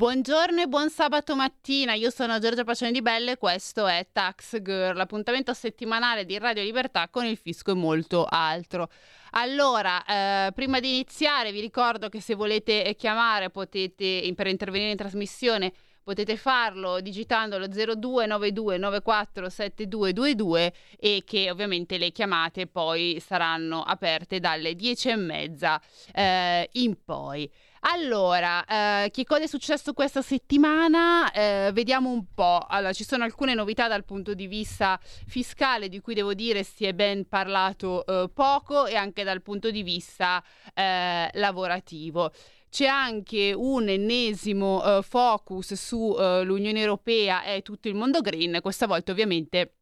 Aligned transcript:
Buongiorno 0.00 0.62
e 0.62 0.66
buon 0.66 0.88
sabato 0.88 1.36
mattina, 1.36 1.92
io 1.92 2.08
sono 2.08 2.38
Giorgia 2.38 2.64
Pacione 2.64 2.90
di 2.90 3.02
Belle 3.02 3.32
e 3.32 3.36
questo 3.36 3.86
è 3.86 4.06
Tax 4.10 4.62
Girl, 4.62 4.96
l'appuntamento 4.96 5.52
settimanale 5.52 6.24
di 6.24 6.38
Radio 6.38 6.62
Libertà 6.62 7.10
con 7.10 7.26
il 7.26 7.36
fisco 7.36 7.72
e 7.72 7.74
molto 7.74 8.24
altro. 8.26 8.88
Allora, 9.32 10.02
eh, 10.06 10.52
prima 10.52 10.80
di 10.80 10.88
iniziare 10.88 11.52
vi 11.52 11.60
ricordo 11.60 12.08
che 12.08 12.22
se 12.22 12.34
volete 12.34 12.94
chiamare 12.96 13.50
potete, 13.50 14.32
per 14.34 14.46
intervenire 14.46 14.92
in 14.92 14.96
trasmissione 14.96 15.70
potete 16.02 16.38
farlo 16.38 17.02
digitando 17.02 17.58
lo 17.58 17.68
0292 17.68 18.78
94 18.78 19.50
7222 19.50 20.72
e 20.98 21.22
che 21.26 21.50
ovviamente 21.50 21.98
le 21.98 22.10
chiamate 22.10 22.66
poi 22.66 23.22
saranno 23.24 23.82
aperte 23.82 24.40
dalle 24.40 24.74
10 24.74 25.08
e 25.10 25.16
mezza 25.16 25.78
eh, 26.14 26.66
in 26.72 26.96
poi. 27.04 27.50
Allora, 27.82 28.64
eh, 29.04 29.10
che 29.10 29.24
cosa 29.24 29.44
è 29.44 29.46
successo 29.46 29.94
questa 29.94 30.20
settimana? 30.20 31.32
Eh, 31.32 31.70
vediamo 31.72 32.10
un 32.10 32.26
po'. 32.34 32.66
Allora, 32.68 32.92
ci 32.92 33.04
sono 33.04 33.24
alcune 33.24 33.54
novità 33.54 33.88
dal 33.88 34.04
punto 34.04 34.34
di 34.34 34.46
vista 34.46 35.00
fiscale 35.26 35.88
di 35.88 36.00
cui 36.00 36.12
devo 36.12 36.34
dire 36.34 36.62
si 36.62 36.84
è 36.84 36.92
ben 36.92 37.26
parlato 37.26 38.04
eh, 38.04 38.28
poco 38.34 38.84
e 38.84 38.96
anche 38.96 39.24
dal 39.24 39.40
punto 39.40 39.70
di 39.70 39.82
vista 39.82 40.44
eh, 40.74 41.30
lavorativo. 41.32 42.32
C'è 42.68 42.86
anche 42.86 43.52
un 43.52 43.88
ennesimo 43.88 44.80
uh, 44.98 45.02
focus 45.02 45.74
sull'Unione 45.74 46.78
uh, 46.78 46.82
Europea 46.82 47.42
e 47.42 47.62
tutto 47.62 47.88
il 47.88 47.96
mondo 47.96 48.20
green, 48.20 48.60
questa 48.62 48.86
volta 48.86 49.10
ovviamente 49.10 49.79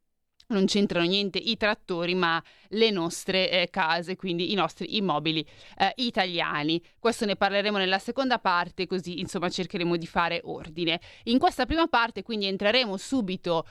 non 0.48 0.66
c'entrano 0.66 1.06
niente 1.06 1.38
i 1.38 1.56
trattori, 1.56 2.14
ma 2.14 2.42
le 2.68 2.90
nostre 2.90 3.50
eh, 3.50 3.70
case, 3.70 4.16
quindi 4.16 4.52
i 4.52 4.54
nostri 4.54 4.96
immobili 4.96 5.46
eh, 5.76 5.92
italiani. 5.96 6.82
Questo 6.98 7.24
ne 7.24 7.36
parleremo 7.36 7.76
nella 7.78 7.98
seconda 7.98 8.38
parte, 8.38 8.86
così 8.86 9.20
insomma 9.20 9.48
cercheremo 9.48 9.96
di 9.96 10.06
fare 10.06 10.40
ordine. 10.44 11.00
In 11.24 11.38
questa 11.38 11.66
prima 11.66 11.86
parte, 11.86 12.22
quindi, 12.22 12.46
entreremo 12.46 12.96
subito 12.96 13.66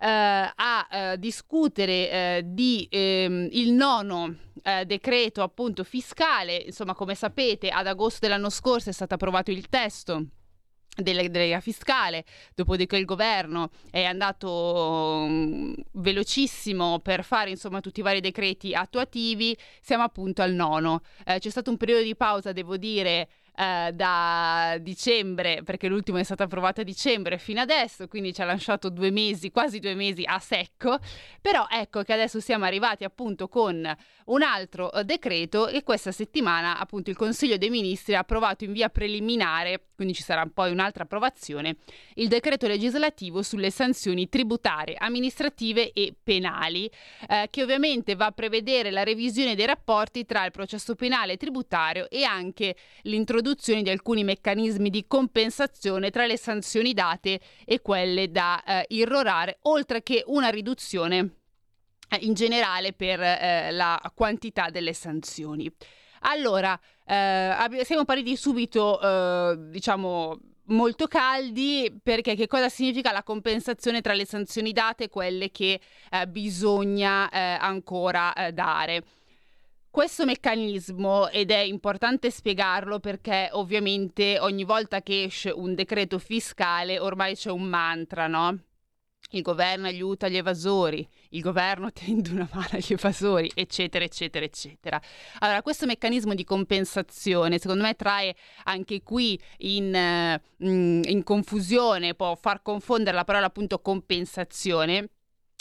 eh, 0.00 0.06
a 0.06 0.88
eh, 0.90 1.18
discutere 1.18 1.92
eh, 2.10 2.42
di 2.44 2.86
ehm, 2.90 3.48
il 3.52 3.72
nono 3.72 4.34
eh, 4.62 4.84
decreto 4.86 5.42
appunto 5.42 5.84
fiscale. 5.84 6.56
Insomma, 6.56 6.94
come 6.94 7.14
sapete, 7.14 7.68
ad 7.68 7.86
agosto 7.86 8.20
dell'anno 8.20 8.50
scorso 8.50 8.88
è 8.88 8.92
stato 8.92 9.14
approvato 9.14 9.50
il 9.50 9.68
testo 9.68 10.26
della 10.94 11.26
delega 11.26 11.60
fiscale, 11.60 12.24
dopodiché 12.54 12.96
il 12.96 13.04
governo 13.04 13.70
è 13.90 14.04
andato 14.04 14.50
um, 14.50 15.74
velocissimo 15.92 17.00
per 17.00 17.24
fare 17.24 17.50
insomma 17.50 17.80
tutti 17.80 18.00
i 18.00 18.02
vari 18.02 18.20
decreti 18.20 18.74
attuativi, 18.74 19.56
siamo 19.80 20.04
appunto 20.04 20.42
al 20.42 20.52
nono. 20.52 21.02
Eh, 21.24 21.38
c'è 21.38 21.50
stato 21.50 21.70
un 21.70 21.76
periodo 21.76 22.02
di 22.02 22.14
pausa, 22.14 22.52
devo 22.52 22.76
dire, 22.76 23.28
eh, 23.56 23.92
da 23.92 24.76
dicembre, 24.80 25.62
perché 25.62 25.86
l'ultimo 25.86 26.18
è 26.18 26.24
stato 26.24 26.42
approvato 26.42 26.80
a 26.80 26.84
dicembre 26.84 27.38
fino 27.38 27.60
adesso, 27.60 28.08
quindi 28.08 28.34
ci 28.34 28.42
ha 28.42 28.44
lasciato 28.44 28.90
due 28.90 29.12
mesi, 29.12 29.52
quasi 29.52 29.78
due 29.78 29.94
mesi 29.94 30.24
a 30.24 30.40
secco, 30.40 30.98
però 31.40 31.66
ecco 31.70 32.02
che 32.02 32.12
adesso 32.12 32.40
siamo 32.40 32.64
arrivati 32.64 33.04
appunto 33.04 33.46
con 33.46 33.96
un 34.26 34.42
altro 34.42 34.92
eh, 34.92 35.04
decreto 35.04 35.68
e 35.68 35.84
questa 35.84 36.10
settimana 36.10 36.78
appunto 36.78 37.10
il 37.10 37.16
Consiglio 37.16 37.56
dei 37.56 37.70
Ministri 37.70 38.16
ha 38.16 38.20
approvato 38.20 38.64
in 38.64 38.72
via 38.72 38.88
preliminare, 38.88 39.84
quindi 39.94 40.14
ci 40.14 40.22
sarà 40.22 40.44
poi 40.52 40.72
un'altra 40.72 41.04
approvazione, 41.04 41.76
il 42.14 42.26
decreto 42.26 42.66
legislativo 42.66 43.42
sulle 43.42 43.70
sanzioni 43.70 44.28
tributarie, 44.28 44.96
amministrative 44.98 45.92
e 45.92 46.12
penali, 46.20 46.90
eh, 47.28 47.46
che 47.50 47.62
ovviamente 47.62 48.16
va 48.16 48.26
a 48.26 48.32
prevedere 48.32 48.90
la 48.90 49.04
revisione 49.04 49.54
dei 49.54 49.66
rapporti 49.66 50.24
tra 50.24 50.44
il 50.44 50.50
processo 50.50 50.96
penale 50.96 51.34
e 51.34 51.36
tributario 51.36 52.10
e 52.10 52.24
anche 52.24 52.74
l'introduzione 53.02 53.42
l'introduzione 53.44 53.82
di 53.82 53.90
alcuni 53.90 54.24
meccanismi 54.24 54.88
di 54.88 55.04
compensazione 55.06 56.10
tra 56.10 56.24
le 56.24 56.38
sanzioni 56.38 56.94
date 56.94 57.40
e 57.66 57.82
quelle 57.82 58.30
da 58.30 58.62
eh, 58.64 58.86
irrorare, 58.88 59.58
oltre 59.62 60.02
che 60.02 60.24
una 60.26 60.48
riduzione 60.48 61.34
eh, 62.08 62.16
in 62.22 62.32
generale 62.32 62.94
per 62.94 63.20
eh, 63.20 63.70
la 63.70 64.00
quantità 64.14 64.70
delle 64.70 64.94
sanzioni. 64.94 65.70
Allora, 66.20 66.78
eh, 67.06 67.84
siamo 67.84 68.06
partiti 68.06 68.34
subito, 68.34 68.98
eh, 68.98 69.56
diciamo, 69.68 70.38
molto 70.68 71.06
caldi 71.06 71.94
perché 72.02 72.34
che 72.34 72.46
cosa 72.46 72.70
significa 72.70 73.12
la 73.12 73.22
compensazione 73.22 74.00
tra 74.00 74.14
le 74.14 74.24
sanzioni 74.24 74.72
date 74.72 75.04
e 75.04 75.08
quelle 75.10 75.50
che 75.50 75.78
eh, 76.10 76.26
bisogna 76.26 77.30
ancora 77.30 78.32
dare. 78.54 79.04
Questo 79.94 80.24
meccanismo, 80.24 81.28
ed 81.28 81.52
è 81.52 81.58
importante 81.58 82.28
spiegarlo 82.28 82.98
perché 82.98 83.48
ovviamente 83.52 84.40
ogni 84.40 84.64
volta 84.64 85.02
che 85.02 85.22
esce 85.22 85.50
un 85.50 85.76
decreto 85.76 86.18
fiscale 86.18 86.98
ormai 86.98 87.36
c'è 87.36 87.52
un 87.52 87.62
mantra, 87.62 88.26
no? 88.26 88.58
Il 89.30 89.42
governo 89.42 89.86
aiuta 89.86 90.26
gli 90.26 90.36
evasori, 90.36 91.08
il 91.28 91.40
governo 91.42 91.92
tende 91.94 92.30
una 92.30 92.48
mano 92.52 92.70
agli 92.72 92.92
evasori, 92.92 93.48
eccetera, 93.54 94.04
eccetera, 94.04 94.44
eccetera. 94.44 95.00
Allora, 95.38 95.62
questo 95.62 95.86
meccanismo 95.86 96.34
di 96.34 96.42
compensazione, 96.42 97.60
secondo 97.60 97.84
me, 97.84 97.94
trae 97.94 98.34
anche 98.64 99.00
qui 99.04 99.40
in, 99.58 100.40
mm, 100.64 101.02
in 101.04 101.22
confusione, 101.22 102.14
può 102.14 102.34
far 102.34 102.62
confondere 102.62 103.14
la 103.14 103.22
parola 103.22 103.46
appunto 103.46 103.78
compensazione 103.78 105.10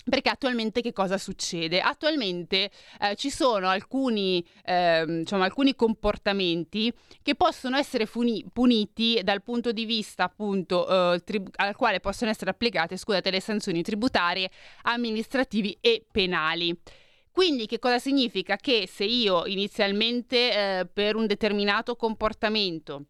perché 0.04 0.30
attualmente 0.30 0.82
che 0.82 0.92
cosa 0.92 1.18
succede? 1.18 1.80
Attualmente 1.80 2.70
eh, 3.00 3.16
ci 3.16 3.30
sono 3.30 3.70
alcuni, 3.70 4.46
eh, 4.66 5.04
diciamo, 5.08 5.44
alcuni, 5.44 5.76
comportamenti 5.76 6.94
che 7.22 7.36
possono 7.36 7.78
essere 7.78 8.06
funi- 8.06 8.46
puniti 8.52 9.22
dal 9.24 9.42
punto 9.42 9.72
di 9.72 9.86
vista 9.86 10.24
appunto 10.26 11.14
eh, 11.14 11.20
trib- 11.24 11.54
al 11.56 11.76
quale 11.76 12.00
possono 12.00 12.30
essere 12.30 12.52
applicate 12.52 12.98
scusate, 12.98 13.32
le 13.32 13.40
sanzioni 13.40 13.82
tributarie, 13.82 14.50
amministrativi 14.84 15.78
e 15.80 16.06
penali. 16.12 16.78
Quindi 17.32 17.66
che 17.66 17.80
cosa 17.80 17.98
significa? 17.98 18.58
Che 18.58 18.88
se 18.88 19.06
io 19.06 19.46
inizialmente 19.48 20.80
eh, 20.80 20.86
per 20.86 21.16
un 21.16 21.26
determinato 21.26 21.96
comportamento 21.96 23.06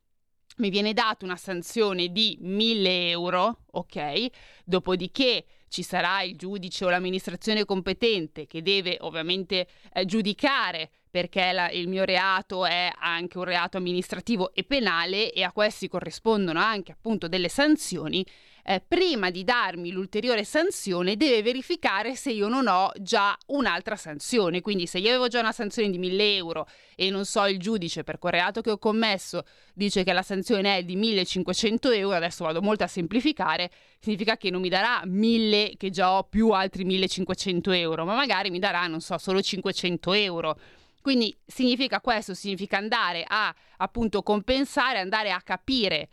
mi 0.58 0.70
viene 0.70 0.94
data 0.94 1.26
una 1.26 1.36
sanzione 1.36 2.10
di 2.10 2.38
1000 2.40 3.10
euro, 3.10 3.64
ok? 3.72 4.28
Dopodiché 4.64 5.46
ci 5.74 5.82
sarà 5.82 6.22
il 6.22 6.36
giudice 6.36 6.86
o 6.86 6.90
l'amministrazione 6.90 7.66
competente 7.66 8.46
che 8.46 8.62
deve 8.62 8.98
ovviamente 9.02 9.68
eh, 9.92 10.06
giudicare 10.06 10.92
perché 11.10 11.52
la, 11.52 11.72
il 11.72 11.88
mio 11.88 12.04
reato 12.04 12.64
è 12.64 12.92
anche 12.96 13.40
un 13.40 13.44
reato 13.46 13.78
amministrativo 13.78 14.54
e 14.54 14.64
penale 14.66 15.32
e 15.32 15.42
a 15.42 15.52
questi 15.52 15.88
corrispondono 15.88 16.60
anche 16.60 16.92
appunto 16.92 17.28
delle 17.28 17.50
sanzioni, 17.50 18.24
eh, 18.66 18.82
prima 18.86 19.30
di 19.30 19.44
darmi 19.44 19.92
l'ulteriore 19.92 20.46
sanzione 20.46 21.18
deve 21.18 21.42
verificare 21.42 22.16
se 22.16 22.32
io 22.32 22.48
non 22.48 22.68
ho 22.68 22.92
già 23.00 23.38
un'altra 23.48 23.98
sanzione. 23.98 24.62
Quindi 24.62 24.88
se 24.88 25.00
io 25.00 25.10
avevo 25.10 25.28
già 25.28 25.40
una 25.40 25.52
sanzione 25.52 25.90
di 25.90 25.98
1000 25.98 26.36
euro 26.36 26.68
e 26.96 27.10
non 27.10 27.26
so 27.26 27.46
il 27.46 27.60
giudice 27.60 28.04
per 28.04 28.20
quel 28.20 28.34
reato 28.34 28.62
che 28.62 28.72
ho 28.72 28.78
commesso 28.78 29.44
dice 29.74 30.04
che 30.04 30.14
la 30.14 30.22
sanzione 30.22 30.78
è 30.78 30.84
di 30.84 30.96
1500 30.96 31.92
euro, 31.92 32.16
adesso 32.16 32.46
vado 32.46 32.62
molto 32.62 32.84
a 32.84 32.88
semplificare, 32.88 33.70
significa 34.00 34.38
che 34.38 34.50
non 34.50 34.62
mi 34.62 34.70
darà 34.70 35.02
1000 35.04 35.74
che 35.78 35.90
già 35.90 36.18
ho 36.18 36.24
più 36.24 36.52
altri 36.52 36.86
1500 36.86 37.72
euro, 37.72 38.06
ma 38.06 38.16
magari 38.16 38.50
mi 38.50 38.60
darà, 38.60 38.88
non 38.88 39.02
so, 39.02 39.18
solo 39.18 39.42
500 39.42 40.14
euro. 40.14 40.58
Quindi 41.02 41.36
significa 41.46 42.00
questo, 42.00 42.34
significa 42.34 42.78
andare 42.78 43.26
a 43.28 43.54
appunto 43.78 44.24
compensare, 44.24 45.00
andare 45.00 45.32
a 45.32 45.42
capire 45.42 46.08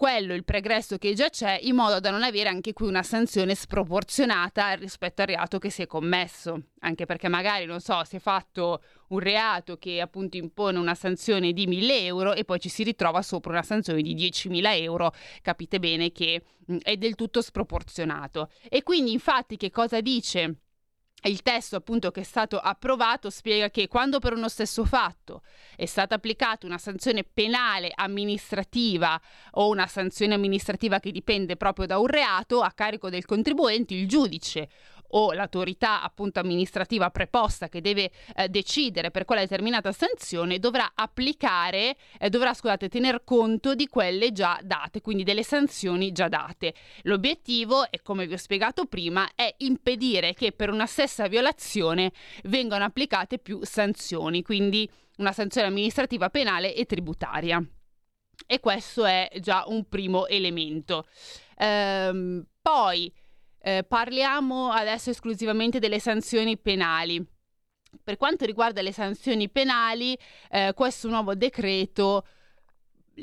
quello 0.00 0.32
il 0.32 0.44
pregresso 0.44 0.96
che 0.96 1.12
già 1.12 1.28
c'è 1.28 1.58
in 1.60 1.74
modo 1.74 2.00
da 2.00 2.10
non 2.10 2.22
avere 2.22 2.48
anche 2.48 2.72
qui 2.72 2.86
una 2.86 3.02
sanzione 3.02 3.54
sproporzionata 3.54 4.72
rispetto 4.72 5.20
al 5.20 5.28
reato 5.28 5.58
che 5.58 5.68
si 5.68 5.82
è 5.82 5.86
commesso. 5.86 6.68
Anche 6.78 7.04
perché 7.04 7.28
magari 7.28 7.66
non 7.66 7.80
so 7.80 8.02
si 8.04 8.16
è 8.16 8.18
fatto 8.18 8.82
un 9.08 9.18
reato 9.18 9.76
che 9.76 10.00
appunto 10.00 10.38
impone 10.38 10.78
una 10.78 10.94
sanzione 10.94 11.52
di 11.52 11.66
1000 11.66 12.00
euro 12.06 12.32
e 12.32 12.46
poi 12.46 12.58
ci 12.58 12.70
si 12.70 12.82
ritrova 12.82 13.20
sopra 13.20 13.52
una 13.52 13.62
sanzione 13.62 14.00
di 14.00 14.14
10.000 14.14 14.80
euro. 14.80 15.12
Capite 15.42 15.78
bene 15.78 16.12
che 16.12 16.44
mh, 16.64 16.78
è 16.78 16.96
del 16.96 17.14
tutto 17.14 17.42
sproporzionato. 17.42 18.48
E 18.70 18.82
quindi 18.82 19.12
infatti 19.12 19.58
che 19.58 19.68
cosa 19.68 20.00
dice 20.00 20.60
il 21.28 21.42
testo 21.42 21.76
appunto 21.76 22.10
che 22.10 22.20
è 22.20 22.24
stato 22.24 22.58
approvato 22.58 23.28
spiega 23.28 23.70
che 23.70 23.88
quando 23.88 24.18
per 24.18 24.32
uno 24.32 24.48
stesso 24.48 24.84
fatto 24.84 25.42
è 25.76 25.84
stata 25.84 26.14
applicata 26.14 26.66
una 26.66 26.78
sanzione 26.78 27.24
penale 27.24 27.90
amministrativa 27.94 29.20
o 29.52 29.68
una 29.68 29.86
sanzione 29.86 30.34
amministrativa 30.34 30.98
che 30.98 31.10
dipende 31.10 31.56
proprio 31.56 31.86
da 31.86 31.98
un 31.98 32.06
reato 32.06 32.62
a 32.62 32.72
carico 32.72 33.10
del 33.10 33.26
contribuente, 33.26 33.94
il 33.94 34.08
giudice 34.08 34.68
o 35.10 35.32
l'autorità 35.32 36.02
appunto 36.02 36.40
amministrativa 36.40 37.10
preposta 37.10 37.68
che 37.68 37.80
deve 37.80 38.10
eh, 38.36 38.48
decidere 38.48 39.10
per 39.10 39.24
quale 39.24 39.42
determinata 39.42 39.92
sanzione 39.92 40.58
dovrà 40.58 40.92
applicare, 40.94 41.96
eh, 42.18 42.28
dovrà 42.28 42.54
scusate, 42.54 42.88
tener 42.88 43.22
conto 43.24 43.74
di 43.74 43.86
quelle 43.86 44.32
già 44.32 44.58
date, 44.62 45.00
quindi 45.00 45.22
delle 45.22 45.42
sanzioni 45.42 46.12
già 46.12 46.28
date. 46.28 46.74
L'obiettivo, 47.02 47.90
e 47.90 48.00
come 48.02 48.26
vi 48.26 48.34
ho 48.34 48.38
spiegato 48.38 48.86
prima, 48.86 49.28
è 49.34 49.52
impedire 49.58 50.34
che 50.34 50.52
per 50.52 50.70
una 50.70 50.86
stessa 50.86 51.28
violazione 51.28 52.12
vengano 52.44 52.84
applicate 52.84 53.38
più 53.38 53.60
sanzioni, 53.62 54.42
quindi 54.42 54.88
una 55.18 55.32
sanzione 55.32 55.68
amministrativa 55.68 56.30
penale 56.30 56.74
e 56.74 56.86
tributaria. 56.86 57.62
E 58.46 58.58
questo 58.58 59.04
è 59.04 59.30
già 59.40 59.64
un 59.66 59.86
primo 59.88 60.26
elemento. 60.26 61.06
Ehm, 61.56 62.44
poi 62.60 63.12
eh, 63.60 63.84
parliamo 63.86 64.70
adesso 64.70 65.10
esclusivamente 65.10 65.78
delle 65.78 66.00
sanzioni 66.00 66.58
penali. 66.58 67.24
Per 68.02 68.16
quanto 68.16 68.44
riguarda 68.44 68.82
le 68.82 68.92
sanzioni 68.92 69.48
penali, 69.48 70.16
eh, 70.50 70.72
questo 70.74 71.08
nuovo 71.08 71.34
decreto 71.34 72.24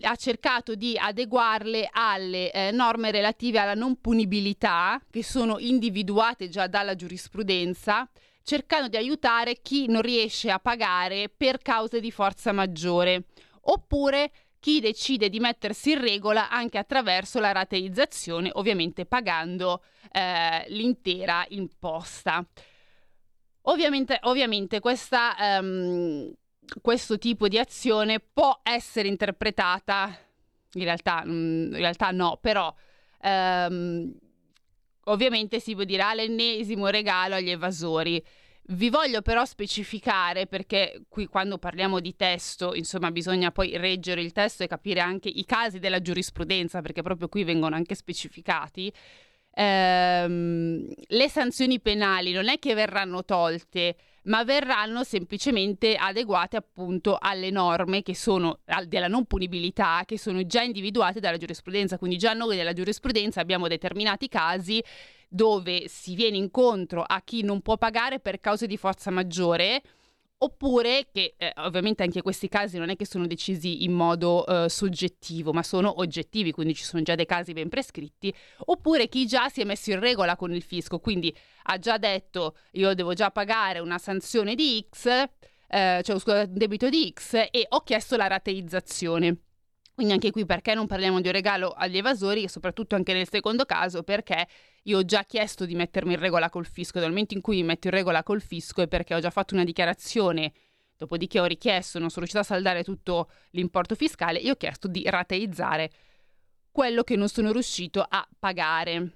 ha 0.01 0.16
cercato 0.16 0.75
di 0.75 0.98
adeguarle 0.98 1.89
alle 1.92 2.51
eh, 2.51 2.72
norme 2.72 3.12
relative 3.12 3.60
alla 3.60 3.74
non 3.74 4.00
punibilità 4.00 5.01
che 5.10 5.24
sono 5.24 5.57
individuate 5.57 6.50
già 6.50 6.68
dalla 6.68 6.95
giurisprudenza, 6.95 8.07
cercando 8.44 8.89
di 8.89 8.98
aiutare 8.98 9.62
chi 9.62 9.88
non 9.88 10.01
riesce 10.01 10.51
a 10.51 10.60
pagare 10.60 11.30
per 11.36 11.60
cause 11.60 12.00
di 12.00 12.12
forza 12.12 12.51
maggiore, 12.51 13.25
oppure 13.62 14.31
chi 14.59 14.80
decide 14.80 15.30
di 15.30 15.39
mettersi 15.39 15.92
in 15.92 16.01
regola 16.01 16.50
anche 16.50 16.77
attraverso 16.77 17.39
la 17.39 17.51
rateizzazione, 17.51 18.50
ovviamente 18.54 19.06
pagando 19.06 19.83
eh, 20.12 20.65
l'intera 20.69 21.45
imposta. 21.50 22.45
Ovviamente, 23.63 24.18
ovviamente 24.24 24.80
questa, 24.80 25.36
um, 25.59 26.31
questo 26.81 27.18
tipo 27.18 27.48
di 27.48 27.57
azione 27.57 28.19
può 28.19 28.59
essere 28.63 29.07
interpretata, 29.07 30.18
in 30.74 30.83
realtà, 30.83 31.24
mm, 31.25 31.74
in 31.74 31.77
realtà 31.77 32.12
no, 32.12 32.38
però 32.42 32.74
um, 33.24 34.13
ovviamente 35.06 35.60
si 35.60 35.75
può 35.75 35.83
dire 35.83 36.01
ah, 36.01 36.13
l'ennesimo 36.13 36.88
regalo 36.88 37.36
agli 37.36 37.50
evasori. 37.50 38.24
Vi 38.69 38.89
voglio 38.89 39.21
però 39.21 39.45
specificare 39.45 40.45
perché 40.45 41.03
qui 41.07 41.27
quando 41.27 41.57
parliamo 41.57 42.01
di 42.01 42.17
testo, 42.17 42.73
insomma, 42.73 43.11
bisogna 43.11 43.49
poi 43.49 43.77
reggere 43.77 44.19
il 44.21 44.33
testo 44.33 44.63
e 44.63 44.67
capire 44.67 44.99
anche 44.99 45.29
i 45.29 45.45
casi 45.45 45.79
della 45.79 46.01
giurisprudenza, 46.01 46.81
perché 46.81 47.01
proprio 47.01 47.29
qui 47.29 47.45
vengono 47.45 47.75
anche 47.75 47.95
specificati. 47.95 48.91
Ehm, 49.53 50.85
le 51.07 51.29
sanzioni 51.29 51.79
penali 51.79 52.33
non 52.33 52.49
è 52.49 52.59
che 52.59 52.73
verranno 52.73 53.23
tolte, 53.23 53.95
ma 54.23 54.43
verranno 54.43 55.05
semplicemente 55.05 55.95
adeguate 55.95 56.57
appunto 56.57 57.17
alle 57.17 57.49
norme 57.49 58.03
che 58.03 58.15
sono 58.15 58.59
della 58.85 59.07
non 59.07 59.25
punibilità, 59.25 60.03
che 60.05 60.17
sono 60.19 60.45
già 60.45 60.61
individuate 60.61 61.21
dalla 61.21 61.37
giurisprudenza. 61.37 61.97
Quindi 61.97 62.17
già 62.17 62.33
noi 62.33 62.57
nella 62.57 62.73
giurisprudenza 62.73 63.39
abbiamo 63.39 63.69
determinati 63.69 64.27
casi 64.27 64.83
dove 65.27 65.88
si 65.88 66.15
viene 66.15 66.38
incontro 66.38 67.03
a 67.03 67.21
chi 67.24 67.44
non 67.44 67.62
può 67.62 67.77
pagare 67.77 68.19
per 68.19 68.39
cause 68.39 68.68
di 68.68 68.77
forza 68.77 69.12
maggiore 69.12 69.81
oppure 70.39 71.07
che 71.12 71.35
eh, 71.38 71.51
ovviamente 71.57 72.03
anche 72.03 72.21
questi 72.21 72.47
casi 72.47 72.77
non 72.77 72.89
è 72.89 72.95
che 72.95 73.06
sono 73.06 73.25
decisi 73.25 73.83
in 73.83 73.94
modo 73.94 74.45
eh, 74.45 74.69
soggettivo, 74.69 75.51
ma 75.51 75.63
sono 75.63 76.00
oggettivi, 76.00 76.51
quindi 76.51 76.75
ci 76.75 76.83
sono 76.83 77.01
già 77.01 77.15
dei 77.15 77.25
casi 77.25 77.53
ben 77.53 77.69
prescritti, 77.69 78.33
oppure 78.65 79.07
chi 79.07 79.25
già 79.25 79.50
si 79.50 79.62
è 79.62 79.63
messo 79.63 79.91
in 79.91 80.00
regola 80.00 80.35
con 80.35 80.53
il 80.53 80.62
fisco, 80.62 81.00
quindi 81.00 81.35
ha 81.63 81.79
già 81.79 81.97
detto 81.97 82.56
io 82.74 82.94
devo 82.94 83.13
già 83.13 83.31
pagare 83.31 83.79
una 83.79 83.97
sanzione 83.97 84.53
di 84.56 84.85
X, 84.89 85.07
eh, 85.69 86.01
cioè 86.03 86.15
un 86.25 86.45
debito 86.50 86.89
di 86.89 87.12
X 87.13 87.33
e 87.33 87.65
ho 87.69 87.81
chiesto 87.81 88.15
la 88.15 88.27
rateizzazione. 88.27 89.38
Quindi 89.97 90.13
anche 90.13 90.29
qui 90.29 90.45
perché 90.45 90.75
non 90.75 90.85
parliamo 90.85 91.19
di 91.19 91.27
un 91.27 91.33
regalo 91.33 91.71
agli 91.71 91.97
evasori 91.97 92.47
soprattutto 92.47 92.94
anche 92.94 93.13
nel 93.13 93.27
secondo 93.27 93.65
caso 93.65 94.03
perché 94.03 94.47
io 94.88 95.00
ho 95.00 95.06
già 95.06 95.24
chiesto 95.24 95.66
di 95.66 95.75
mettermi 95.75 96.13
in 96.13 96.19
regola 96.19 96.50
col 96.50 96.66
fisco, 96.66 97.00
dal 97.00 97.10
momento 97.10 97.34
in 97.34 97.42
cui 97.42 97.57
mi 97.57 97.63
metto 97.63 97.88
in 97.88 97.94
regola 97.94 98.24
col 98.24 98.42
fisco 98.42 98.81
è 98.81 98.88
perché 98.88 99.13
ho 99.13 99.19
già 99.19 99.30
fatto 99.30 99.54
una 99.54 99.66
dichiarazione, 99.66 100.54
dopodiché 100.98 101.39
ho 101.39 101.45
richiesto, 101.45 102.00
non 102.00 102.10
sono 102.10 102.25
riuscita 102.25 102.42
a 102.42 102.56
saldare 102.56 102.84
tutto 102.84 103.30
l'importo 103.51 103.95
fiscale 103.95 104.42
e 104.42 104.50
ho 104.50 104.56
chiesto 104.56 104.88
di 104.88 105.04
rateizzare 105.06 105.92
quello 106.72 107.04
che 107.04 107.16
non 107.16 107.28
sono 107.28 107.51
riuscito 107.51 108.06
a 108.07 108.28
pagare. 108.39 109.12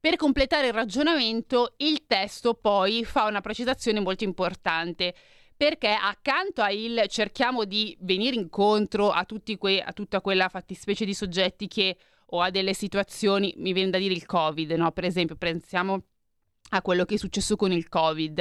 Per 0.00 0.16
completare 0.16 0.68
il 0.68 0.72
ragionamento, 0.72 1.74
il 1.78 2.06
testo 2.06 2.54
poi 2.54 3.04
fa 3.04 3.24
una 3.24 3.42
precisazione 3.42 4.00
molto 4.00 4.24
importante 4.24 5.14
perché 5.54 5.88
accanto 5.88 6.62
a 6.62 6.70
il 6.70 7.04
cerchiamo 7.08 7.66
di 7.66 7.94
venire 8.00 8.34
incontro 8.34 9.10
a, 9.10 9.26
que- 9.58 9.82
a 9.82 9.92
tutta 9.92 10.22
quella 10.22 10.48
fattispecie 10.48 11.04
di 11.04 11.12
soggetti 11.12 11.68
che 11.68 11.98
o 12.30 12.40
a 12.40 12.50
delle 12.50 12.74
situazioni, 12.74 13.54
mi 13.56 13.72
viene 13.72 13.90
da 13.90 13.98
dire 13.98 14.14
il 14.14 14.26
Covid, 14.26 14.70
no? 14.72 14.92
Per 14.92 15.04
esempio, 15.04 15.36
pensiamo 15.36 16.04
a 16.70 16.82
quello 16.82 17.04
che 17.04 17.14
è 17.14 17.18
successo 17.18 17.56
con 17.56 17.72
il 17.72 17.88
Covid. 17.88 18.34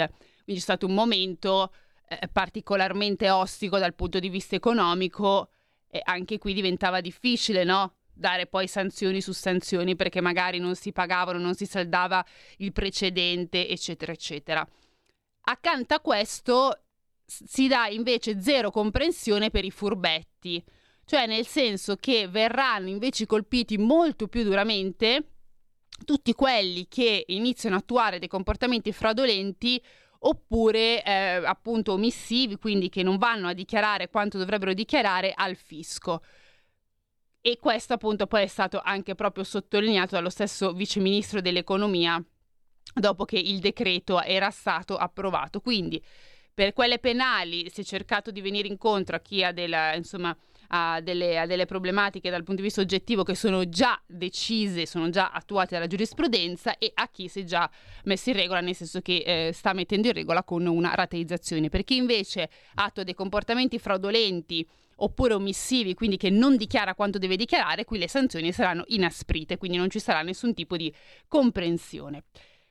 Quindi 0.44 0.53
c'è 0.56 0.59
stato 0.59 0.86
un 0.86 0.94
momento 0.94 1.71
eh, 2.07 2.27
particolarmente 2.31 3.30
ostico 3.30 3.77
dal 3.77 3.95
punto 3.95 4.19
di 4.19 4.30
vista 4.30 4.56
economico 4.56 5.50
e 5.89 6.01
anche 6.03 6.38
qui 6.38 6.53
diventava 6.53 7.01
difficile, 7.01 7.63
no? 7.63 7.95
Dare 8.12 8.47
poi 8.47 8.68
sanzioni 8.68 9.21
su 9.21 9.31
sanzioni 9.31 9.95
perché 9.95 10.21
magari 10.21 10.59
non 10.59 10.75
si 10.75 10.92
pagavano, 10.92 11.39
non 11.39 11.56
si 11.56 11.65
saldava 11.65 12.24
il 12.57 12.71
precedente, 12.71 13.68
eccetera, 13.68 14.12
eccetera. 14.12 14.68
Accanto 15.42 15.94
a 15.95 16.00
questo 16.00 16.83
si 17.25 17.68
dà 17.68 17.88
invece 17.88 18.42
zero 18.42 18.71
comprensione 18.71 19.50
per 19.50 19.63
i 19.63 19.71
furbetti, 19.71 20.63
cioè 21.09 21.25
nel 21.25 21.47
senso 21.47 21.95
che 21.95 22.27
verranno 22.27 22.88
invece 22.88 23.25
colpiti 23.25 23.79
molto 23.79 24.27
più 24.27 24.44
duramente 24.44 25.23
tutti 26.06 26.33
quelli 26.33 26.88
che 26.88 27.23
iniziano 27.29 27.75
a 27.75 27.79
attuare 27.79 28.19
dei 28.19 28.27
comportamenti 28.27 28.91
fraudolenti 28.91 29.81
oppure 30.19 31.03
eh, 31.03 31.11
appunto 31.44 31.94
omissivi, 31.94 32.57
quindi 32.57 32.89
che 32.89 33.01
non 33.01 33.17
vanno 33.17 33.47
a 33.47 33.53
dichiarare 33.53 34.09
quanto 34.09 34.38
dovrebbero 34.38 34.71
dichiarare 34.73 35.33
al 35.35 35.56
fisco. 35.56 36.21
E 37.41 37.57
questo 37.57 37.94
appunto 37.94 38.27
poi 38.27 38.44
è 38.44 38.47
stato 38.47 38.79
anche 38.79 39.15
proprio 39.15 39.44
sottolineato 39.44 40.13
dallo 40.13 40.29
stesso 40.29 40.73
vice 40.73 41.00
ministro 41.00 41.41
dell'economia 41.41 42.23
dopo 42.94 43.25
che 43.25 43.39
il 43.39 43.57
decreto 43.57 44.21
era 44.21 44.51
stato 44.51 44.95
approvato. 44.95 45.59
Quindi 45.59 46.00
per 46.53 46.73
quelle 46.73 47.00
penali 47.00 47.67
si 47.71 47.81
è 47.81 47.83
cercato 47.83 48.29
di 48.29 48.41
venire 48.41 48.67
incontro 48.67 49.15
a 49.15 49.19
chi 49.21 49.44
ha, 49.44 49.51
della, 49.51 49.95
insomma, 49.95 50.37
ha 50.71 50.99
delle, 51.02 51.40
ha 51.40 51.45
delle, 51.45 51.66
problematiche 51.66 52.30
dal 52.30 52.44
punto 52.44 52.61
di 52.61 52.68
vista 52.68 52.81
oggettivo 52.81 53.23
che 53.23 53.35
sono 53.35 53.68
già 53.69 53.99
decise, 54.06 54.85
sono 54.85 55.09
già 55.09 55.31
attuate 55.31 55.76
dalla 55.76 55.88
giurisprudenza 55.88 56.78
e 56.78 56.92
a 56.94 57.07
chi 57.09 57.28
si 57.28 57.42
è 57.42 57.44
già 57.44 57.69
messo 58.04 58.30
in 58.30 58.35
regola, 58.35 58.61
nel 58.61 58.76
senso 58.76 59.02
che 59.02 59.23
eh, 59.26 59.52
sta 59.54 59.73
mettendo 59.73 60.07
in 60.07 60.14
regola 60.14 60.44
con 60.44 60.66
una 60.66 60.94
rateizzazione. 60.94 61.69
Per 61.69 61.83
chi 61.83 61.95
invece 61.95 62.49
attua 62.76 63.04
dei 63.04 63.14
comportamenti 63.16 63.80
fraudolenti 63.80 64.68
oppure 65.02 65.33
omissivi, 65.33 65.94
quindi 65.94 66.18
che 66.18 66.30
non 66.30 66.57
dichiara 66.57 66.94
quanto 66.94 67.18
deve 67.18 67.35
dichiarare, 67.35 67.85
qui 67.85 67.97
le 67.97 68.09
sanzioni 68.09 68.52
saranno 68.52 68.83
inasprite, 68.88 69.57
quindi 69.57 69.78
non 69.78 69.90
ci 69.90 69.99
sarà 69.99 70.21
nessun 70.21 70.54
tipo 70.54 70.76
di 70.76 70.94
comprensione. 71.28 72.23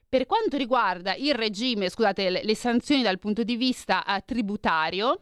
Per 0.08 0.24
quanto 0.24 0.56
riguarda 0.56 1.14
il 1.14 1.34
regime, 1.34 1.90
scusate, 1.90 2.30
le, 2.30 2.42
le 2.42 2.54
sanzioni 2.54 3.02
dal 3.02 3.18
punto 3.18 3.42
di 3.42 3.56
vista 3.56 4.02
uh, 4.06 4.22
tributario, 4.24 5.20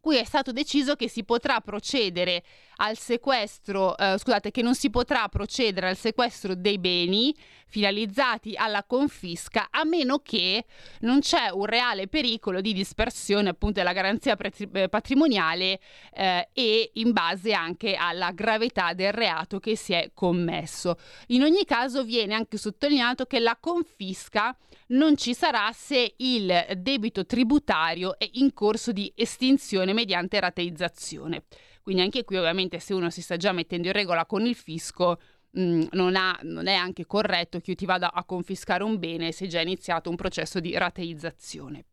qui 0.00 0.16
è 0.16 0.24
stato 0.24 0.50
deciso 0.50 0.96
che 0.96 1.08
si 1.08 1.24
potrà 1.24 1.60
procedere 1.60 2.42
al 2.76 2.96
sequestro, 2.96 3.96
eh, 3.96 4.16
scusate, 4.18 4.50
che 4.50 4.62
non 4.62 4.74
si 4.74 4.88
potrà 4.88 5.28
procedere 5.28 5.88
al 5.88 5.96
sequestro 5.96 6.54
dei 6.54 6.78
beni 6.78 7.34
finalizzati 7.66 8.56
alla 8.56 8.82
confisca 8.84 9.68
a 9.70 9.84
meno 9.84 10.18
che 10.18 10.64
non 11.00 11.20
c'è 11.20 11.50
un 11.50 11.66
reale 11.66 12.08
pericolo 12.08 12.60
di 12.60 12.72
dispersione 12.72 13.50
appunto 13.50 13.78
della 13.78 13.92
garanzia 13.92 14.36
eh, 14.36 14.88
patrimoniale 14.88 15.78
eh, 16.12 16.48
e 16.52 16.90
in 16.94 17.12
base 17.12 17.52
anche 17.52 17.94
alla 17.94 18.32
gravità 18.32 18.92
del 18.94 19.12
reato 19.12 19.60
che 19.60 19.76
si 19.76 19.92
è 19.92 20.10
commesso. 20.14 20.96
In 21.28 21.42
ogni 21.42 21.64
caso 21.64 22.02
viene 22.02 22.34
anche 22.34 22.56
sottolineato 22.56 23.26
che 23.26 23.38
la 23.38 23.56
confisca 23.60 24.56
non 24.90 25.16
ci 25.16 25.34
sarà 25.34 25.70
se 25.72 26.14
il 26.16 26.66
debito 26.78 27.26
tributario 27.26 28.18
è 28.18 28.28
in 28.34 28.52
corso 28.52 28.92
di 28.92 29.12
estinzione 29.14 29.92
mediante 29.92 30.40
rateizzazione. 30.40 31.44
Quindi 31.82 32.02
anche 32.02 32.24
qui 32.24 32.36
ovviamente 32.36 32.78
se 32.78 32.94
uno 32.94 33.10
si 33.10 33.22
sta 33.22 33.36
già 33.36 33.52
mettendo 33.52 33.88
in 33.88 33.92
regola 33.92 34.26
con 34.26 34.46
il 34.46 34.54
fisco, 34.54 35.18
mh, 35.50 35.62
mm, 35.62 35.82
non, 35.92 36.16
ha, 36.16 36.38
non, 36.42 36.66
è 36.66 36.74
anche 36.74 37.06
corretto 37.06 37.58
che 37.60 37.70
io 37.70 37.76
ti 37.76 37.86
vada 37.86 38.12
a 38.12 38.24
confiscare 38.24 38.84
un 38.84 38.98
bene 38.98 39.32
se 39.32 39.46
già 39.46 39.58
è 39.58 39.62
iniziato 39.62 40.10
un 40.10 40.16
processo 40.16 40.60
di 40.60 40.76
rateizzazione. 40.76 41.86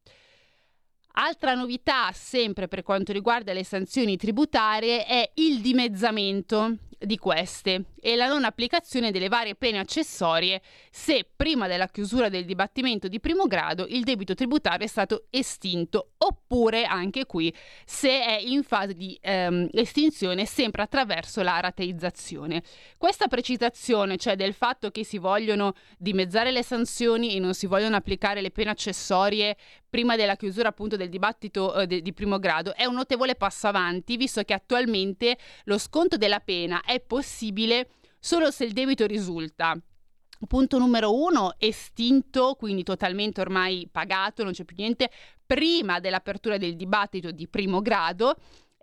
Altra 1.19 1.55
novità, 1.55 2.11
sempre 2.13 2.67
per 2.67 2.83
quanto 2.83 3.11
riguarda 3.11 3.51
le 3.51 3.63
sanzioni 3.63 4.17
tributarie, 4.17 5.03
è 5.03 5.31
il 5.35 5.61
dimezzamento 5.61 6.77
di 6.99 7.17
queste 7.17 7.85
e 7.99 8.15
la 8.15 8.27
non 8.27 8.43
applicazione 8.43 9.11
delle 9.11 9.27
varie 9.27 9.55
pene 9.55 9.77
accessorie 9.77 10.61
se 10.89 11.27
prima 11.35 11.67
della 11.67 11.87
chiusura 11.87 12.27
del 12.29 12.45
dibattimento 12.45 13.07
di 13.07 13.19
primo 13.19 13.45
grado 13.45 13.85
il 13.87 14.03
debito 14.03 14.33
tributario 14.33 14.85
è 14.85 14.89
stato 14.89 15.25
estinto 15.29 16.13
oppure 16.17 16.85
anche 16.85 17.25
qui 17.25 17.53
se 17.85 18.09
è 18.09 18.39
in 18.39 18.63
fase 18.63 18.95
di 18.95 19.17
ehm, 19.21 19.69
estinzione 19.73 20.45
sempre 20.45 20.81
attraverso 20.81 21.43
la 21.43 21.59
rateizzazione. 21.59 22.63
Questa 22.97 23.27
precisazione, 23.27 24.17
cioè 24.17 24.35
del 24.35 24.53
fatto 24.53 24.89
che 24.89 25.03
si 25.03 25.17
vogliono 25.17 25.73
dimezzare 25.97 26.51
le 26.51 26.63
sanzioni 26.63 27.35
e 27.35 27.39
non 27.39 27.53
si 27.53 27.67
vogliono 27.67 27.95
applicare 27.95 28.41
le 28.41 28.51
pene 28.51 28.71
accessorie 28.71 29.55
prima 29.89 30.15
della 30.15 30.35
chiusura 30.35 30.69
appunto 30.69 30.95
del 30.95 31.09
dibattito 31.09 31.75
eh, 31.75 31.87
de- 31.87 32.01
di 32.01 32.13
primo 32.13 32.39
grado, 32.39 32.73
è 32.75 32.85
un 32.85 32.95
notevole 32.95 33.35
passo 33.35 33.67
avanti 33.67 34.17
visto 34.17 34.43
che 34.43 34.53
attualmente 34.53 35.37
lo 35.65 35.77
sconto 35.77 36.17
della 36.17 36.39
pena 36.39 36.81
è 36.81 36.99
possibile 36.99 37.89
solo 38.19 38.51
se 38.51 38.65
il 38.65 38.73
debito 38.73 39.05
risulta 39.05 39.79
Punto 40.45 40.77
numero 40.77 41.15
uno, 41.15 41.55
estinto, 41.57 42.53
quindi 42.59 42.83
totalmente 42.83 43.41
ormai 43.41 43.89
pagato, 43.91 44.43
non 44.43 44.51
c'è 44.51 44.65
più 44.65 44.75
niente, 44.77 45.09
prima 45.43 45.99
dell'apertura 45.99 46.57
del 46.57 46.75
dibattito 46.75 47.31
di 47.31 47.47
primo 47.47 47.81
grado. 47.81 48.35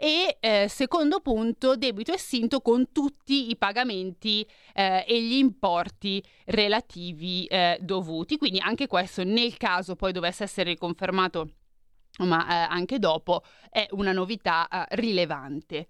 E 0.04 0.37
eh, 0.38 0.68
secondo 0.68 1.20
punto, 1.20 1.76
debito 1.76 2.12
estinto 2.12 2.61
con 2.61 2.92
tutti 2.92 3.49
i 3.49 3.56
pagamenti 3.56 4.46
eh, 4.75 5.02
e 5.08 5.23
gli 5.23 5.32
importi 5.32 6.23
relativi 6.44 7.46
eh, 7.46 7.78
dovuti. 7.80 8.37
Quindi 8.37 8.58
anche 8.58 8.87
questo, 8.87 9.25
nel 9.25 9.56
caso 9.56 9.96
poi 9.96 10.12
dovesse 10.12 10.44
essere 10.44 10.73
riconfermato, 10.73 11.52
ma 12.18 12.46
eh, 12.46 12.66
anche 12.68 12.99
dopo, 12.99 13.44
è 13.70 13.87
una 13.92 14.12
novità 14.12 14.68
eh, 14.68 14.84
rilevante. 14.96 15.87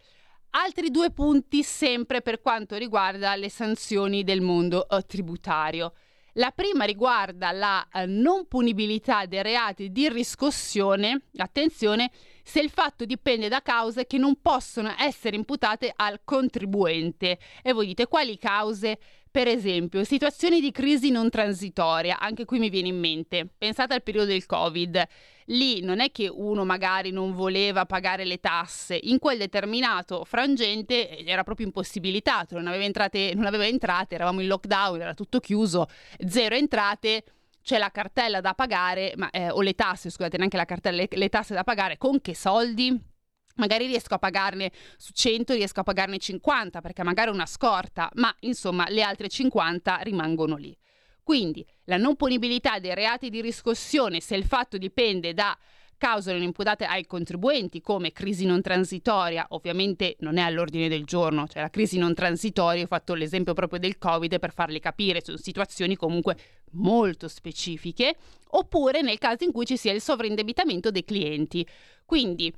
Altri 0.51 0.93
due 0.93 1.11
punti 1.11 1.65
sempre 1.65 2.23
per 2.23 2.41
quanto 2.41 2.77
riguarda 2.77 3.35
le 3.35 3.51
sanzioni 3.51 4.23
del 4.23 4.43
mondo 4.43 4.87
uh, 4.91 5.01
tributario. 5.01 5.93
La 6.35 6.51
prima 6.51 6.85
riguarda 6.85 7.53
la 7.53 7.87
uh, 7.93 8.03
non 8.07 8.49
punibilità 8.49 9.25
dei 9.25 9.41
reati 9.41 9.93
di 9.93 10.09
riscossione, 10.09 11.27
attenzione, 11.37 12.11
se 12.43 12.59
il 12.59 12.71
fatto 12.71 13.05
dipende 13.05 13.47
da 13.49 13.63
cause 13.63 14.07
che 14.09 14.19
non 14.19 14.41
possono 14.43 14.93
essere 14.99 15.37
imputate 15.37 15.93
al 15.95 16.23
contribuente. 16.25 17.39
E 17.63 17.73
voi 17.73 17.87
dite 17.87 18.09
quali 18.09 18.37
cause? 18.37 18.99
Per 19.35 19.49
esempio, 19.49 20.05
situazioni 20.05 20.61
di 20.61 20.71
crisi 20.71 21.11
non 21.11 21.29
transitoria, 21.29 22.21
anche 22.21 22.45
qui 22.45 22.61
mi 22.61 22.71
viene 22.71 22.87
in 22.87 23.01
mente, 23.01 23.49
pensate 23.59 23.93
al 23.93 24.05
periodo 24.05 24.27
del 24.27 24.47
Covid, 24.47 25.05
lì 25.47 25.81
non 25.81 25.99
è 25.99 26.13
che 26.13 26.29
uno 26.29 26.65
magari 26.65 27.11
non 27.11 27.33
voleva 27.33 27.85
pagare 27.85 28.25
le 28.25 28.39
tasse, 28.39 28.97
in 29.03 29.19
quel 29.19 29.39
determinato 29.39 30.25
frangente 30.25 31.19
era 31.27 31.43
proprio 31.43 31.67
impossibilitato, 31.67 32.55
non 32.55 32.69
aveva 32.69 32.85
entrate, 32.85 33.33
non 33.35 33.47
aveva 33.47 33.67
entrate 33.67 34.15
eravamo 34.15 34.41
in 34.41 34.47
lockdown, 34.47 35.01
era 35.01 35.15
tutto 35.15 35.41
chiuso, 35.41 35.89
zero 36.29 36.55
entrate 36.55 37.25
c'è 37.61 37.77
la 37.79 37.91
cartella 37.91 38.41
da 38.41 38.55
pagare, 38.55 39.15
ma, 39.17 39.31
eh, 39.31 39.51
o 39.51 39.63
le 39.63 39.75
tasse, 39.75 40.11
scusate, 40.11 40.37
neanche 40.37 40.57
la 40.57 40.65
cartella, 40.65 40.99
le, 40.99 41.09
le 41.11 41.29
tasse 41.29 41.55
da 41.55 41.65
pagare, 41.65 41.99
con 41.99 42.21
che 42.21 42.37
soldi? 42.37 43.14
Magari 43.57 43.87
riesco 43.87 44.15
a 44.15 44.19
pagarne 44.19 44.73
su 44.97 45.13
100, 45.13 45.55
riesco 45.55 45.81
a 45.81 45.85
pagarne 45.85 46.19
50 46.19 46.81
perché 46.81 47.03
magari 47.05 47.31
una 47.31 47.47
scorta, 47.47 48.11
ma 48.15 48.35
insomma 48.41 48.89
le 48.89 49.03
altre 49.03 49.29
50 49.29 49.99
rimangono 49.99 50.57
lì. 50.57 50.77
Quindi 51.23 51.65
la 51.85 51.97
non 51.97 52.17
punibilità 52.17 52.79
dei 52.79 52.95
reati 52.95 53.31
di 53.31 53.41
riscossione, 53.41 54.21
se 54.21 54.35
il 54.37 54.45
fatto 54.45 54.77
dipende 54.77 55.33
da 55.33 55.57
cause 55.97 56.33
non 56.33 56.43
imputate 56.43 56.85
ai 56.85 57.07
contribuenti 57.07 57.81
come 57.81 58.13
crisi 58.13 58.45
non 58.45 58.61
transitoria, 58.61 59.47
ovviamente 59.51 60.17
non 60.19 60.37
è 60.37 60.43
all'ordine 60.43 60.89
del 60.89 61.05
giorno, 61.05 61.47
cioè 61.47 61.63
la 61.63 61.71
crisi 61.71 61.97
non 61.97 62.13
transitoria, 62.13 62.83
ho 62.83 62.87
fatto 62.87 63.15
l'esempio 63.15 63.55
proprio 63.55 63.79
del 63.79 63.97
Covid 63.97 64.39
per 64.39 64.53
farli 64.53 64.81
capire, 64.81 65.23
sono 65.23 65.39
situazioni 65.39 65.97
comunque 65.97 66.37
molto 66.73 67.27
specifiche, 67.29 68.17
oppure 68.49 69.01
nel 69.01 69.19
caso 69.19 69.45
in 69.45 69.53
cui 69.53 69.65
ci 69.65 69.79
sia 69.79 69.93
il 69.93 70.03
sovraindebitamento 70.03 70.91
dei 70.91 71.05
clienti. 71.05 71.67
Quindi 72.05 72.53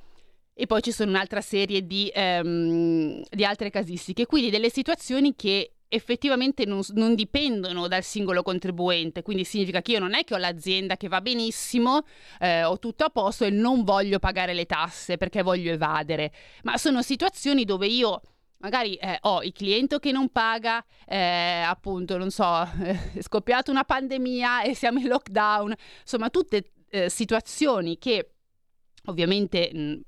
e 0.58 0.66
poi 0.66 0.80
ci 0.80 0.90
sono 0.90 1.10
un'altra 1.10 1.42
serie 1.42 1.86
di, 1.86 2.10
um, 2.14 3.22
di, 3.28 3.44
altre 3.44 3.68
casistiche, 3.68 4.24
quindi 4.24 4.48
delle 4.48 4.70
situazioni 4.70 5.36
che 5.36 5.72
effettivamente 5.86 6.64
non, 6.64 6.80
non, 6.94 7.14
dipendono 7.14 7.86
dal 7.88 8.02
singolo 8.02 8.42
contribuente, 8.42 9.20
quindi 9.20 9.44
significa 9.44 9.82
che 9.82 9.92
io 9.92 9.98
non 9.98 10.14
è 10.14 10.24
che 10.24 10.32
ho 10.32 10.38
l'azienda 10.38 10.96
che 10.96 11.08
va 11.08 11.20
benissimo, 11.20 12.04
eh, 12.40 12.64
ho 12.64 12.78
tutto 12.78 13.04
a 13.04 13.10
posto 13.10 13.44
e 13.44 13.50
non 13.50 13.84
voglio 13.84 14.18
pagare 14.18 14.54
le 14.54 14.64
tasse 14.64 15.18
perché 15.18 15.42
voglio 15.42 15.72
evadere, 15.72 16.32
ma 16.62 16.78
sono 16.78 17.02
situazioni 17.02 17.64
dove 17.64 17.86
io 17.86 18.22
magari 18.60 18.94
eh, 18.94 19.18
ho 19.20 19.42
il 19.42 19.52
cliente 19.52 19.98
che 19.98 20.10
non 20.10 20.30
paga, 20.30 20.82
eh, 21.06 21.62
appunto, 21.66 22.16
non 22.16 22.30
so, 22.30 22.62
è 22.80 23.20
scoppiata 23.20 23.70
una 23.70 23.84
pandemia 23.84 24.62
e 24.62 24.74
siamo 24.74 25.00
in 25.00 25.08
lockdown, 25.08 25.74
insomma 26.00 26.30
tutte 26.30 26.72
eh, 26.88 27.10
situazioni 27.10 27.98
che 27.98 28.35
ovviamente 29.06 29.70
mh, 29.72 30.00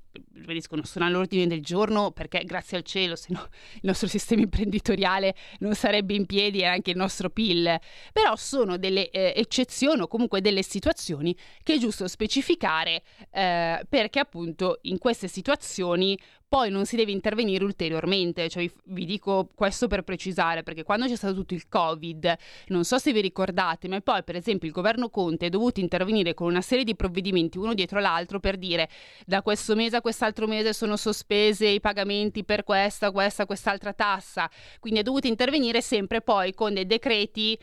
non 0.71 0.83
sono 0.85 1.05
all'ordine 1.05 1.47
del 1.47 1.61
giorno 1.61 2.11
perché 2.11 2.43
grazie 2.43 2.77
al 2.77 2.83
cielo 2.83 3.15
se 3.15 3.27
no 3.31 3.47
il 3.75 3.81
nostro 3.83 4.07
sistema 4.09 4.41
imprenditoriale 4.41 5.35
non 5.59 5.75
sarebbe 5.75 6.13
in 6.13 6.25
piedi 6.25 6.59
e 6.59 6.65
anche 6.65 6.91
il 6.91 6.97
nostro 6.97 7.29
PIL. 7.29 7.79
Però 8.13 8.35
sono 8.35 8.77
delle 8.77 9.09
eh, 9.09 9.33
eccezioni 9.35 10.01
o 10.01 10.07
comunque 10.07 10.41
delle 10.41 10.63
situazioni 10.63 11.35
che 11.63 11.75
è 11.75 11.77
giusto 11.77 12.07
specificare 12.07 13.03
eh, 13.31 13.85
perché 13.87 14.19
appunto 14.19 14.79
in 14.83 14.97
queste 14.97 15.27
situazioni 15.27 16.17
poi 16.49 16.71
non 16.71 16.87
si 16.87 16.95
deve 16.95 17.11
intervenire 17.11 17.63
ulteriormente, 17.63 18.49
cioè 18.49 18.67
vi 18.85 19.05
dico 19.05 19.49
questo 19.53 19.87
per 19.87 20.01
precisare, 20.01 20.63
perché 20.63 20.83
quando 20.83 21.05
c'è 21.05 21.15
stato 21.15 21.35
tutto 21.35 21.53
il 21.53 21.69
Covid, 21.69 22.35
non 22.69 22.83
so 22.83 22.97
se 22.97 23.13
vi 23.13 23.21
ricordate, 23.21 23.87
ma 23.87 24.01
poi 24.01 24.23
per 24.23 24.35
esempio 24.35 24.67
il 24.67 24.73
governo 24.73 25.09
Conte 25.09 25.45
è 25.45 25.49
dovuto 25.49 25.79
intervenire 25.79 26.33
con 26.33 26.47
una 26.47 26.61
serie 26.61 26.83
di 26.83 26.95
provvedimenti 26.95 27.59
uno 27.59 27.75
dietro 27.75 27.99
l'altro 27.99 28.39
per 28.39 28.57
dire 28.57 28.89
da 29.27 29.43
questo 29.43 29.75
mese 29.75 29.97
a 29.97 30.01
quest'altro 30.01 30.47
mese 30.47 30.73
sono 30.73 30.97
sospese 30.97 31.67
i 31.67 31.79
pagamenti 31.79 32.43
per 32.43 32.63
questa, 32.63 33.11
questa, 33.11 33.45
quest'altra 33.45 33.93
tassa, 33.93 34.49
quindi 34.79 35.01
è 35.01 35.03
dovuto 35.03 35.27
intervenire 35.27 35.81
sempre 35.81 36.21
poi 36.21 36.55
con 36.55 36.73
dei 36.73 36.87
decreti 36.87 37.57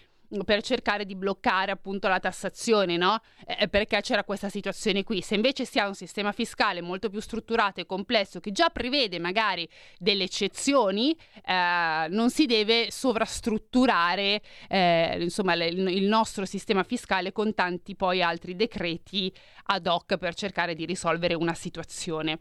per 0.44 0.62
cercare 0.62 1.04
di 1.04 1.14
bloccare 1.14 1.70
appunto 1.70 2.08
la 2.08 2.18
tassazione, 2.18 2.96
no? 2.96 3.20
Eh, 3.46 3.68
perché 3.68 4.00
c'era 4.00 4.24
questa 4.24 4.48
situazione 4.48 5.04
qui. 5.04 5.22
Se 5.22 5.34
invece 5.34 5.64
si 5.64 5.78
ha 5.78 5.86
un 5.86 5.94
sistema 5.94 6.32
fiscale 6.32 6.80
molto 6.80 7.08
più 7.08 7.20
strutturato 7.20 7.80
e 7.80 7.86
complesso 7.86 8.40
che 8.40 8.52
già 8.52 8.68
prevede 8.70 9.18
magari 9.18 9.68
delle 9.98 10.24
eccezioni, 10.24 11.16
eh, 11.44 12.06
non 12.08 12.30
si 12.30 12.46
deve 12.46 12.90
sovrastrutturare 12.90 14.42
eh, 14.68 15.18
insomma 15.20 15.54
il, 15.54 15.78
il 15.88 16.06
nostro 16.06 16.44
sistema 16.44 16.82
fiscale 16.82 17.32
con 17.32 17.54
tanti 17.54 17.94
poi 17.94 18.22
altri 18.22 18.56
decreti 18.56 19.32
ad 19.64 19.86
hoc 19.86 20.16
per 20.16 20.34
cercare 20.34 20.74
di 20.74 20.84
risolvere 20.84 21.34
una 21.34 21.54
situazione. 21.54 22.40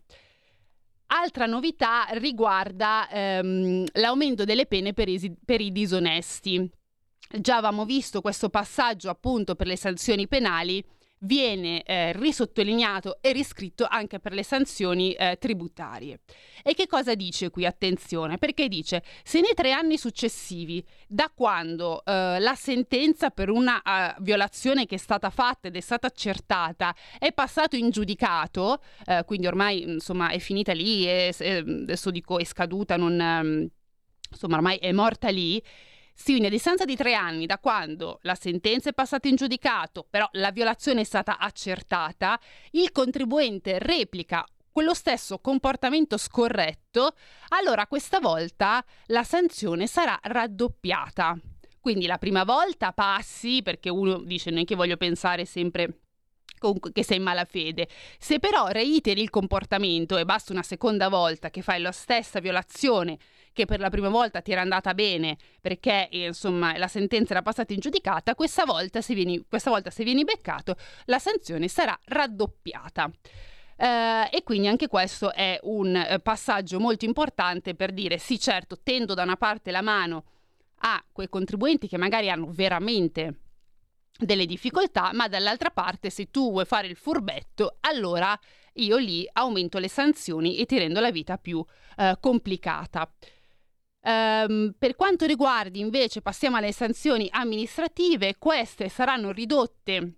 Altra 1.08 1.46
novità 1.46 2.08
riguarda 2.13 3.08
ehm, 3.10 3.86
l'aumento 3.94 4.44
delle 4.44 4.65
pene 4.65 4.94
per 4.94 5.08
i, 5.08 5.36
per 5.46 5.62
i 5.62 5.72
disonesti 5.72 6.68
già 7.39 7.58
avevamo 7.58 7.86
visto 7.86 8.22
questo 8.22 8.50
passaggio 8.50 9.10
appunto 9.10 9.55
per 9.55 9.67
le 9.67 9.77
sanzioni 9.77 10.27
penali 10.27 10.84
viene 11.20 11.84
eh, 11.84 12.12
risottolineato 12.13 13.17
e 13.22 13.32
riscritto 13.32 13.86
anche 13.89 14.20
per 14.20 14.34
le 14.34 14.44
sanzioni 14.44 15.13
eh, 15.13 15.38
tributarie. 15.39 16.20
E 16.63 16.74
che 16.74 16.88
cosa 16.88 17.15
dice 17.15 17.50
qui? 17.50 17.65
Attenzione, 17.65 18.38
perché 18.38 18.67
dice 18.67 19.03
se 19.24 19.41
nei 19.41 19.53
tre 19.53 19.72
anni 19.72 19.98
successivi, 19.98 20.84
da 21.08 21.32
quando 21.34 22.03
eh, 22.03 22.39
la 22.39 22.55
sentenza 22.55 23.29
per 23.29 23.50
una 23.50 23.82
uh, 23.84 24.22
violazione 24.22 24.86
che 24.86 24.96
è 24.96 25.00
stata 25.00 25.29
fatta 25.29 25.67
ed 25.67 25.75
è 25.75 25.79
stata 25.79 26.08
accertata 26.08 26.96
è 27.17 27.32
passato 27.34 27.75
in 27.75 27.89
giudicato, 27.89 28.82
eh, 29.05 29.24
quindi 29.25 29.48
ormai 29.48 29.84
insomma 29.84 30.29
è 30.29 30.39
finita 30.39 30.74
lì, 30.74 31.03
è, 31.05 31.34
è, 31.36 31.58
adesso 31.58 32.12
dico 32.12 32.39
è 32.39 32.44
scaduta, 32.44 32.98
non, 32.98 33.20
um, 33.20 33.67
insomma 34.29 34.55
ormai 34.55 34.77
è 34.77 34.91
morta 34.91 35.29
lì, 35.29 35.62
sì, 36.18 36.44
a 36.44 36.50
distanza 36.50 36.86
di 36.86 36.96
tre 36.96 37.14
anni 37.14 37.46
da 37.46 37.60
quando 37.60 38.20
la 38.22 38.36
sentenza 38.36 38.90
è 38.90 38.94
passata 38.94 39.28
in 39.28 39.36
giudicato, 39.36 40.08
però 40.10 40.28
la 40.34 40.52
violazione 40.52 41.02
è 41.02 41.04
stata 41.04 41.38
accertata, 41.38 42.40
il 42.72 42.92
contribuente 42.94 43.80
replica 43.80 44.46
quello 44.72 44.94
stesso 44.94 45.40
comportamento 45.40 46.18
scorretto, 46.18 47.16
allora 47.50 47.86
questa 47.86 48.20
volta 48.20 48.84
la 49.08 49.24
sanzione 49.24 49.88
sarà 49.88 50.18
raddoppiata. 50.22 51.38
Quindi 51.80 52.08
la 52.08 52.18
prima 52.18 52.44
volta 52.44 52.94
passi, 52.94 53.62
perché 53.62 53.90
uno 53.90 54.18
dice 54.20 54.50
non 54.50 54.62
è 54.62 54.66
che 54.66 54.76
voglio 54.76 54.98
pensare 54.98 55.46
sempre 55.46 56.00
che 56.92 57.04
sei 57.04 57.18
in 57.18 57.24
malafede. 57.24 57.88
Se 58.18 58.40
però 58.40 58.68
reiteri 58.68 59.22
il 59.22 59.30
comportamento 59.30 60.18
e 60.18 60.26
basta 60.26 60.52
una 60.52 60.64
seconda 60.64 61.10
volta 61.10 61.50
che 61.50 61.62
fai 61.62 61.82
la 61.82 61.92
stessa 61.92 62.40
violazione 62.40 63.18
che 63.56 63.66
per 63.66 63.80
la 63.80 63.90
prima 63.90 64.10
volta 64.10 64.42
ti 64.42 64.52
era 64.52 64.60
andata 64.60 64.94
bene 64.94 65.38
perché 65.62 66.10
insomma 66.12 66.78
la 66.78 66.90
sentenza 66.90 67.32
era 67.32 67.42
passata 67.42 67.74
in 67.74 67.80
giudicata, 67.80 68.36
questa 68.36 68.66
volta 68.66 69.02
se 69.02 69.16
vieni, 69.16 69.44
volta 69.64 69.90
se 69.90 70.04
vieni 70.04 70.26
beccato 70.26 70.76
la 71.06 71.18
sanzione 71.18 71.70
sarà 71.70 71.98
raddoppiata. 72.04 73.10
Uh, 73.78 74.30
e 74.32 74.42
quindi 74.46 74.68
anche 74.70 74.88
questo 74.88 75.34
è 75.34 75.60
un 75.64 75.96
uh, 75.96 76.22
passaggio 76.22 76.80
molto 76.80 77.04
importante 77.04 77.76
per 77.76 77.92
dire 77.92 78.18
sì 78.18 78.40
certo 78.40 78.80
tendo 78.82 79.14
da 79.14 79.24
una 79.24 79.36
parte 79.36 79.70
la 79.70 79.82
mano 79.82 80.24
a 80.80 81.04
quei 81.12 81.28
contribuenti 81.28 81.90
che 81.90 81.98
magari 81.98 82.30
hanno 82.30 82.48
veramente 82.50 83.40
delle 84.18 84.46
difficoltà, 84.46 85.12
ma 85.14 85.28
dall'altra 85.28 85.72
parte 85.72 86.10
se 86.10 86.30
tu 86.32 86.52
vuoi 86.52 86.64
fare 86.64 86.88
il 86.88 86.96
furbetto, 86.96 87.78
allora 87.82 88.38
io 88.76 88.98
lì 88.98 89.28
aumento 89.34 89.78
le 89.78 89.90
sanzioni 89.90 90.58
e 90.58 90.66
ti 90.66 90.78
rendo 90.78 91.00
la 91.00 91.12
vita 91.12 91.38
più 91.38 91.58
uh, 91.58 92.20
complicata. 92.20 93.10
Um, 94.08 94.76
per 94.78 94.96
quanto 94.96 95.26
riguarda 95.26 95.80
invece, 95.80 96.22
passiamo 96.22 96.58
alle 96.58 96.72
sanzioni 96.72 97.28
amministrative, 97.32 98.36
queste 98.38 98.88
saranno 98.88 99.32
ridotte 99.32 100.14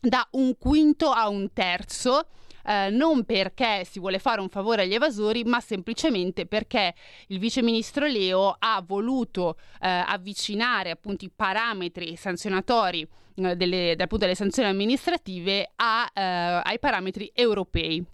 da 0.00 0.26
un 0.32 0.58
quinto 0.58 1.10
a 1.10 1.28
un 1.28 1.50
terzo 1.54 2.26
eh, 2.66 2.88
non 2.90 3.24
perché 3.24 3.84
si 3.84 3.98
vuole 3.98 4.18
fare 4.18 4.40
un 4.40 4.48
favore 4.48 4.82
agli 4.82 4.94
evasori, 4.94 5.44
ma 5.44 5.60
semplicemente 5.60 6.46
perché 6.46 6.94
il 7.28 7.38
vice 7.38 7.62
ministro 7.62 8.06
Leo 8.06 8.56
ha 8.58 8.82
voluto 8.86 9.56
eh, 9.80 9.88
avvicinare 9.88 10.90
appunto 10.90 11.24
i 11.24 11.30
parametri 11.34 12.16
sanzionatori 12.16 13.06
eh, 13.36 13.56
delle, 13.56 13.96
delle 13.96 14.34
sanzioni 14.34 14.68
amministrative 14.68 15.72
a, 15.76 16.10
eh, 16.12 16.22
ai 16.22 16.78
parametri 16.78 17.30
europei. 17.34 18.04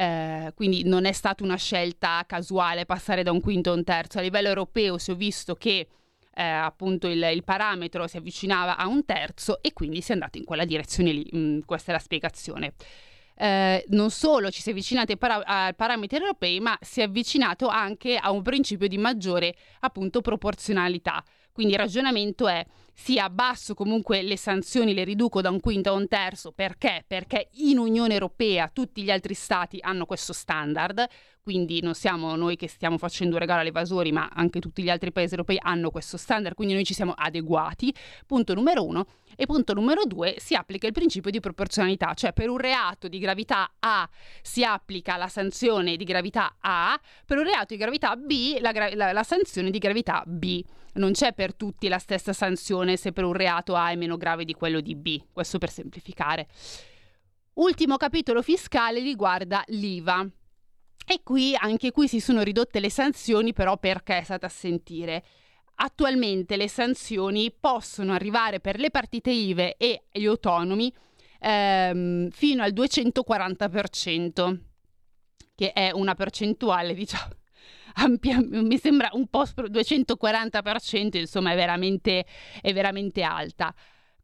Eh, 0.00 0.52
quindi 0.54 0.82
non 0.84 1.04
è 1.04 1.12
stata 1.12 1.44
una 1.44 1.56
scelta 1.56 2.24
casuale 2.26 2.86
passare 2.86 3.22
da 3.22 3.32
un 3.32 3.40
quinto 3.42 3.70
a 3.70 3.74
un 3.74 3.84
terzo. 3.84 4.18
A 4.18 4.22
livello 4.22 4.48
europeo 4.48 4.96
si 4.96 5.10
è 5.10 5.14
visto 5.14 5.54
che 5.56 5.88
eh, 6.32 6.42
appunto 6.42 7.06
il, 7.06 7.22
il, 7.34 7.44
parametro 7.44 8.06
si 8.06 8.16
avvicinava 8.16 8.78
a 8.78 8.86
un 8.86 9.04
terzo 9.04 9.60
e 9.60 9.74
quindi 9.74 10.00
si 10.00 10.12
è 10.12 10.14
andato 10.14 10.38
in 10.38 10.44
quella 10.44 10.64
direzione 10.64 11.12
lì. 11.12 11.30
Mm, 11.36 11.60
questa 11.66 11.90
è 11.90 11.94
la 11.94 12.00
spiegazione 12.00 12.72
eh, 13.40 13.84
non 13.88 14.10
solo 14.10 14.50
ci 14.50 14.60
si 14.60 14.68
è 14.68 14.72
avvicinato 14.72 15.12
ai, 15.12 15.18
para- 15.18 15.72
parametri 15.74 16.18
europei, 16.18 16.60
ma 16.60 16.76
si 16.82 17.00
è 17.00 17.04
avvicinato 17.04 17.68
anche 17.68 18.16
a 18.16 18.30
un 18.30 18.42
principio 18.42 18.86
di 18.86 18.98
maggiore 18.98 19.54
appunto 19.80 20.20
proporzionalità. 20.20 21.24
Quindi 21.60 21.76
il 21.76 21.84
ragionamento 21.84 22.48
è 22.48 22.64
sì, 22.94 23.18
abbasso 23.18 23.74
comunque 23.74 24.22
le 24.22 24.38
sanzioni, 24.38 24.94
le 24.94 25.04
riduco 25.04 25.42
da 25.42 25.50
un 25.50 25.60
quinto 25.60 25.90
a 25.90 25.92
un 25.92 26.08
terzo. 26.08 26.52
Perché? 26.52 27.04
Perché 27.06 27.50
in 27.56 27.76
Unione 27.76 28.14
Europea 28.14 28.70
tutti 28.72 29.02
gli 29.02 29.10
altri 29.10 29.34
stati 29.34 29.76
hanno 29.82 30.06
questo 30.06 30.32
standard, 30.32 31.06
quindi 31.42 31.82
non 31.82 31.92
siamo 31.92 32.34
noi 32.34 32.56
che 32.56 32.66
stiamo 32.66 32.96
facendo 32.96 33.34
un 33.34 33.40
regalo 33.40 33.60
agli 33.60 33.66
evasori, 33.66 34.10
ma 34.10 34.30
anche 34.32 34.58
tutti 34.58 34.82
gli 34.82 34.88
altri 34.88 35.12
paesi 35.12 35.34
europei 35.34 35.58
hanno 35.60 35.90
questo 35.90 36.16
standard, 36.16 36.54
quindi 36.54 36.72
noi 36.72 36.84
ci 36.84 36.94
siamo 36.94 37.12
adeguati. 37.14 37.94
Punto 38.26 38.54
numero 38.54 38.82
uno. 38.82 39.04
E 39.36 39.44
punto 39.44 39.74
numero 39.74 40.04
due, 40.06 40.36
si 40.38 40.54
applica 40.54 40.86
il 40.86 40.94
principio 40.94 41.30
di 41.30 41.40
proporzionalità, 41.40 42.14
cioè 42.14 42.32
per 42.32 42.48
un 42.48 42.56
reato 42.56 43.06
di 43.06 43.18
gravità 43.18 43.70
A 43.80 44.08
si 44.40 44.64
applica 44.64 45.18
la 45.18 45.28
sanzione 45.28 45.96
di 45.96 46.04
gravità 46.04 46.56
A, 46.60 46.98
per 47.26 47.36
un 47.36 47.44
reato 47.44 47.74
di 47.74 47.76
gravità 47.76 48.16
B 48.16 48.56
la, 48.60 48.72
gra- 48.72 48.94
la, 48.94 49.12
la 49.12 49.22
sanzione 49.22 49.68
di 49.68 49.78
gravità 49.78 50.22
B. 50.26 50.64
Non 50.94 51.12
c'è 51.12 51.32
per 51.32 51.54
tutti 51.54 51.88
la 51.88 51.98
stessa 51.98 52.32
sanzione 52.32 52.96
se 52.96 53.12
per 53.12 53.24
un 53.24 53.32
reato 53.32 53.74
A 53.74 53.90
è 53.90 53.96
meno 53.96 54.16
grave 54.16 54.44
di 54.44 54.54
quello 54.54 54.80
di 54.80 54.94
B, 54.96 55.22
questo 55.32 55.58
per 55.58 55.70
semplificare. 55.70 56.48
Ultimo 57.54 57.96
capitolo 57.96 58.42
fiscale 58.42 59.00
riguarda 59.00 59.62
l'IVA. 59.68 60.26
E 61.06 61.20
qui, 61.22 61.56
anche 61.58 61.90
qui 61.90 62.08
si 62.08 62.20
sono 62.20 62.42
ridotte 62.42 62.80
le 62.80 62.90
sanzioni, 62.90 63.52
però 63.52 63.76
perché 63.78 64.22
state 64.22 64.46
a 64.46 64.48
sentire? 64.48 65.24
Attualmente 65.76 66.56
le 66.56 66.68
sanzioni 66.68 67.52
possono 67.52 68.12
arrivare 68.12 68.60
per 68.60 68.78
le 68.78 68.90
partite 68.90 69.30
IVE 69.30 69.76
e 69.76 70.04
gli 70.12 70.26
autonomi 70.26 70.92
ehm, 71.40 72.30
fino 72.30 72.62
al 72.62 72.72
240%, 72.72 74.58
che 75.54 75.72
è 75.72 75.90
una 75.90 76.14
percentuale, 76.14 76.94
diciamo, 76.94 77.34
ampia, 77.94 78.38
mi 78.40 78.78
sembra 78.78 79.10
un 79.12 79.26
po' 79.28 79.44
240%, 79.44 81.16
insomma 81.16 81.52
è 81.52 81.56
veramente, 81.56 82.24
è 82.60 82.72
veramente 82.72 83.22
alta. 83.22 83.74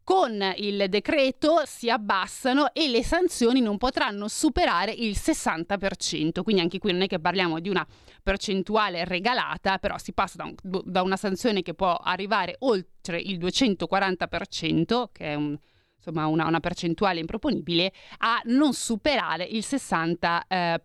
Con 0.06 0.40
il 0.58 0.88
decreto 0.88 1.62
si 1.66 1.90
abbassano 1.90 2.73
e 2.73 2.88
le 2.88 3.02
sanzioni 3.02 3.61
non 3.61 3.76
potranno 3.76 4.28
superare 4.28 4.92
il 4.92 5.16
60%, 5.18 6.42
quindi 6.42 6.62
anche 6.62 6.78
qui 6.78 6.92
non 6.92 7.02
è 7.02 7.08
che 7.08 7.18
parliamo 7.18 7.58
di 7.58 7.68
una 7.68 7.85
percentuale 8.23 9.04
regalata, 9.04 9.79
però 9.79 9.98
si 9.98 10.12
passa 10.12 10.37
da, 10.37 10.44
un, 10.44 10.55
da 10.85 11.02
una 11.02 11.16
sanzione 11.16 11.62
che 11.62 11.74
può 11.74 11.92
arrivare 11.94 12.55
oltre 12.61 13.18
il 13.18 13.40
240%, 13.40 15.07
che 15.11 15.24
è 15.24 15.35
un, 15.35 15.59
insomma 15.96 16.29
una, 16.29 16.46
una, 16.46 16.61
percentuale 16.61 17.18
improponibile, 17.18 17.92
a 18.18 18.40
non 18.44 18.74
superare 18.74 19.42
il 19.42 19.64
60%. 19.66 20.42
Eh, 20.46 20.81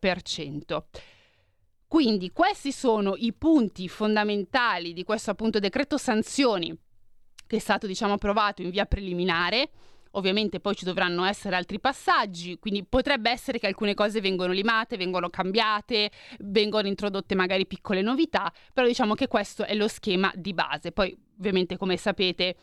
quindi 1.91 2.31
questi 2.31 2.71
sono 2.71 3.15
i 3.17 3.33
punti 3.33 3.89
fondamentali 3.89 4.93
di 4.93 5.03
questo 5.03 5.31
appunto 5.31 5.59
decreto 5.59 5.97
sanzioni 5.97 6.73
che 7.45 7.57
è 7.57 7.59
stato 7.59 7.85
diciamo 7.85 8.13
approvato 8.13 8.61
in 8.61 8.69
via 8.69 8.85
preliminare. 8.85 9.69
Ovviamente 10.11 10.59
poi 10.59 10.75
ci 10.75 10.83
dovranno 10.85 11.23
essere 11.23 11.55
altri 11.55 11.79
passaggi, 11.79 12.59
quindi 12.59 12.83
potrebbe 12.83 13.29
essere 13.29 13.59
che 13.59 13.67
alcune 13.67 13.93
cose 13.93 14.19
vengono 14.19 14.51
limate, 14.51 14.97
vengono 14.97 15.29
cambiate, 15.29 16.11
vengono 16.39 16.87
introdotte 16.87 17.33
magari 17.33 17.65
piccole 17.65 18.01
novità, 18.01 18.51
però 18.73 18.85
diciamo 18.87 19.13
che 19.13 19.27
questo 19.27 19.63
è 19.63 19.73
lo 19.73 19.87
schema 19.87 20.31
di 20.35 20.53
base. 20.53 20.91
Poi 20.91 21.17
ovviamente 21.37 21.77
come 21.77 21.97
sapete 21.97 22.55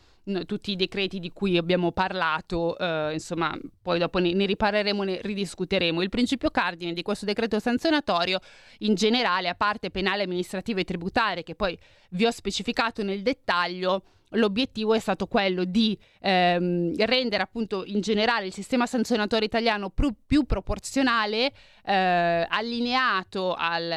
tutti 0.45 0.71
i 0.71 0.75
decreti 0.75 1.19
di 1.19 1.31
cui 1.31 1.57
abbiamo 1.57 1.91
parlato, 1.91 2.77
eh, 2.77 3.13
insomma, 3.13 3.57
poi 3.81 3.99
dopo 3.99 4.19
ne, 4.19 4.33
ne, 4.33 4.45
riparleremo, 4.45 5.03
ne 5.03 5.19
ridiscuteremo. 5.21 6.01
Il 6.01 6.09
principio 6.09 6.51
cardine 6.51 6.93
di 6.93 7.01
questo 7.01 7.25
decreto 7.25 7.59
sanzionatorio, 7.59 8.39
in 8.79 8.93
generale, 8.93 9.49
a 9.49 9.55
parte 9.55 9.89
penale, 9.89 10.23
amministrativo 10.23 10.79
e 10.79 10.83
tributarie, 10.83 11.43
che 11.43 11.55
poi 11.55 11.77
vi 12.11 12.25
ho 12.25 12.31
specificato 12.31 13.01
nel 13.01 13.21
dettaglio, 13.21 14.03
l'obiettivo 14.31 14.93
è 14.93 14.99
stato 14.99 15.27
quello 15.27 15.63
di 15.63 15.97
ehm, 16.21 16.95
rendere 17.05 17.43
appunto 17.43 17.83
in 17.85 18.01
generale 18.01 18.47
il 18.47 18.53
sistema 18.53 18.85
sanzionatorio 18.85 19.47
italiano 19.47 19.89
più, 19.89 20.13
più 20.25 20.45
proporzionale, 20.45 21.51
eh, 21.85 22.45
allineato 22.47 23.53
al, 23.53 23.91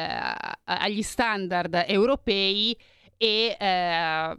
agli 0.63 1.01
standard 1.01 1.83
europei 1.87 2.75
e 3.17 3.55
eh, 3.59 4.37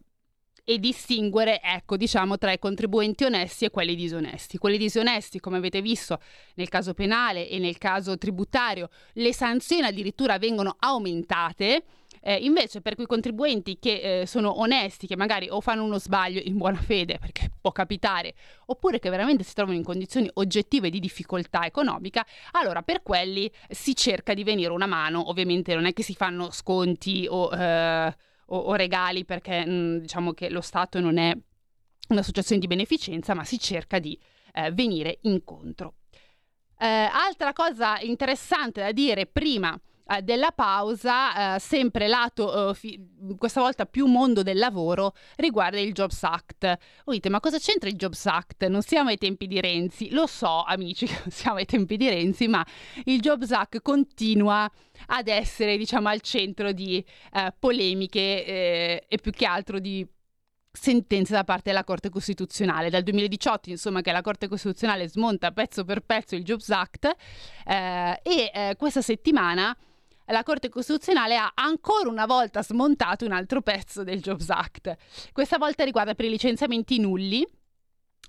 e 0.64 0.78
distinguere, 0.78 1.60
ecco, 1.62 1.96
diciamo, 1.98 2.38
tra 2.38 2.50
i 2.50 2.58
contribuenti 2.58 3.24
onesti 3.24 3.66
e 3.66 3.70
quelli 3.70 3.94
disonesti. 3.94 4.56
Quelli 4.56 4.78
disonesti, 4.78 5.38
come 5.38 5.58
avete 5.58 5.82
visto 5.82 6.18
nel 6.54 6.70
caso 6.70 6.94
penale 6.94 7.48
e 7.48 7.58
nel 7.58 7.76
caso 7.76 8.16
tributario, 8.16 8.88
le 9.12 9.34
sanzioni 9.34 9.82
addirittura 9.82 10.38
vengono 10.38 10.74
aumentate. 10.78 11.84
Eh, 12.26 12.36
invece 12.36 12.80
per 12.80 12.94
quei 12.94 13.06
contribuenti 13.06 13.78
che 13.78 14.20
eh, 14.22 14.26
sono 14.26 14.60
onesti, 14.60 15.06
che 15.06 15.14
magari 15.14 15.48
o 15.50 15.60
fanno 15.60 15.84
uno 15.84 15.98
sbaglio 15.98 16.40
in 16.42 16.56
buona 16.56 16.78
fede, 16.78 17.18
perché 17.18 17.50
può 17.60 17.70
capitare, 17.70 18.34
oppure 18.66 18.98
che 18.98 19.10
veramente 19.10 19.42
si 19.42 19.52
trovano 19.52 19.76
in 19.76 19.84
condizioni 19.84 20.30
oggettive 20.34 20.88
di 20.88 21.00
difficoltà 21.00 21.66
economica, 21.66 22.24
allora 22.52 22.80
per 22.80 23.02
quelli 23.02 23.50
si 23.68 23.94
cerca 23.94 24.32
di 24.32 24.42
venire 24.42 24.70
una 24.70 24.86
mano. 24.86 25.28
Ovviamente 25.28 25.74
non 25.74 25.84
è 25.84 25.92
che 25.92 26.02
si 26.02 26.14
fanno 26.14 26.50
sconti 26.50 27.26
o... 27.28 27.50
Eh, 27.52 28.16
o, 28.48 28.58
o 28.58 28.74
regali 28.74 29.24
perché 29.24 29.64
mh, 29.64 29.70
mm, 29.70 29.96
diciamo 29.98 30.32
che 30.32 30.50
lo 30.50 30.60
Stato 30.60 31.00
non 31.00 31.16
è 31.16 31.34
un'associazione 32.08 32.60
di 32.60 32.66
beneficenza, 32.66 33.32
ma 33.32 33.42
si 33.42 33.58
cerca 33.58 33.98
di 33.98 34.18
eh, 34.52 34.70
venire 34.72 35.18
incontro. 35.22 35.94
Eh, 36.78 36.86
altra 36.86 37.54
cosa 37.54 37.98
interessante 38.00 38.82
da 38.82 38.92
dire 38.92 39.24
prima 39.24 39.78
eh, 40.06 40.22
della 40.22 40.50
pausa, 40.50 41.54
eh, 41.54 41.58
sempre 41.60 42.08
lato, 42.08 42.70
eh, 42.70 42.74
fi- 42.74 43.00
questa 43.38 43.60
volta 43.60 43.86
più 43.86 44.06
mondo 44.06 44.42
del 44.42 44.58
lavoro, 44.58 45.14
riguarda 45.36 45.80
il 45.80 45.92
Jobs 45.92 46.22
Act. 46.22 46.78
Voi 47.04 47.16
dite, 47.16 47.28
ma 47.28 47.40
cosa 47.40 47.58
c'entra 47.58 47.88
il 47.88 47.96
Jobs 47.96 48.26
Act? 48.26 48.66
Non 48.66 48.82
siamo 48.82 49.08
ai 49.08 49.18
tempi 49.18 49.46
di 49.46 49.60
Renzi. 49.60 50.10
Lo 50.10 50.26
so, 50.26 50.62
amici, 50.62 51.06
che 51.06 51.16
non 51.24 51.30
siamo 51.30 51.56
ai 51.58 51.66
tempi 51.66 51.96
di 51.96 52.08
Renzi, 52.08 52.48
ma 52.48 52.64
il 53.04 53.20
Jobs 53.20 53.50
Act 53.52 53.80
continua 53.80 54.70
ad 55.06 55.28
essere, 55.28 55.76
diciamo, 55.76 56.08
al 56.08 56.20
centro 56.20 56.72
di 56.72 57.04
eh, 57.32 57.54
polemiche 57.58 58.44
eh, 58.44 59.04
e 59.08 59.18
più 59.18 59.32
che 59.32 59.46
altro 59.46 59.78
di 59.78 60.06
sentenze 60.76 61.32
da 61.32 61.44
parte 61.44 61.70
della 61.70 61.84
Corte 61.84 62.10
Costituzionale. 62.10 62.90
Dal 62.90 63.02
2018, 63.02 63.70
insomma, 63.70 64.02
che 64.02 64.12
la 64.12 64.22
Corte 64.22 64.48
Costituzionale 64.48 65.08
smonta 65.08 65.52
pezzo 65.52 65.84
per 65.84 66.00
pezzo 66.00 66.34
il 66.34 66.42
Jobs 66.42 66.68
Act 66.70 67.14
eh, 67.64 68.20
e 68.22 68.50
eh, 68.52 68.74
questa 68.76 69.00
settimana 69.00 69.74
la 70.26 70.42
Corte 70.42 70.68
Costituzionale 70.68 71.36
ha 71.36 71.52
ancora 71.54 72.08
una 72.08 72.26
volta 72.26 72.62
smontato 72.62 73.24
un 73.24 73.32
altro 73.32 73.60
pezzo 73.60 74.04
del 74.04 74.20
Jobs 74.20 74.48
Act. 74.50 74.96
Questa 75.32 75.58
volta 75.58 75.84
riguarda 75.84 76.14
per 76.14 76.24
i 76.24 76.30
licenziamenti 76.30 76.98
nulli 76.98 77.46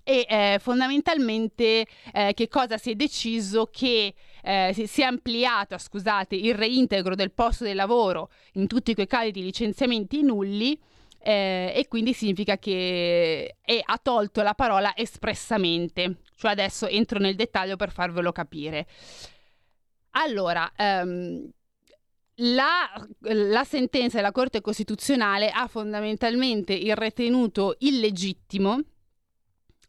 e 0.07 0.25
eh, 0.29 0.57
fondamentalmente 0.59 1.87
eh, 2.13 2.33
che 2.35 2.47
cosa 2.47 2.77
si 2.77 2.91
è 2.91 2.95
deciso 2.95 3.69
che 3.71 4.13
eh, 4.43 4.71
si, 4.85 5.01
è 5.01 5.05
ampliato 5.05 5.77
scusate, 5.79 6.35
il 6.35 6.53
reintegro 6.53 7.15
del 7.15 7.31
posto 7.31 7.63
di 7.63 7.73
lavoro 7.73 8.29
in 8.53 8.67
tutti 8.67 8.93
quei 8.93 9.07
casi 9.07 9.31
di 9.31 9.41
licenziamenti 9.41 10.21
nulli 10.21 10.79
eh, 11.17 11.73
e 11.75 11.87
quindi 11.87 12.13
significa 12.13 12.59
che 12.59 13.55
è, 13.59 13.81
ha 13.83 13.97
tolto 13.97 14.43
la 14.43 14.53
parola 14.53 14.95
espressamente, 14.95 16.17
cioè 16.35 16.51
adesso 16.51 16.85
entro 16.85 17.17
nel 17.17 17.33
dettaglio 17.35 17.75
per 17.75 17.91
farvelo 17.91 18.31
capire. 18.31 18.85
Allora, 20.11 20.71
ehm, 20.75 21.49
la, 22.39 22.89
la, 23.19 23.63
sentenza 23.63 24.17
della 24.17 24.31
Corte 24.31 24.61
Costituzionale 24.61 25.49
ha 25.49 25.67
fondamentalmente 25.67 26.73
il 26.73 26.95
ritenuto 26.95 27.75
illegittimo 27.79 28.79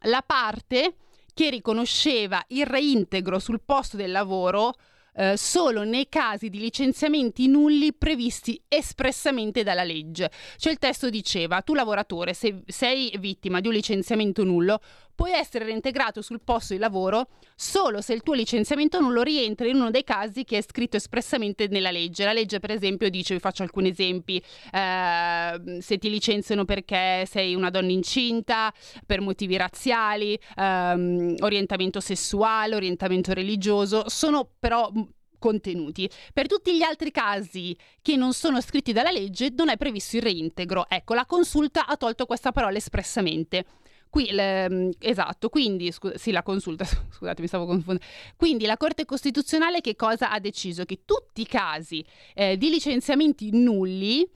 la 0.01 0.23
parte 0.25 0.95
che 1.33 1.49
riconosceva 1.49 2.43
il 2.49 2.65
reintegro 2.65 3.39
sul 3.39 3.61
posto 3.63 3.97
del 3.97 4.11
lavoro 4.11 4.73
eh, 5.19 5.35
solo 5.35 5.83
nei 5.83 6.07
casi 6.09 6.49
di 6.49 6.59
licenziamenti 6.59 7.47
nulli 7.47 7.93
previsti 7.93 8.61
espressamente 8.67 9.63
dalla 9.63 9.83
legge. 9.83 10.31
Cioè 10.57 10.71
il 10.71 10.77
testo 10.77 11.09
diceva, 11.09 11.61
tu 11.61 11.73
lavoratore, 11.73 12.33
se 12.33 12.63
sei 12.67 13.11
vittima 13.19 13.59
di 13.59 13.67
un 13.67 13.73
licenziamento 13.73 14.43
nullo, 14.43 14.79
puoi 15.17 15.31
essere 15.31 15.65
reintegrato 15.65 16.21
sul 16.21 16.41
posto 16.43 16.73
di 16.73 16.79
lavoro 16.79 17.29
solo 17.55 18.01
se 18.01 18.13
il 18.13 18.21
tuo 18.21 18.35
licenziamento 18.35 19.01
nullo 19.01 19.23
rientra 19.23 19.67
in 19.67 19.77
uno 19.77 19.89
dei 19.89 20.03
casi 20.03 20.43
che 20.43 20.59
è 20.59 20.61
scritto 20.61 20.95
espressamente 20.95 21.67
nella 21.67 21.89
legge. 21.89 22.23
La 22.23 22.33
legge, 22.33 22.59
per 22.59 22.69
esempio, 22.69 23.09
dice, 23.09 23.33
vi 23.33 23.39
faccio 23.39 23.63
alcuni 23.63 23.89
esempi, 23.89 24.39
eh, 24.71 25.81
se 25.81 25.97
ti 25.97 26.11
licenziano 26.11 26.65
perché 26.65 27.25
sei 27.25 27.55
una 27.55 27.71
donna 27.71 27.91
incinta, 27.91 28.71
per 29.07 29.21
motivi 29.21 29.57
razziali, 29.57 30.39
ehm, 30.55 31.37
orientamento 31.39 31.99
sessuale, 31.99 32.75
orientamento 32.75 33.33
religioso, 33.33 34.07
sono 34.09 34.47
però 34.59 34.91
contenuti. 35.39 36.07
Per 36.31 36.45
tutti 36.45 36.77
gli 36.77 36.83
altri 36.83 37.09
casi 37.09 37.75
che 38.03 38.15
non 38.15 38.33
sono 38.33 38.61
scritti 38.61 38.93
dalla 38.93 39.11
legge 39.11 39.51
non 39.55 39.69
è 39.69 39.77
previsto 39.77 40.17
il 40.17 40.21
reintegro. 40.21 40.85
Ecco, 40.87 41.15
la 41.15 41.25
consulta 41.25 41.87
ha 41.87 41.97
tolto 41.97 42.27
questa 42.27 42.51
parola 42.51 42.77
espressamente. 42.77 43.65
Qui, 44.09 44.31
le, 44.31 44.69
mm, 44.69 44.89
esatto, 44.99 45.49
quindi, 45.49 45.91
scu- 45.91 46.15
sì, 46.15 46.31
la 46.31 46.43
consulta, 46.43 46.85
scusate, 47.11 47.41
mi 47.41 47.47
stavo 47.47 47.65
confondendo. 47.65 48.11
Quindi 48.35 48.65
la 48.65 48.77
Corte 48.77 49.05
Costituzionale 49.05 49.81
che 49.81 49.95
cosa 49.95 50.31
ha 50.31 50.39
deciso? 50.39 50.85
Che 50.85 51.01
tutti 51.05 51.41
i 51.41 51.47
casi 51.47 52.05
eh, 52.33 52.57
di 52.57 52.69
licenziamenti 52.69 53.49
nulli 53.51 54.27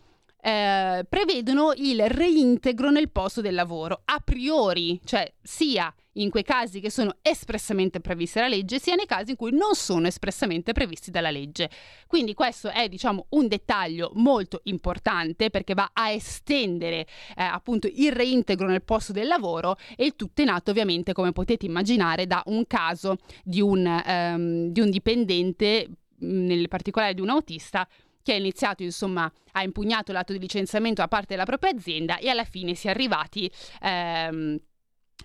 eh, 0.42 1.06
prevedono 1.08 1.74
il 1.76 2.08
reintegro 2.10 2.90
nel 2.90 3.10
posto 3.10 3.42
del 3.42 3.54
lavoro 3.54 4.02
a 4.06 4.20
priori, 4.20 5.00
cioè 5.04 5.32
sia 5.42 5.94
in 6.14 6.30
quei 6.30 6.44
casi 6.44 6.80
che 6.80 6.90
sono 6.90 7.16
espressamente 7.22 8.00
previsti 8.00 8.40
dalla 8.40 8.54
legge, 8.54 8.80
sia 8.80 8.96
nei 8.96 9.06
casi 9.06 9.32
in 9.32 9.36
cui 9.38 9.52
non 9.52 9.76
sono 9.76 10.08
espressamente 10.08 10.74
previsti 10.74 11.12
dalla 11.12 11.32
legge. 11.32 11.70
Quindi 12.08 12.34
questo 12.34 12.70
è, 12.70 12.90
diciamo, 12.90 13.28
un 13.30 13.48
dettaglio 13.48 14.12
molto 14.16 14.62
importante 14.64 15.50
perché 15.50 15.74
va 15.74 15.92
a 15.94 16.12
estendere 16.12 17.08
eh, 17.36 17.44
appunto 17.44 17.88
il 17.88 18.12
reintegro 18.12 18.68
nel 18.68 18.84
posto 18.84 19.14
del 19.14 19.28
lavoro 19.28 19.78
e 19.96 20.06
il 20.06 20.16
tutto 20.16 20.42
è 20.42 20.46
nato 20.46 20.72
ovviamente, 20.72 21.14
come 21.14 21.32
potete 21.32 21.66
immaginare, 21.66 22.28
da 22.28 22.42
un 22.48 22.66
caso 22.68 23.18
di 23.44 23.62
un, 23.62 23.86
ehm, 23.86 24.68
di 24.68 24.80
un 24.80 24.90
dipendente, 24.90 25.88
nel 26.24 26.68
particolare 26.68 27.14
di 27.14 27.22
un 27.22 27.30
autista, 27.30 27.88
che 28.24 28.34
ha 28.34 28.36
iniziato 28.36 28.84
insomma 28.84 29.32
ha 29.54 29.64
impugnato 29.64 30.12
l'atto 30.12 30.32
di 30.32 30.40
licenziamento 30.40 31.02
da 31.02 31.08
parte 31.08 31.28
della 31.30 31.46
propria 31.46 31.72
azienda 31.72 32.20
e 32.20 32.30
alla 32.30 32.44
fine 32.44 32.76
si 32.76 32.86
è 32.86 32.92
arrivati 32.92 33.52
ehm, 33.82 34.60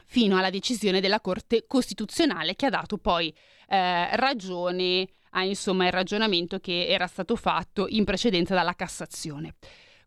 fino 0.04 0.36
alla 0.36 0.50
decisione 0.50 1.00
della 1.00 1.20
Corte 1.20 1.64
Costituzionale 1.66 2.56
che 2.56 2.66
ha 2.66 2.70
dato 2.70 2.98
poi 2.98 3.34
eh, 3.68 4.16
ragione 4.16 5.08
a 5.30 5.44
insomma 5.44 5.86
il 5.86 5.92
ragionamento 5.92 6.58
che 6.58 6.86
era 6.86 7.06
stato 7.06 7.36
fatto 7.36 7.86
in 7.88 8.04
precedenza 8.04 8.54
dalla 8.54 8.74
Cassazione. 8.74 9.54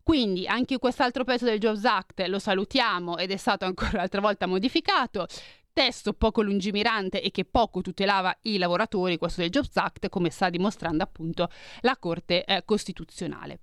Quindi 0.02 0.46
anche 0.46 0.78
quest'altro 0.78 1.24
pezzo 1.24 1.44
del 1.44 1.60
Jobs 1.60 1.84
Act 1.84 2.24
lo 2.26 2.38
salutiamo 2.38 3.16
ed 3.16 3.30
è 3.30 3.36
stato 3.36 3.64
ancora 3.64 3.90
un'altra 3.94 4.20
volta 4.20 4.46
modificato. 4.46 5.26
Testo 5.72 6.14
poco 6.14 6.42
lungimirante 6.42 7.22
e 7.22 7.30
che 7.30 7.44
poco 7.44 7.80
tutelava 7.80 8.36
i 8.42 8.58
lavoratori, 8.58 9.18
questo 9.18 9.40
del 9.40 9.50
Jobs 9.50 9.76
Act, 9.76 10.08
come 10.08 10.30
sta 10.30 10.50
dimostrando 10.50 11.04
appunto 11.04 11.48
la 11.82 11.96
Corte 11.96 12.44
eh, 12.44 12.64
Costituzionale. 12.64 13.60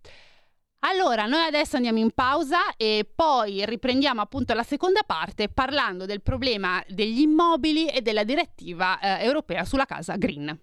Allora, 0.79 1.25
noi 1.25 1.43
adesso 1.43 1.75
andiamo 1.75 1.97
in 1.97 2.11
pausa 2.11 2.75
e 2.77 3.09
poi 3.13 3.65
riprendiamo 3.65 4.21
appunto 4.21 4.53
la 4.53 4.63
seconda 4.63 5.01
parte 5.05 5.49
parlando 5.49 6.05
del 6.05 6.21
problema 6.21 6.83
degli 6.87 7.21
immobili 7.21 7.87
e 7.87 8.01
della 8.01 8.23
direttiva 8.23 8.99
eh, 8.99 9.23
europea 9.25 9.65
sulla 9.65 9.85
casa 9.85 10.15
green. 10.17 10.57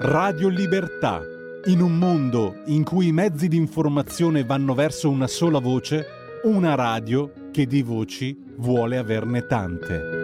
Radio 0.00 0.48
Libertà. 0.48 1.22
In 1.66 1.80
un 1.80 1.96
mondo 1.96 2.62
in 2.66 2.84
cui 2.84 3.06
i 3.06 3.12
mezzi 3.12 3.48
di 3.48 3.56
informazione 3.56 4.44
vanno 4.44 4.74
verso 4.74 5.08
una 5.08 5.26
sola 5.26 5.60
voce, 5.60 6.40
una 6.42 6.74
radio 6.74 7.50
che 7.50 7.66
di 7.66 7.80
voci 7.80 8.36
vuole 8.56 8.98
averne 8.98 9.46
tante. 9.46 10.23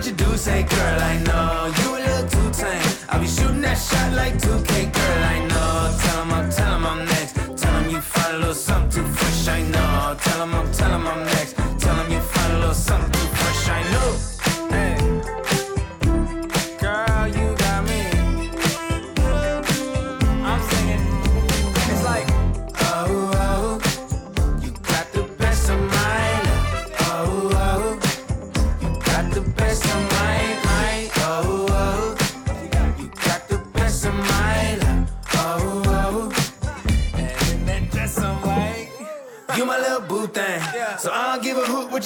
what 0.00 0.08
you 0.08 0.12
do 0.14 0.36
say, 0.36 0.62
girl. 0.62 1.00
I 1.00 1.18
know 1.24 1.72
you 1.78 1.96
a 1.96 2.00
little 2.00 2.28
too 2.30 2.50
tame. 2.58 2.82
I'll 3.10 3.20
be 3.20 3.26
shooting 3.26 3.60
that 3.60 3.74
shot 3.74 4.12
like 4.14 4.34
2K, 4.38 4.92
girl. 4.94 5.24
I 5.34 5.38
know. 5.46 5.98
Tell 6.00 6.22
him 6.22 6.32
I'm, 6.32 6.50
tell 6.50 6.74
him 6.76 6.86
I'm 6.86 7.04
next. 7.04 7.34
Tell 7.60 7.74
him 7.80 7.90
you 7.90 8.00
little 8.38 8.54
something 8.54 8.89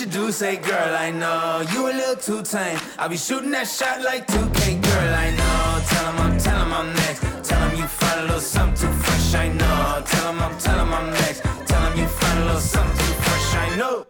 you 0.04 0.10
do, 0.10 0.32
say, 0.32 0.56
girl, 0.56 0.94
I 0.94 1.10
know 1.10 1.64
you 1.72 1.86
a 1.86 1.92
little 1.92 2.16
too 2.16 2.42
tame. 2.42 2.78
I'll 2.98 3.08
be 3.08 3.16
shooting 3.16 3.50
that 3.52 3.66
shot 3.66 4.02
like 4.02 4.26
2K, 4.26 4.82
girl, 4.82 5.14
I 5.14 5.30
know. 5.30 5.84
Tell 5.88 6.12
him 6.12 6.20
I'm, 6.20 6.38
tell 6.38 6.60
him 6.64 6.72
I'm 6.72 6.92
next. 6.92 7.48
Tell 7.48 7.68
him 7.68 7.78
you 7.78 7.86
find 7.86 8.20
a 8.20 8.22
little 8.24 8.40
something 8.40 8.88
too 8.88 8.94
fresh, 9.02 9.34
I 9.34 9.48
know. 9.48 10.02
Tell 10.04 10.32
him 10.32 10.42
I'm, 10.42 10.58
tell 10.58 10.78
him 10.78 10.92
I'm 10.92 11.10
next. 11.10 11.42
Tell 11.66 11.82
him 11.86 11.98
you 11.98 12.06
find 12.06 12.38
a 12.38 12.44
little 12.44 12.60
something 12.60 13.06
too 13.06 13.14
fresh, 13.22 13.54
I 13.54 13.76
know. 13.76 14.06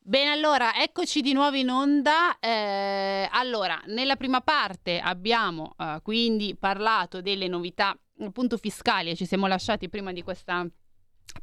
Bene, 0.00 0.30
allora, 0.30 0.74
eccoci 0.76 1.20
di 1.20 1.32
nuovo 1.32 1.56
in 1.56 1.70
onda. 1.70 2.38
Eh, 2.38 3.28
allora, 3.32 3.80
nella 3.86 4.16
prima 4.16 4.40
parte 4.40 5.00
abbiamo 5.00 5.74
eh, 5.76 5.98
quindi 6.02 6.56
parlato 6.58 7.20
delle 7.20 7.48
novità 7.48 7.96
appunto 8.20 8.56
fiscali 8.56 9.10
e 9.10 9.16
ci 9.16 9.26
siamo 9.26 9.46
lasciati 9.46 9.88
prima 9.88 10.12
di 10.12 10.22
questa 10.22 10.66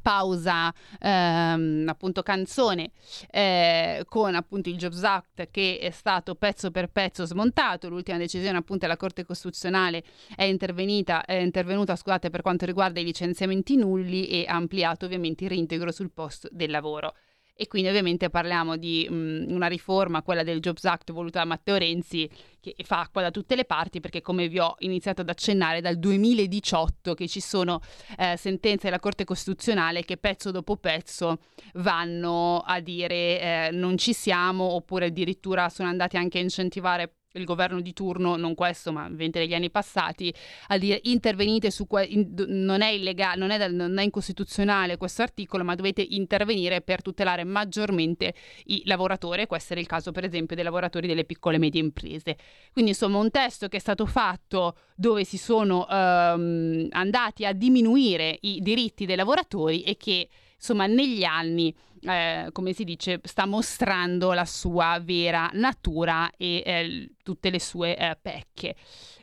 pausa 0.00 0.72
ehm, 1.00 1.86
appunto 1.88 2.22
canzone 2.22 2.90
eh, 3.30 4.04
con 4.08 4.34
appunto 4.34 4.68
il 4.68 4.76
Jobs 4.76 5.02
Act 5.02 5.48
che 5.50 5.78
è 5.80 5.90
stato 5.90 6.34
pezzo 6.34 6.70
per 6.70 6.88
pezzo 6.88 7.24
smontato. 7.24 7.88
L'ultima 7.88 8.18
decisione 8.18 8.58
appunto 8.58 8.82
della 8.82 8.96
Corte 8.96 9.24
Costituzionale 9.24 10.04
è 10.34 10.44
intervenuta, 10.44 11.24
è 11.24 11.34
intervenuta 11.34 11.96
scusate, 11.96 12.30
per 12.30 12.42
quanto 12.42 12.66
riguarda 12.66 13.00
i 13.00 13.04
licenziamenti 13.04 13.76
nulli 13.76 14.28
e 14.28 14.44
ha 14.46 14.54
ampliato 14.54 15.06
ovviamente 15.06 15.44
il 15.44 15.50
reintegro 15.50 15.90
sul 15.90 16.10
posto 16.10 16.48
del 16.50 16.70
lavoro 16.70 17.14
e 17.56 17.68
quindi 17.68 17.88
ovviamente 17.88 18.28
parliamo 18.28 18.76
di 18.76 19.08
mh, 19.08 19.46
una 19.48 19.66
riforma, 19.66 20.22
quella 20.22 20.42
del 20.42 20.60
Jobs 20.60 20.84
Act 20.84 21.10
voluta 21.10 21.38
da 21.38 21.46
Matteo 21.46 21.76
Renzi, 21.76 22.28
che 22.60 22.74
fa 22.84 23.00
acqua 23.00 23.22
da 23.22 23.30
tutte 23.30 23.56
le 23.56 23.64
parti 23.64 24.00
perché 24.00 24.20
come 24.20 24.48
vi 24.48 24.58
ho 24.58 24.74
iniziato 24.80 25.22
ad 25.22 25.30
accennare 25.30 25.80
dal 25.80 25.98
2018 25.98 27.14
che 27.14 27.26
ci 27.28 27.40
sono 27.40 27.80
eh, 28.18 28.36
sentenze 28.36 28.86
della 28.86 29.00
Corte 29.00 29.24
Costituzionale 29.24 30.04
che 30.04 30.18
pezzo 30.18 30.50
dopo 30.50 30.76
pezzo 30.76 31.38
vanno 31.74 32.58
a 32.58 32.80
dire 32.80 33.40
eh, 33.40 33.68
non 33.72 33.96
ci 33.96 34.12
siamo 34.12 34.64
oppure 34.64 35.06
addirittura 35.06 35.68
sono 35.68 35.88
andati 35.88 36.16
anche 36.16 36.38
a 36.38 36.42
incentivare 36.42 37.14
il 37.36 37.44
governo 37.44 37.80
di 37.80 37.92
turno, 37.92 38.36
non 38.36 38.54
questo, 38.54 38.92
ma 38.92 39.08
venti 39.10 39.38
degli 39.38 39.54
anni 39.54 39.70
passati, 39.70 40.32
a 40.68 40.78
dire 40.78 41.00
intervenite 41.04 41.70
su 41.70 41.86
que- 41.86 42.04
in, 42.04 42.34
non 42.48 42.82
è 42.82 42.90
illegale, 42.90 43.38
non 43.38 43.50
è, 43.50 43.68
non 43.68 43.98
è 43.98 44.02
incostituzionale 44.02 44.96
questo 44.96 45.22
articolo, 45.22 45.64
ma 45.64 45.74
dovete 45.74 46.04
intervenire 46.08 46.80
per 46.80 47.02
tutelare 47.02 47.44
maggiormente 47.44 48.34
i 48.66 48.82
lavoratori. 48.84 49.46
Questo 49.46 49.72
era 49.72 49.80
il 49.80 49.86
caso, 49.86 50.12
per 50.12 50.24
esempio, 50.24 50.56
dei 50.56 50.64
lavoratori 50.64 51.06
delle 51.06 51.24
piccole 51.24 51.56
e 51.56 51.58
medie 51.58 51.80
imprese. 51.80 52.36
Quindi, 52.72 52.92
insomma, 52.92 53.18
un 53.18 53.30
testo 53.30 53.68
che 53.68 53.76
è 53.76 53.80
stato 53.80 54.06
fatto 54.06 54.76
dove 54.94 55.24
si 55.24 55.36
sono 55.36 55.86
ehm, 55.88 56.88
andati 56.90 57.44
a 57.44 57.52
diminuire 57.52 58.38
i 58.40 58.60
diritti 58.60 59.06
dei 59.06 59.16
lavoratori 59.16 59.82
e 59.82 59.96
che 59.96 60.28
insomma 60.56 60.86
negli 60.86 61.24
anni 61.24 61.74
eh, 62.00 62.48
come 62.52 62.72
si 62.72 62.84
dice, 62.84 63.20
sta 63.24 63.46
mostrando 63.46 64.32
la 64.32 64.44
sua 64.44 65.00
vera 65.02 65.50
natura 65.54 66.30
e 66.36 66.62
eh, 66.64 67.10
tutte 67.22 67.50
le 67.50 67.60
sue 67.60 67.96
eh, 67.96 68.16
pecche. 68.20 68.76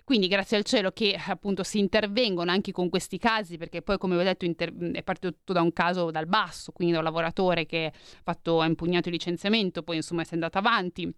Quindi 0.03 0.27
grazie 0.27 0.57
al 0.57 0.63
cielo 0.63 0.91
che 0.91 1.17
appunto 1.27 1.63
si 1.63 1.79
intervengono 1.79 2.51
anche 2.51 2.71
con 2.71 2.89
questi 2.89 3.17
casi, 3.17 3.57
perché 3.57 3.81
poi 3.81 3.97
come 3.97 4.17
ho 4.17 4.23
detto 4.23 4.43
inter- 4.43 4.91
è 4.91 5.03
partito 5.03 5.33
tutto 5.33 5.53
da 5.53 5.61
un 5.61 5.71
caso 5.71 6.11
dal 6.11 6.27
basso, 6.27 6.71
quindi 6.71 6.93
da 6.93 6.99
un 6.99 7.05
lavoratore 7.05 7.65
che 7.65 7.93
fatto, 8.23 8.59
ha 8.59 8.65
impugnato 8.65 9.07
il 9.07 9.13
licenziamento, 9.13 9.81
poi 9.83 9.97
insomma 9.97 10.23
si 10.23 10.31
è 10.31 10.33
andato 10.33 10.57
avanti 10.57 11.13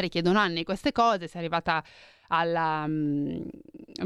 richiedono 0.00 0.38
anni 0.38 0.62
queste 0.62 0.92
cose, 0.92 1.26
si 1.26 1.36
è 1.36 1.38
arrivata 1.38 1.82
alla, 2.28 2.86
mm, 2.86 3.40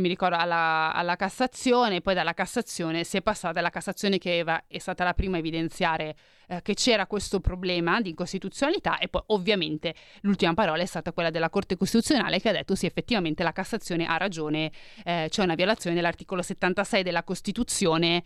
ricordo, 0.02 0.36
alla, 0.36 0.92
alla, 0.92 1.16
Cassazione, 1.16 2.00
poi 2.00 2.14
dalla 2.14 2.34
Cassazione 2.34 3.04
si 3.04 3.16
è 3.16 3.22
passata 3.22 3.58
alla 3.58 3.70
Cassazione 3.70 4.18
che 4.18 4.38
Eva 4.38 4.64
è 4.66 4.78
stata 4.78 5.04
la 5.04 5.14
prima 5.14 5.36
a 5.36 5.38
evidenziare 5.38 6.14
eh, 6.48 6.62
che 6.62 6.74
c'era 6.74 7.06
questo 7.06 7.40
problema 7.40 8.00
di 8.00 8.10
incostituzionalità 8.10 8.98
e 8.98 9.08
poi 9.08 9.22
ovviamente 9.26 9.94
l'ultima 10.22 10.54
parola 10.54 10.82
è 10.82 10.86
stata 10.86 11.12
quella 11.12 11.30
della 11.30 11.50
Corte 11.50 11.76
Costituzionale 11.76 12.40
che 12.40 12.48
ha 12.48 12.52
detto 12.52 12.74
sì 12.74 12.86
effettivamente 12.86 13.42
la 13.42 13.52
Cassazione 13.52 14.06
ha 14.06 14.16
ragione, 14.16 14.70
eh, 15.04 15.26
c'è 15.28 15.42
una 15.42 15.54
violazione 15.54 15.94
dell'articolo 15.94 16.42
76 16.42 17.02
della 17.02 17.22
Costituzione 17.22 18.22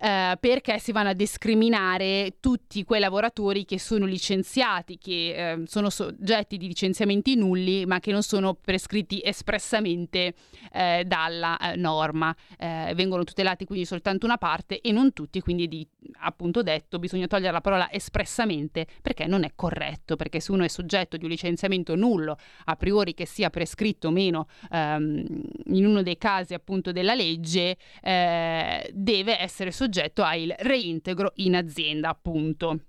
eh, 0.00 0.36
perché 0.38 0.78
si 0.78 0.92
vanno 0.92 1.10
a 1.10 1.12
discriminare 1.12 2.36
tutti 2.40 2.84
quei 2.84 3.00
lavoratori 3.00 3.64
che 3.64 3.78
sono 3.78 4.06
licenziati, 4.06 4.96
che 4.96 5.34
eh, 5.34 5.62
sono 5.66 5.90
soggetti 5.90 6.56
di 6.56 6.68
licenziamenti 6.68 7.34
nulli, 7.34 7.84
ma 7.84 7.98
che 7.98 8.12
non 8.12 8.22
sono 8.22 8.54
prescritti 8.54 9.20
espressamente 9.24 10.34
eh, 10.72 11.04
dalla 11.04 11.58
eh, 11.58 11.76
norma. 11.76 12.34
Eh, 12.58 12.92
vengono 12.94 13.24
tutelati 13.24 13.64
quindi 13.64 13.84
soltanto 13.84 14.24
una 14.24 14.38
parte 14.38 14.80
e 14.80 14.92
non 14.92 15.12
tutti, 15.12 15.40
quindi 15.40 15.66
di, 15.66 15.86
appunto 16.20 16.62
detto 16.62 16.98
bisogna 16.98 17.26
togliere 17.26 17.52
la 17.52 17.60
parola 17.60 17.90
espressamente 17.90 18.86
perché 19.02 19.26
non 19.26 19.42
è 19.42 19.52
corretto, 19.54 20.16
perché 20.16 20.40
se 20.40 20.52
uno 20.52 20.64
è 20.64 20.68
soggetto 20.68 21.16
di 21.16 21.24
un 21.24 21.30
licenziamento 21.30 21.96
nullo, 21.96 22.36
a 22.66 22.76
priori 22.76 23.14
che 23.14 23.26
sia 23.26 23.50
prescritto 23.50 24.08
o 24.08 24.10
meno 24.10 24.46
ehm, 24.70 25.24
in 25.66 25.86
uno 25.86 26.02
dei 26.02 26.18
casi 26.18 26.54
appunto 26.54 26.92
della 26.92 27.14
legge, 27.14 27.76
eh, 28.00 28.90
deve 28.92 29.40
essere 29.40 29.72
soggetto 29.72 29.86
soggetto 29.88 30.22
al 30.22 30.54
reintegro 30.58 31.32
in 31.36 31.56
azienda, 31.56 32.10
appunto. 32.10 32.80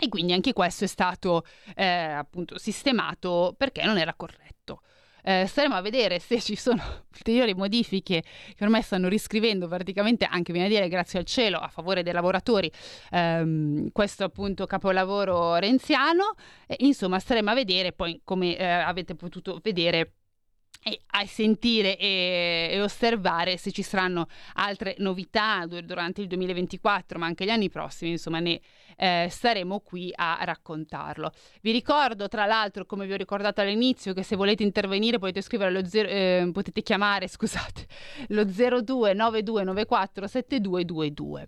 E 0.00 0.08
quindi 0.08 0.32
anche 0.32 0.52
questo 0.52 0.84
è 0.84 0.86
stato 0.86 1.44
eh, 1.74 1.84
appunto 1.84 2.56
sistemato 2.56 3.54
perché 3.58 3.84
non 3.84 3.98
era 3.98 4.14
corretto. 4.14 4.82
Eh, 5.24 5.46
staremo 5.46 5.74
a 5.74 5.80
vedere 5.80 6.20
se 6.20 6.40
ci 6.40 6.54
sono 6.54 6.80
ulteriori 7.12 7.52
modifiche 7.52 8.22
che 8.54 8.64
ormai 8.64 8.82
stanno 8.82 9.08
riscrivendo 9.08 9.66
praticamente 9.66 10.24
anche, 10.24 10.52
viene 10.52 10.68
a 10.68 10.70
dire, 10.70 10.88
grazie 10.88 11.18
al 11.18 11.24
cielo, 11.24 11.58
a 11.58 11.68
favore 11.68 12.04
dei 12.04 12.12
lavoratori, 12.12 12.70
ehm, 13.10 13.90
questo 13.90 14.22
appunto 14.22 14.66
capolavoro 14.66 15.56
renziano. 15.56 16.34
Eh, 16.68 16.76
insomma, 16.78 17.18
staremo 17.18 17.50
a 17.50 17.54
vedere 17.54 17.92
poi, 17.92 18.20
come 18.22 18.56
eh, 18.56 18.64
avete 18.64 19.16
potuto 19.16 19.58
vedere, 19.60 20.17
e 20.82 21.00
a 21.06 21.24
sentire 21.26 21.96
e, 21.98 22.68
e, 22.70 22.80
osservare 22.80 23.56
se 23.56 23.72
ci 23.72 23.82
saranno 23.82 24.28
altre 24.54 24.94
novità 24.98 25.66
durante 25.66 26.20
il 26.20 26.28
2024, 26.28 27.18
ma 27.18 27.26
anche 27.26 27.44
gli 27.44 27.50
anni 27.50 27.68
prossimi, 27.68 28.12
insomma, 28.12 28.38
ne 28.38 28.60
eh, 28.96 29.26
staremo 29.30 29.80
qui 29.80 30.12
a 30.14 30.38
raccontarlo. 30.42 31.32
Vi 31.60 31.72
ricordo, 31.72 32.28
tra 32.28 32.46
l'altro, 32.46 32.86
come 32.86 33.06
vi 33.06 33.12
ho 33.12 33.16
ricordato 33.16 33.60
all'inizio, 33.60 34.12
che 34.12 34.22
se 34.22 34.36
volete 34.36 34.62
intervenire 34.62 35.18
potete 35.18 35.42
scrivere 35.42 35.70
allo 35.70 35.84
zero, 35.86 36.08
eh, 36.08 36.48
potete 36.52 36.82
chiamare, 36.82 37.26
scusate, 37.28 37.86
lo 38.28 38.44
0292947222. 38.44 41.42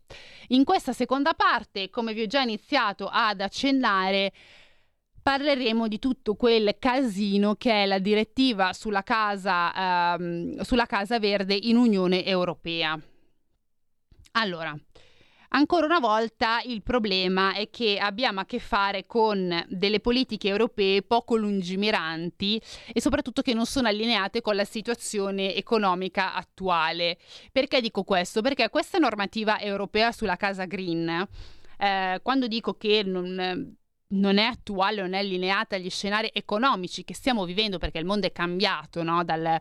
In 0.48 0.64
questa 0.64 0.92
seconda 0.92 1.34
parte, 1.34 1.88
come 1.90 2.14
vi 2.14 2.22
ho 2.22 2.26
già 2.26 2.40
iniziato 2.40 3.08
ad 3.10 3.40
accennare, 3.40 4.32
parleremo 5.22 5.88
di 5.88 5.98
tutto 5.98 6.34
quel 6.34 6.76
casino 6.78 7.54
che 7.56 7.82
è 7.82 7.86
la 7.86 7.98
direttiva 7.98 8.72
sulla 8.72 9.02
casa, 9.02 10.14
ehm, 10.14 10.60
sulla 10.60 10.86
casa 10.86 11.18
verde 11.18 11.54
in 11.54 11.76
Unione 11.76 12.24
Europea. 12.24 12.98
Allora, 14.32 14.76
ancora 15.48 15.86
una 15.86 15.98
volta 15.98 16.60
il 16.64 16.82
problema 16.82 17.52
è 17.54 17.68
che 17.68 17.98
abbiamo 17.98 18.40
a 18.40 18.46
che 18.46 18.60
fare 18.60 19.06
con 19.06 19.64
delle 19.68 20.00
politiche 20.00 20.48
europee 20.48 21.02
poco 21.02 21.36
lungimiranti 21.36 22.60
e 22.92 23.00
soprattutto 23.00 23.42
che 23.42 23.54
non 23.54 23.66
sono 23.66 23.88
allineate 23.88 24.40
con 24.40 24.54
la 24.54 24.64
situazione 24.64 25.54
economica 25.54 26.34
attuale. 26.34 27.18
Perché 27.50 27.80
dico 27.80 28.04
questo? 28.04 28.40
Perché 28.40 28.68
questa 28.70 28.98
normativa 28.98 29.60
europea 29.60 30.12
sulla 30.12 30.36
casa 30.36 30.64
green, 30.64 31.26
eh, 31.78 32.20
quando 32.22 32.46
dico 32.46 32.74
che 32.74 33.02
non 33.04 33.78
non 34.10 34.38
è 34.38 34.44
attuale, 34.44 35.00
non 35.00 35.12
è 35.12 35.18
allineata 35.18 35.76
agli 35.76 35.90
scenari 35.90 36.30
economici 36.32 37.04
che 37.04 37.14
stiamo 37.14 37.44
vivendo 37.44 37.78
perché 37.78 37.98
il 37.98 38.04
mondo 38.04 38.26
è 38.26 38.32
cambiato, 38.32 39.02
no? 39.02 39.22
Dal, 39.24 39.44
eh, 39.44 39.60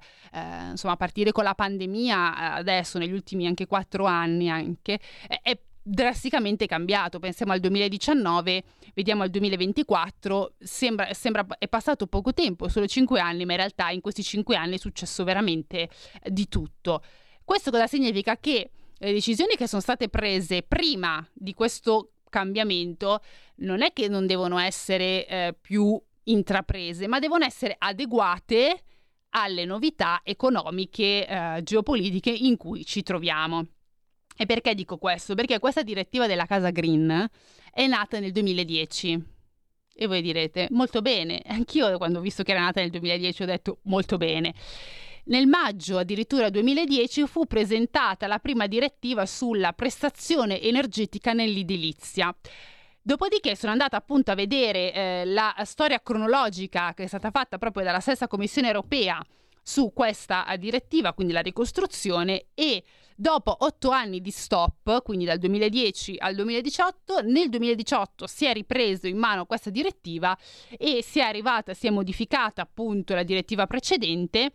insomma, 0.71 0.93
a 0.93 0.97
partire 0.97 1.31
con 1.31 1.43
la 1.43 1.55
pandemia 1.55 2.53
adesso, 2.53 2.97
negli 2.97 3.12
ultimi 3.12 3.45
anche 3.45 3.67
quattro 3.67 4.05
anni 4.05 4.49
anche, 4.49 4.99
è, 5.27 5.39
è 5.41 5.59
drasticamente 5.81 6.65
cambiato. 6.65 7.19
Pensiamo 7.19 7.51
al 7.51 7.59
2019, 7.59 8.63
vediamo 8.93 9.23
al 9.23 9.29
2024, 9.29 10.53
sembra, 10.59 11.13
sembra 11.13 11.45
è 11.57 11.67
passato 11.67 12.07
poco 12.07 12.33
tempo, 12.33 12.67
solo 12.67 12.88
cinque 12.88 13.19
anni, 13.19 13.45
ma 13.45 13.51
in 13.53 13.57
realtà 13.57 13.89
in 13.89 14.01
questi 14.01 14.23
cinque 14.23 14.55
anni 14.55 14.75
è 14.75 14.79
successo 14.79 15.23
veramente 15.23 15.89
eh, 16.21 16.31
di 16.31 16.47
tutto. 16.47 17.03
Questo 17.43 17.71
cosa 17.71 17.88
significa? 17.88 18.38
Che 18.38 18.71
le 19.01 19.13
decisioni 19.13 19.55
che 19.55 19.67
sono 19.67 19.81
state 19.81 20.09
prese 20.09 20.62
prima 20.62 21.25
di 21.33 21.53
questo 21.53 22.12
cambiamento 22.29 23.21
non 23.57 23.81
è 23.81 23.91
che 23.93 24.07
non 24.07 24.25
devono 24.25 24.57
essere 24.57 25.27
eh, 25.27 25.55
più 25.59 25.99
intraprese, 26.23 27.07
ma 27.07 27.19
devono 27.19 27.45
essere 27.45 27.75
adeguate 27.77 28.83
alle 29.31 29.65
novità 29.65 30.21
economiche, 30.23 31.27
eh, 31.27 31.61
geopolitiche 31.63 32.31
in 32.31 32.57
cui 32.57 32.85
ci 32.85 33.03
troviamo. 33.03 33.65
E 34.35 34.45
perché 34.45 34.73
dico 34.73 34.97
questo? 34.97 35.35
Perché 35.35 35.59
questa 35.59 35.83
direttiva 35.83 36.25
della 36.25 36.45
Casa 36.45 36.69
Green 36.69 37.29
è 37.71 37.87
nata 37.87 38.19
nel 38.19 38.31
2010. 38.31 39.37
E 40.01 40.07
voi 40.07 40.21
direte, 40.21 40.67
molto 40.71 41.01
bene, 41.01 41.41
anch'io 41.47 41.97
quando 41.97 42.19
ho 42.19 42.21
visto 42.21 42.43
che 42.43 42.51
era 42.51 42.61
nata 42.61 42.79
nel 42.79 42.89
2010 42.89 43.43
ho 43.43 43.45
detto 43.45 43.79
molto 43.83 44.17
bene. 44.17 44.53
Nel 45.29 45.45
maggio 45.45 45.99
addirittura 45.99 46.49
2010 46.49 47.27
fu 47.27 47.45
presentata 47.45 48.25
la 48.25 48.39
prima 48.39 48.65
direttiva 48.65 49.27
sulla 49.27 49.73
prestazione 49.73 50.59
energetica 50.59 51.33
nell'edilizia. 51.33 52.35
Dopodiché 52.99 53.55
sono 53.55 53.71
andata 53.71 53.95
appunto 53.95 54.31
a 54.31 54.35
vedere 54.35 54.91
eh, 54.91 55.25
la 55.25 55.53
storia 55.65 56.01
cronologica 56.01 56.95
che 56.95 57.03
è 57.03 57.07
stata 57.07 57.29
fatta 57.29 57.59
proprio 57.59 57.83
dalla 57.83 57.99
stessa 57.99 58.27
Commissione 58.27 58.69
europea 58.69 59.23
su 59.61 59.91
questa 59.93 60.47
eh, 60.47 60.57
direttiva, 60.57 61.13
quindi 61.13 61.31
la 61.31 61.41
ricostruzione, 61.41 62.47
e 62.55 62.83
dopo 63.15 63.55
otto 63.59 63.91
anni 63.91 64.21
di 64.21 64.31
stop, 64.31 65.03
quindi 65.03 65.25
dal 65.25 65.37
2010 65.37 66.15
al 66.17 66.33
2018, 66.33 67.21
nel 67.21 67.49
2018 67.49 68.25
si 68.25 68.45
è 68.45 68.53
ripreso 68.53 69.05
in 69.05 69.17
mano 69.17 69.45
questa 69.45 69.69
direttiva 69.69 70.35
e 70.75 71.03
si 71.03 71.19
è 71.19 71.23
arrivata, 71.23 71.75
si 71.75 71.85
è 71.85 71.91
modificata 71.91 72.63
appunto 72.63 73.13
la 73.13 73.21
direttiva 73.21 73.67
precedente 73.67 74.51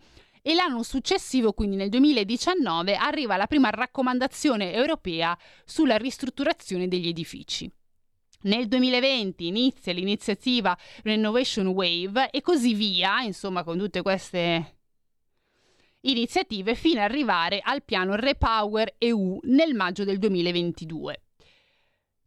e 0.47 0.53
l'anno 0.53 0.83
successivo, 0.83 1.53
quindi 1.53 1.75
nel 1.75 1.89
2019, 1.89 2.93
arriva 2.93 3.35
la 3.35 3.47
prima 3.47 3.71
raccomandazione 3.71 4.73
europea 4.73 5.35
sulla 5.65 5.97
ristrutturazione 5.97 6.87
degli 6.87 7.07
edifici. 7.07 7.67
Nel 8.41 8.67
2020 8.67 9.47
inizia 9.47 9.91
l'iniziativa 9.91 10.77
Renovation 11.01 11.65
Wave 11.65 12.29
e 12.29 12.41
così 12.41 12.75
via, 12.75 13.21
insomma, 13.21 13.63
con 13.63 13.79
tutte 13.79 14.03
queste 14.03 14.75
iniziative 16.01 16.75
fino 16.75 16.99
ad 16.99 17.09
arrivare 17.09 17.59
al 17.63 17.81
piano 17.81 18.13
Repower 18.13 18.97
EU 18.99 19.39
nel 19.45 19.73
maggio 19.73 20.03
del 20.03 20.19
2022. 20.19 21.23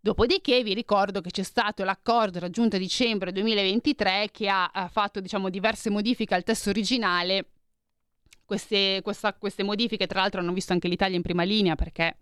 Dopodiché 0.00 0.64
vi 0.64 0.74
ricordo 0.74 1.20
che 1.20 1.30
c'è 1.30 1.44
stato 1.44 1.84
l'accordo 1.84 2.40
raggiunto 2.40 2.74
a 2.74 2.80
dicembre 2.80 3.30
2023 3.30 4.30
che 4.32 4.48
ha, 4.48 4.88
fatto 4.90 5.20
diciamo, 5.20 5.50
diverse 5.50 5.88
modifiche 5.88 6.34
al 6.34 6.42
testo 6.42 6.70
originale. 6.70 7.50
Queste, 8.48 9.00
questa, 9.02 9.34
queste, 9.34 9.62
modifiche 9.62 10.06
tra 10.06 10.20
l'altro 10.20 10.40
hanno 10.40 10.54
visto 10.54 10.72
anche 10.72 10.88
l'Italia 10.88 11.16
in 11.16 11.22
prima 11.22 11.42
linea 11.42 11.74
perché 11.74 12.16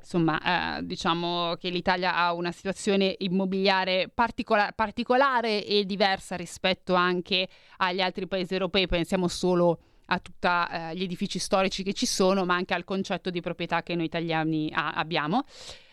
insomma 0.00 0.78
eh, 0.78 0.84
diciamo 0.84 1.54
che 1.54 1.68
l'Italia 1.68 2.16
ha 2.16 2.32
una 2.32 2.50
situazione 2.50 3.14
immobiliare 3.18 4.10
particola- 4.12 4.72
particolare 4.74 5.64
e 5.64 5.84
diversa 5.84 6.34
rispetto 6.34 6.94
anche 6.94 7.48
agli 7.76 8.00
altri 8.00 8.26
paesi 8.26 8.54
europei. 8.54 8.88
Pensiamo 8.88 9.28
solo 9.28 9.78
a 10.06 10.18
tutti 10.18 10.48
eh, 10.48 10.96
gli 10.96 11.04
edifici 11.04 11.38
storici 11.38 11.84
che 11.84 11.92
ci 11.92 12.06
sono 12.06 12.44
ma 12.44 12.56
anche 12.56 12.74
al 12.74 12.82
concetto 12.82 13.30
di 13.30 13.40
proprietà 13.40 13.84
che 13.84 13.94
noi 13.94 14.06
italiani 14.06 14.72
ha- 14.74 14.94
abbiamo. 14.94 15.44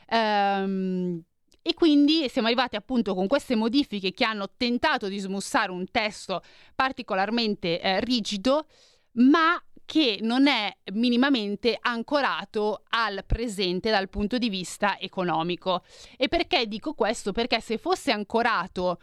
Ehm, 0.09 1.21
e 1.61 1.75
quindi 1.75 2.27
siamo 2.27 2.47
arrivati 2.47 2.75
appunto 2.75 3.13
con 3.13 3.27
queste 3.27 3.55
modifiche 3.55 4.13
che 4.13 4.25
hanno 4.25 4.49
tentato 4.57 5.07
di 5.07 5.19
smussare 5.19 5.69
un 5.69 5.85
testo 5.91 6.41
particolarmente 6.73 7.79
eh, 7.79 7.99
rigido, 7.99 8.65
ma 9.13 9.62
che 9.86 10.19
non 10.21 10.47
è 10.47 10.76
minimamente 10.93 11.78
ancorato 11.80 12.84
al 12.89 13.23
presente 13.26 13.89
dal 13.91 14.10
punto 14.10 14.38
di 14.38 14.49
vista 14.49 14.97
economico. 14.99 15.84
E 16.17 16.28
perché 16.30 16.67
dico 16.67 16.93
questo? 16.93 17.32
Perché 17.32 17.60
se 17.60 17.78
fosse 17.78 18.12
ancorato 18.12 18.99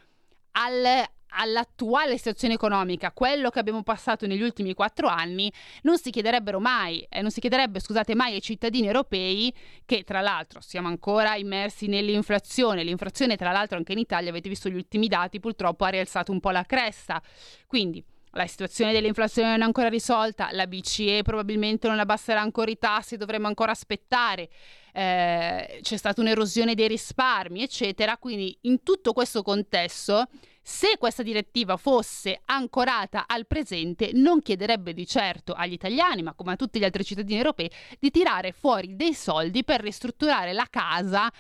al, 0.53 1.05
all'attuale 1.29 2.17
situazione 2.17 2.55
economica, 2.55 3.13
quello 3.13 3.51
che 3.51 3.59
abbiamo 3.59 3.83
passato 3.83 4.27
negli 4.27 4.43
ultimi 4.43 4.75
quattro 4.75 5.07
anni, 5.07 5.53
non 5.83 5.99
si 5.99 6.11
chiederebbero 6.11 6.59
mai, 6.59 7.07
eh, 7.09 7.21
non 7.21 7.31
si 7.31 7.41
chiederebbe, 7.41 7.79
scusate, 7.79 8.15
mai 8.15 8.35
ai 8.35 8.43
cittadini 8.43 8.87
europei, 8.87 9.55
che 9.85 10.03
tra 10.03 10.21
l'altro 10.21 10.61
siamo 10.61 10.89
ancora 10.89 11.37
immersi 11.37 11.87
nell'inflazione, 11.87 12.83
l'inflazione 12.83 13.37
tra 13.37 13.53
l'altro 13.53 13.77
anche 13.77 13.93
in 13.93 13.99
Italia, 13.99 14.31
avete 14.31 14.49
visto 14.49 14.69
gli 14.69 14.75
ultimi 14.75 15.09
dati, 15.09 15.39
purtroppo 15.41 15.85
ha 15.85 15.89
rialzato 15.89 16.33
un 16.33 16.41
po' 16.41 16.51
la 16.51 16.65
cresta, 16.65 17.23
quindi 17.67 18.03
la 18.33 18.47
situazione 18.47 18.93
dell'inflazione 18.93 19.51
non 19.51 19.61
è 19.63 19.65
ancora 19.65 19.89
risolta, 19.89 20.51
la 20.53 20.67
BCE 20.67 21.23
probabilmente 21.23 21.89
non 21.89 21.99
abbasserà 21.99 22.41
ancora 22.41 22.71
i 22.71 22.79
tassi, 22.79 23.17
dovremo 23.17 23.47
ancora 23.47 23.73
aspettare, 23.73 24.49
eh, 24.93 25.81
c'è 25.83 25.97
stata 25.97 26.21
un'erosione 26.21 26.75
dei 26.75 26.89
risparmi, 26.89 27.63
eccetera. 27.63 28.17
Quindi 28.19 28.57
in 28.63 28.83
tutto 28.83 29.13
questo 29.13 29.43
contesto 29.43 30.29
se 30.63 30.97
questa 30.99 31.23
direttiva 31.23 31.77
fosse 31.77 32.43
ancorata 32.45 33.25
al 33.27 33.47
presente, 33.47 34.11
non 34.13 34.41
chiederebbe 34.41 34.95
di 34.95 35.07
certo 35.07 35.53
agli 35.53 35.73
italiani, 35.73 36.23
ma 36.23 36.35
come 36.35 36.53
a 36.53 36.57
tutti 36.57 36.79
gli 36.79 36.85
altri 36.85 37.05
cittadini 37.05 37.39
europei, 37.39 37.71
di 37.99 38.11
tirare 38.11 38.53
fuori 38.53 38.95
dei 38.95 39.15
soldi 39.15 39.65
per 39.65 39.81
ristrutturare 39.81 40.53
la 40.53 40.67
casa 40.71 41.33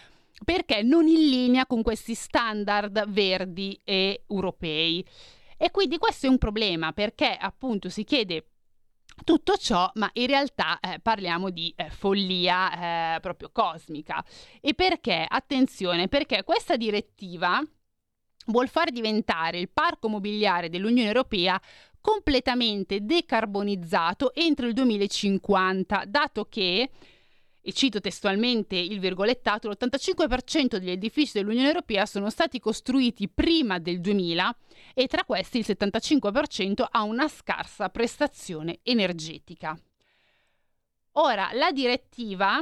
perché 0.43 0.83
non 0.83 1.07
in 1.07 1.29
linea 1.29 1.67
con 1.67 1.83
questi 1.83 2.15
standard 2.15 3.09
verdi 3.09 3.79
e 3.85 4.23
europei. 4.27 5.05
E 5.63 5.71
quindi 5.71 5.99
questo 5.99 6.25
è 6.25 6.31
un 6.31 6.39
problema 6.39 6.93
perché 6.93 7.37
appunto 7.39 7.91
si 7.91 8.03
chiede 8.05 8.47
tutto 9.25 9.59
ciò, 9.59 9.91
ma 9.97 10.09
in 10.15 10.27
realtà 10.27 10.81
eh, 10.81 11.01
parliamo 11.01 11.51
di 11.51 11.71
eh, 11.77 11.91
follia 11.91 13.17
eh, 13.17 13.21
proprio 13.21 13.51
cosmica. 13.53 14.25
E 14.59 14.73
perché? 14.73 15.23
Attenzione, 15.29 16.09
perché 16.09 16.45
questa 16.45 16.79
direttiva 16.79 17.63
vuol 18.47 18.71
far 18.71 18.91
diventare 18.91 19.59
il 19.59 19.69
parco 19.69 20.09
mobiliare 20.09 20.71
dell'Unione 20.71 21.09
Europea 21.09 21.61
completamente 22.01 23.05
decarbonizzato 23.05 24.33
entro 24.33 24.67
il 24.67 24.73
2050, 24.73 26.05
dato 26.07 26.47
che 26.49 26.89
e 27.63 27.73
cito 27.73 28.01
testualmente 28.01 28.77
il 28.77 28.99
virgolettato, 28.99 29.69
l'85% 29.69 30.77
degli 30.77 30.91
edifici 30.91 31.33
dell'Unione 31.35 31.69
Europea 31.69 32.07
sono 32.07 32.31
stati 32.31 32.59
costruiti 32.59 33.29
prima 33.29 33.79
del 33.79 34.01
2000 34.01 34.57
e 34.95 35.07
tra 35.07 35.25
questi 35.25 35.59
il 35.59 35.67
75% 35.67 36.85
ha 36.91 37.03
una 37.03 37.29
scarsa 37.29 37.89
prestazione 37.89 38.79
energetica. 38.83 39.79
Ora, 41.13 41.51
la 41.53 41.71
direttiva 41.73 42.61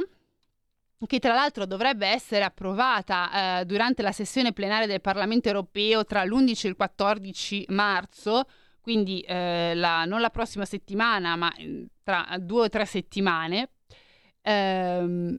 che 1.07 1.19
tra 1.19 1.33
l'altro 1.33 1.65
dovrebbe 1.65 2.07
essere 2.07 2.43
approvata 2.43 3.61
eh, 3.61 3.65
durante 3.65 4.01
la 4.01 4.11
sessione 4.11 4.51
plenaria 4.51 4.87
del 4.87 5.01
Parlamento 5.01 5.47
europeo 5.47 6.03
tra 6.03 6.25
l'11 6.25 6.65
e 6.65 6.69
il 6.69 6.75
14 6.75 7.65
marzo, 7.69 8.43
quindi 8.81 9.21
eh, 9.21 9.73
la, 9.75 10.03
non 10.05 10.19
la 10.19 10.29
prossima 10.29 10.65
settimana, 10.65 11.35
ma 11.37 11.53
mm, 11.57 11.83
tra 12.03 12.35
due 12.39 12.63
o 12.63 12.69
tre 12.69 12.85
settimane. 12.85 13.69
Ehm, 14.41 15.37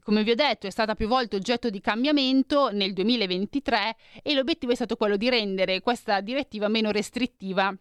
come 0.00 0.22
vi 0.22 0.30
ho 0.30 0.34
detto, 0.34 0.66
è 0.66 0.70
stata 0.70 0.94
più 0.94 1.06
volte 1.08 1.36
oggetto 1.36 1.68
di 1.68 1.80
cambiamento 1.80 2.70
nel 2.70 2.92
2023 2.92 3.96
e 4.22 4.34
l'obiettivo 4.34 4.72
è 4.72 4.74
stato 4.74 4.96
quello 4.96 5.16
di 5.16 5.28
rendere 5.28 5.80
questa 5.80 6.20
direttiva 6.20 6.68
meno 6.68 6.90
restrittiva 6.90 7.76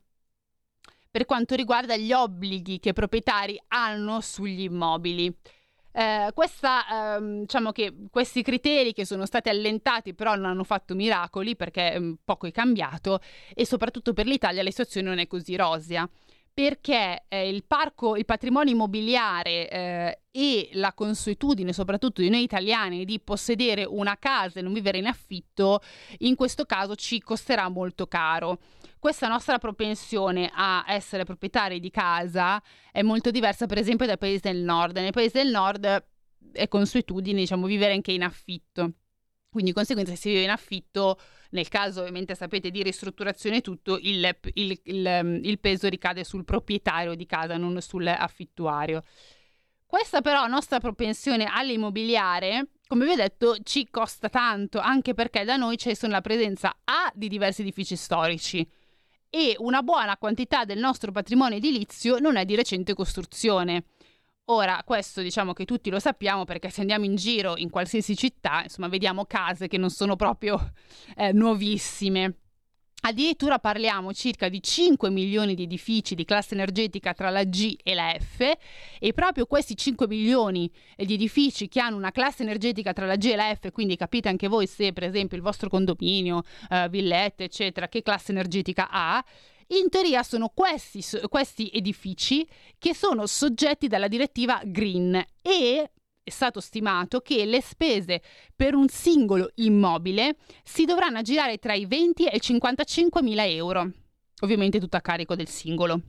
per 1.10 1.26
quanto 1.26 1.54
riguarda 1.54 1.96
gli 1.96 2.12
obblighi 2.12 2.80
che 2.80 2.90
i 2.90 2.94
proprietari 2.94 3.62
hanno 3.68 4.20
sugli 4.20 4.62
immobili. 4.62 5.32
Eh, 5.92 6.32
questa, 6.34 7.18
ehm, 7.18 7.42
diciamo 7.42 7.72
che 7.72 7.94
questi 8.10 8.42
criteri 8.42 8.94
che 8.94 9.06
sono 9.06 9.28
stati 9.28 9.50
allentati 9.50 10.16
però 10.16 10.34
non 10.34 10.46
hanno 10.46 10.64
fatto 10.64 10.96
miracoli 10.96 11.56
perché 11.56 11.94
ehm, 11.94 12.18
poco 12.26 12.48
è 12.48 12.52
cambiato 12.52 13.20
e 13.54 13.64
soprattutto 13.64 14.12
per 14.14 14.26
l'Italia 14.26 14.64
la 14.64 14.72
situazione 14.72 15.08
non 15.08 15.20
è 15.20 15.28
così 15.28 15.56
rosea 15.56 16.10
perché 16.54 17.26
eh, 17.30 17.50
il 17.50 17.64
parco, 17.66 18.16
il 18.16 18.26
patrimonio 18.26 18.74
immobiliare 18.74 19.70
eh, 19.70 20.20
e 20.30 20.70
la 20.74 20.94
consuetudine, 20.94 21.74
soprattutto 21.74 22.22
di 22.22 22.30
noi 22.30 22.44
italiani, 22.44 23.06
di 23.06 23.20
possedere 23.20 23.86
una 23.86 24.18
casa 24.20 24.60
e 24.60 24.62
non 24.62 24.72
vivere 24.72 25.00
in 25.00 25.08
affitto, 25.08 25.82
in 26.20 26.36
questo 26.36 26.66
caso 26.66 26.96
ci 26.96 27.20
costerà 27.22 27.70
molto 27.70 28.06
caro. 28.06 28.60
Questa 29.00 29.28
nostra 29.28 29.58
propensione 29.58 30.50
a 30.54 30.86
essere 30.88 31.26
proprietari 31.26 31.80
di 31.80 31.90
casa 31.90 32.62
è 32.92 33.02
molto 33.02 33.32
diversa, 33.32 33.66
per 33.66 33.80
esempio, 33.80 34.06
dai 34.06 34.18
paesi 34.18 34.42
del 34.42 34.58
nord. 34.58 34.96
Nei 34.98 35.12
paesi 35.12 35.38
del 35.38 35.50
nord 35.50 36.06
è 36.52 36.68
consuetudine, 36.68 37.40
diciamo, 37.40 37.66
vivere 37.66 37.94
anche 37.94 38.12
in 38.12 38.24
affitto. 38.24 38.94
Quindi 39.50 39.72
di 39.72 39.76
conseguenza 39.76 40.14
se 40.14 40.18
si 40.18 40.30
vive 40.30 40.44
in 40.44 40.50
affitto, 40.50 41.20
nel 41.54 41.68
caso 41.70 42.02
ovviamente 42.02 42.36
sapete 42.36 42.70
di 42.70 42.84
ristrutturazione 42.84 43.62
tutto, 43.62 43.98
il, 44.02 44.36
il, 44.54 44.80
il, 44.84 45.06
ehm, 45.06 45.40
il, 45.44 45.60
peso 45.60 45.88
ricade 45.88 46.24
sul 46.24 46.46
proprietario 46.46 47.16
di 47.16 47.26
casa, 47.26 47.58
non 47.58 47.80
sull'affittuario. 47.82 49.04
Questa 49.86 50.22
però 50.22 50.48
nostra 50.48 50.80
propensione 50.80 51.46
all'immobiliare, 51.46 52.70
come 52.88 53.06
vi 53.06 53.12
ho 53.12 53.16
detto, 53.16 53.58
ci 53.64 53.88
costa 53.90 54.30
tanto, 54.30 54.80
anche 54.80 55.14
perché 55.14 55.44
da 55.44 55.56
noi 55.56 55.76
c'è 55.76 55.94
la 56.08 56.22
presenza 56.22 56.76
A 56.84 57.12
di 57.14 57.28
diversi 57.28 57.62
edifici 57.62 57.96
storici 57.96 58.68
e 59.30 59.56
una 59.60 59.82
buona 59.82 60.18
quantità 60.18 60.66
del 60.66 60.78
nostro 60.78 61.12
patrimonio 61.12 61.58
edilizio 61.58 62.20
non 62.20 62.36
è 62.36 62.46
di 62.46 62.56
recente 62.56 62.94
costruzione. 62.94 63.86
Ora, 64.48 64.82
questo 64.86 65.22
diciamo 65.22 65.54
che 65.54 65.64
tutti 65.64 65.90
lo 65.90 66.00
sappiamo 66.00 66.44
perché 66.44 66.70
se 66.70 66.82
andiamo 66.82 67.06
in 67.06 67.16
giro 67.16 67.56
in 67.56 67.70
qualsiasi 67.70 68.14
città, 68.18 68.64
insomma, 68.64 68.90
vediamo 68.90 69.24
case 69.24 69.70
che 69.70 69.78
non 69.78 69.90
sono 69.90 70.18
proprio 70.18 70.74
eh, 71.16 71.32
nuovissime. 71.32 72.40
Addirittura 73.06 73.60
parliamo 73.60 74.14
circa 74.14 74.48
di 74.48 74.62
5 74.62 75.10
milioni 75.10 75.56
di 75.56 75.64
edifici 75.64 76.16
di 76.16 76.24
classe 76.24 76.56
energetica 76.56 77.14
tra 77.14 77.30
la 77.30 77.44
G 77.44 77.76
e 77.84 77.94
la 77.94 78.16
F 78.18 78.52
e 79.00 79.14
proprio 79.14 79.46
questi 79.46 79.76
5 79.76 80.08
milioni 80.08 80.72
di 80.96 81.14
edifici 81.14 81.68
che 81.68 81.82
hanno 81.82 81.98
una 81.98 82.12
classe 82.12 82.44
energetica 82.44 82.94
tra 82.94 83.06
la 83.06 83.18
G 83.18 83.26
e 83.26 83.36
la 83.36 83.54
F, 83.54 83.72
quindi 83.72 83.98
capite 83.98 84.30
anche 84.30 84.48
voi 84.48 84.68
se 84.68 84.94
per 84.94 85.04
esempio 85.04 85.36
il 85.36 85.44
vostro 85.44 85.70
condominio, 85.70 86.44
eh, 86.70 86.88
villette 86.90 87.46
eccetera, 87.46 87.90
che 87.90 88.02
classe 88.04 88.32
energetica 88.32 88.88
ha, 88.90 89.24
in 89.68 89.90
teoria 89.90 90.24
sono 90.24 90.50
questi, 90.54 91.04
questi 91.28 91.70
edifici 91.74 92.48
che 92.78 92.94
sono 92.94 93.26
soggetti 93.26 93.88
dalla 93.88 94.08
direttiva 94.08 94.62
Green 94.64 95.16
e 95.42 95.92
è 96.24 96.30
stato 96.30 96.62
stimato 96.62 97.20
che 97.20 97.44
le 97.46 97.62
spese 97.62 98.22
per 98.56 98.76
un 98.76 98.88
singolo 98.88 99.52
immobile 99.56 100.38
si 100.64 100.86
dovranno 100.86 101.18
aggirare 101.18 101.58
tra 101.58 101.74
i 101.74 101.86
20 101.86 102.28
e 102.28 102.38
i 102.38 102.42
55 102.42 103.22
mila 103.22 103.46
euro, 103.46 103.92
ovviamente 104.42 104.80
tutto 104.80 104.96
a 104.96 105.02
carico 105.02 105.36
del 105.36 105.50
singolo. 105.50 106.02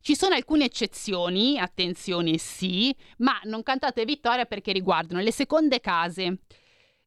Ci 0.00 0.14
sono 0.14 0.36
alcune 0.36 0.66
eccezioni, 0.66 1.58
attenzione 1.58 2.38
sì, 2.38 2.94
ma 3.18 3.40
non 3.44 3.64
cantate 3.64 4.04
vittoria 4.04 4.46
perché 4.46 4.72
riguardano 4.72 5.20
le 5.20 5.32
seconde 5.32 5.80
case 5.80 6.38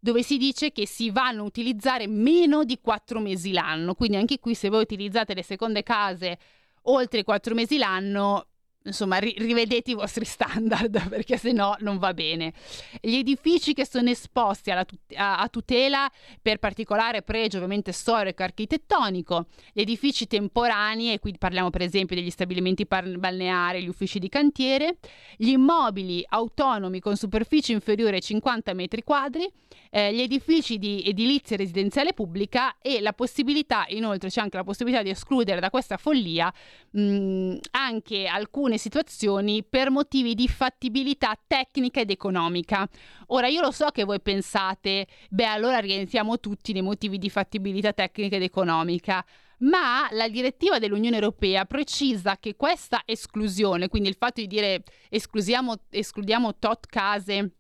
dove 0.03 0.23
si 0.23 0.37
dice 0.37 0.71
che 0.71 0.87
si 0.87 1.11
vanno 1.11 1.43
a 1.43 1.45
utilizzare 1.45 2.07
meno 2.07 2.63
di 2.63 2.79
quattro 2.81 3.19
mesi 3.19 3.51
l'anno. 3.51 3.93
Quindi 3.93 4.17
anche 4.17 4.39
qui 4.39 4.55
se 4.55 4.67
voi 4.67 4.81
utilizzate 4.81 5.35
le 5.35 5.43
seconde 5.43 5.83
case 5.83 6.39
oltre 6.85 7.23
quattro 7.23 7.53
mesi 7.53 7.77
l'anno, 7.77 8.47
insomma, 8.83 9.17
ri- 9.17 9.35
rivedete 9.37 9.91
i 9.91 9.93
vostri 9.93 10.25
standard 10.25 11.05
perché 11.07 11.37
se 11.37 11.51
no 11.51 11.75
non 11.81 11.99
va 11.99 12.15
bene. 12.15 12.51
Gli 12.99 13.15
edifici 13.15 13.73
che 13.73 13.85
sono 13.85 14.09
esposti 14.09 14.71
tut- 14.87 15.15
a-, 15.15 15.37
a, 15.37 15.47
tutela 15.49 16.09
per 16.41 16.57
particolare 16.57 17.21
pregio 17.21 17.57
ovviamente 17.57 17.91
storico 17.91 18.41
e 18.41 18.45
architettonico, 18.45 19.47
gli 19.71 19.81
edifici 19.81 20.25
temporanei, 20.25 21.13
e 21.13 21.19
qui 21.19 21.35
parliamo 21.37 21.69
per 21.69 21.81
esempio 21.81 22.15
degli 22.15 22.31
stabilimenti 22.31 22.87
par- 22.87 23.19
balneari, 23.19 23.83
gli 23.83 23.87
uffici 23.87 24.17
di 24.17 24.29
cantiere, 24.29 24.97
gli 25.37 25.49
immobili 25.49 26.25
autonomi 26.27 26.99
con 26.99 27.15
superficie 27.15 27.73
inferiore 27.73 28.15
ai 28.15 28.21
50 28.21 28.73
metri 28.73 29.03
quadri, 29.03 29.47
eh, 29.91 30.13
gli 30.13 30.21
edifici 30.21 30.77
di 30.77 31.03
edilizia 31.05 31.57
residenziale 31.57 32.13
pubblica 32.13 32.77
e 32.81 33.01
la 33.01 33.13
possibilità, 33.13 33.85
inoltre 33.89 34.29
c'è 34.29 34.41
anche 34.41 34.57
la 34.57 34.63
possibilità 34.63 35.03
di 35.03 35.09
escludere 35.09 35.59
da 35.59 35.69
questa 35.69 35.97
follia 35.97 36.51
mh, 36.91 37.57
anche 37.71 38.25
alcune 38.25 38.77
situazioni 38.77 39.63
per 39.63 39.91
motivi 39.91 40.33
di 40.33 40.47
fattibilità 40.47 41.37
tecnica 41.45 41.99
ed 41.99 42.09
economica. 42.09 42.87
Ora 43.27 43.47
io 43.47 43.61
lo 43.61 43.71
so 43.71 43.89
che 43.89 44.05
voi 44.05 44.21
pensate, 44.21 45.07
beh 45.29 45.45
allora 45.45 45.79
rientriamo 45.79 46.39
tutti 46.39 46.71
nei 46.71 46.81
motivi 46.81 47.17
di 47.17 47.29
fattibilità 47.29 47.91
tecnica 47.91 48.37
ed 48.37 48.43
economica, 48.43 49.23
ma 49.59 50.07
la 50.11 50.27
direttiva 50.27 50.79
dell'Unione 50.79 51.15
Europea 51.15 51.65
precisa 51.65 52.37
che 52.39 52.55
questa 52.55 53.03
esclusione, 53.05 53.89
quindi 53.89 54.09
il 54.09 54.15
fatto 54.17 54.41
di 54.41 54.47
dire 54.47 54.83
escludiamo, 55.09 56.55
tot 56.57 56.87
case 56.87 57.51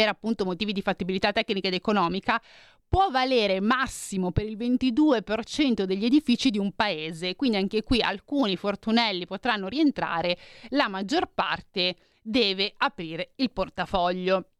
per 0.00 0.08
appunto 0.08 0.46
motivi 0.46 0.72
di 0.72 0.80
fattibilità 0.80 1.30
tecnica 1.30 1.68
ed 1.68 1.74
economica, 1.74 2.40
può 2.88 3.10
valere 3.10 3.60
massimo 3.60 4.32
per 4.32 4.46
il 4.46 4.56
22% 4.56 5.82
degli 5.82 6.06
edifici 6.06 6.48
di 6.48 6.56
un 6.56 6.72
paese, 6.72 7.36
quindi 7.36 7.58
anche 7.58 7.82
qui 7.82 8.00
alcuni 8.00 8.56
fortunelli 8.56 9.26
potranno 9.26 9.68
rientrare, 9.68 10.38
la 10.70 10.88
maggior 10.88 11.30
parte 11.34 11.96
deve 12.22 12.72
aprire 12.78 13.32
il 13.36 13.50
portafoglio. 13.50 14.52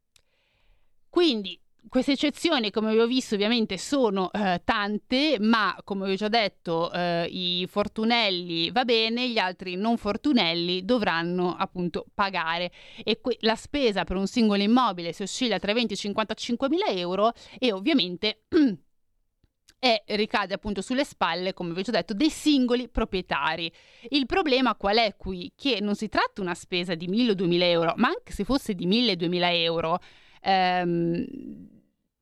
Quindi 1.09 1.59
queste 1.89 2.13
eccezioni, 2.13 2.71
come 2.71 2.93
vi 2.93 2.99
ho 2.99 3.07
visto, 3.07 3.35
ovviamente 3.35 3.79
sono 3.79 4.31
eh, 4.33 4.61
tante, 4.65 5.39
ma 5.41 5.77
come 5.85 6.07
vi 6.07 6.13
ho 6.13 6.17
già 6.17 6.29
detto, 6.29 6.93
eh, 6.93 7.27
i 7.31 7.67
fortunelli 7.69 8.71
va 8.71 8.85
bene, 8.85 9.29
gli 9.29 9.39
altri 9.39 9.77
non 9.77 9.97
fortunelli 9.97 10.85
dovranno 10.85 11.57
appunto 11.57 12.07
pagare. 12.15 12.71
E 13.03 13.21
que- 13.21 13.39
la 13.41 13.57
spesa 13.57 14.05
per 14.05 14.17
un 14.17 14.27
singolo 14.27 14.63
immobile 14.63 15.13
si 15.13 15.23
oscilla 15.23 15.59
tra 15.59 15.71
i 15.71 15.75
20 15.75 15.93
e 15.93 15.97
i 15.97 15.99
55 15.99 16.69
mila 16.69 16.87
euro 16.87 17.33
e 17.59 17.73
ovviamente 17.73 18.43
e 19.83 20.03
ricade 20.09 20.53
appunto 20.53 20.83
sulle 20.83 21.05
spalle, 21.05 21.55
come 21.55 21.73
vi 21.73 21.81
ho 21.81 21.83
già 21.83 21.91
detto, 21.93 22.13
dei 22.13 22.31
singoli 22.31 22.89
proprietari. 22.89 23.73
Il 24.11 24.27
problema 24.27 24.75
qual 24.75 24.99
è 24.99 25.17
qui? 25.17 25.53
Che 25.57 25.81
non 25.81 25.95
si 25.95 26.09
tratta 26.09 26.33
di 26.35 26.41
una 26.43 26.55
spesa 26.55 26.95
di 26.95 27.09
1000 27.09 27.31
o 27.31 27.35
2000 27.35 27.65
euro, 27.65 27.95
ma 27.97 28.09
anche 28.09 28.33
se 28.33 28.45
fosse 28.45 28.75
di 28.75 28.85
1000 28.87 29.13
o 29.13 29.17
2000 29.17 29.53
euro, 29.55 29.99
ehm, 30.41 31.27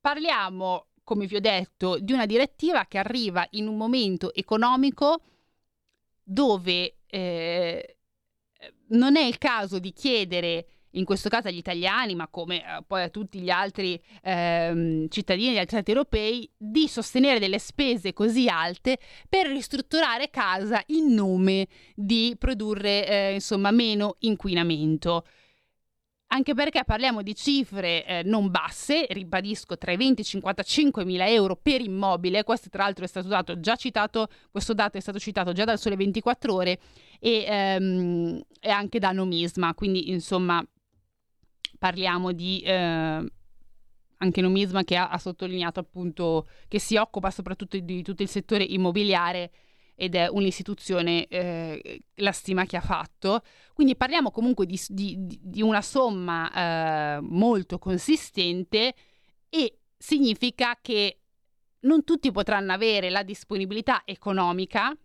parliamo, 0.01 0.87
come 1.03 1.27
vi 1.27 1.37
ho 1.37 1.41
detto, 1.41 1.99
di 1.99 2.13
una 2.13 2.27
direttiva 2.27 2.87
che 2.87 2.99
arriva 2.99 3.47
in 3.53 3.67
un 3.67 3.77
momento 3.77 4.33
economico 4.35 5.21
dove 6.23 6.99
eh, 7.07 7.97
non 8.89 9.17
è 9.17 9.23
il 9.23 9.39
caso 9.39 9.79
di 9.79 9.93
chiedere 9.93 10.67
in 10.93 11.05
questo 11.05 11.29
caso 11.29 11.49
agli 11.49 11.57
italiani, 11.57 12.15
ma 12.15 12.29
come 12.29 12.59
eh, 12.59 12.83
poi 12.87 13.03
a 13.03 13.09
tutti 13.09 13.41
gli 13.41 13.51
altri 13.51 14.01
ehm, 14.23 15.09
cittadini 15.09 15.49
degli 15.49 15.59
altri 15.59 15.77
stati 15.77 15.91
europei, 15.91 16.51
di 16.57 16.89
sostenere 16.89 17.39
delle 17.39 17.59
spese 17.59 18.13
così 18.13 18.49
alte 18.49 18.99
per 19.29 19.47
ristrutturare 19.47 20.31
casa 20.31 20.83
in 20.87 21.13
nome 21.13 21.69
di 21.95 22.35
produrre 22.39 23.07
eh, 23.07 23.35
insomma 23.35 23.71
meno 23.71 24.17
inquinamento 24.21 25.25
anche 26.29 26.55
perché 26.55 26.85
parliamo 26.85 27.23
di 27.23 27.35
cifre 27.35 28.05
eh, 28.05 28.23
non 28.23 28.51
basse, 28.51 29.07
ribadisco 29.11 29.79
tra 29.79 29.93
i 29.93 29.97
20 29.97 30.21
e 30.21 30.25
i 30.25 30.27
55 30.27 31.05
mila 31.05 31.27
euro 31.27 31.57
per 31.57 31.81
immobile, 31.81 32.45
questo 32.45 32.69
tra 32.69 32.83
l'altro 32.83 33.05
è 33.05 33.09
stato 33.09 33.29
dato 33.29 33.59
già 33.61 33.77
citato, 33.77 34.29
questo 34.51 34.75
dato 34.75 34.99
è 34.99 35.01
stato 35.01 35.19
citato 35.19 35.53
già 35.53 35.65
dal 35.65 35.79
Sole 35.79 35.97
24 35.97 36.53
ore 36.53 36.79
e, 37.19 37.45
ehm, 37.47 38.43
e 38.61 38.71
anche 38.71 38.99
da 38.99 39.13
Nomisma, 39.13 39.73
quindi 39.75 40.11
insomma 40.11 40.63
parliamo 41.79 42.33
di 42.33 42.61
eh, 42.61 43.33
anche 44.19 44.41
Nomisma 44.41 44.85
che 44.85 44.97
ha, 44.97 45.09
ha, 45.09 45.19
sottolineato 45.19 45.81
appunto 45.81 46.47
che 46.67 46.79
si 46.79 46.97
occupa 46.97 47.31
soprattutto 47.31 47.79
di 47.79 48.03
tutto 48.03 48.23
il 48.23 48.29
settore 48.29 48.65
immobiliare 48.65 49.51
ed 50.01 50.15
è 50.15 50.29
un'istituzione 50.29 51.27
eh, 51.27 52.03
la 52.15 52.31
stima 52.31 52.65
che 52.67 52.77
ha 52.77 52.81
fatto. 52.81 53.43
Quindi 53.75 53.97
parliamo 53.97 54.31
comunque 54.31 54.65
di, 54.65 54.81
di, 54.87 55.41
di 55.43 55.61
una 55.61 55.83
somma 55.83 57.17
eh, 57.17 57.21
molto 57.21 57.81
consistente 57.81 58.95
e 59.49 59.79
significa 59.97 60.79
che 60.81 61.19
non 61.81 62.05
tutti 62.05 62.31
potranno 62.31 62.73
avere 62.73 63.11
la 63.11 63.25
disponibilità 63.25 64.03
economica 64.05 64.97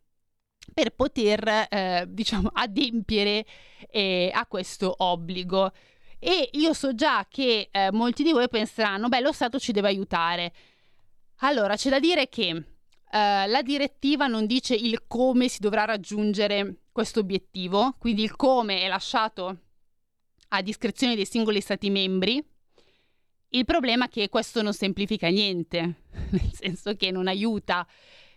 per 0.71 0.93
poter, 0.93 1.67
eh, 1.71 2.05
diciamo, 2.07 2.49
adempiere 2.53 3.45
eh, 3.89 4.29
a 4.31 4.45
questo 4.45 4.93
obbligo. 4.95 5.71
E 6.19 6.49
io 6.51 6.73
so 6.73 6.93
già 6.93 7.25
che 7.27 7.69
eh, 7.71 7.91
molti 7.91 8.21
di 8.21 8.31
voi 8.31 8.47
penseranno, 8.47 9.09
beh, 9.09 9.21
lo 9.21 9.31
Stato 9.31 9.57
ci 9.57 9.71
deve 9.71 9.87
aiutare. 9.87 10.53
Allora, 11.37 11.75
c'è 11.75 11.89
da 11.89 11.99
dire 11.99 12.29
che 12.29 12.63
Uh, 13.13 13.47
la 13.47 13.61
direttiva 13.61 14.25
non 14.25 14.47
dice 14.47 14.73
il 14.73 15.03
come 15.05 15.47
si 15.47 15.59
dovrà 15.59 15.85
raggiungere 15.85 16.77
questo 16.91 17.19
obiettivo, 17.19 17.95
quindi 17.99 18.23
il 18.23 18.35
come 18.35 18.81
è 18.81 18.87
lasciato 18.87 19.59
a 20.47 20.61
discrezione 20.63 21.13
dei 21.13 21.27
singoli 21.27 21.61
Stati 21.61 21.91
membri. 21.91 22.43
Il 23.49 23.65
problema 23.65 24.05
è 24.05 24.09
che 24.09 24.29
questo 24.29 24.63
non 24.63 24.73
semplifica 24.73 25.27
niente, 25.27 25.77
nel 26.31 26.51
senso 26.53 26.95
che 26.95 27.11
non 27.11 27.27
aiuta. 27.27 27.85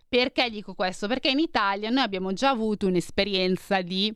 Perché 0.07 0.51
dico 0.51 0.75
questo? 0.75 1.09
Perché 1.09 1.31
in 1.31 1.39
Italia 1.39 1.89
noi 1.89 2.03
abbiamo 2.03 2.35
già 2.35 2.51
avuto 2.51 2.87
un'esperienza 2.87 3.81
di 3.81 4.15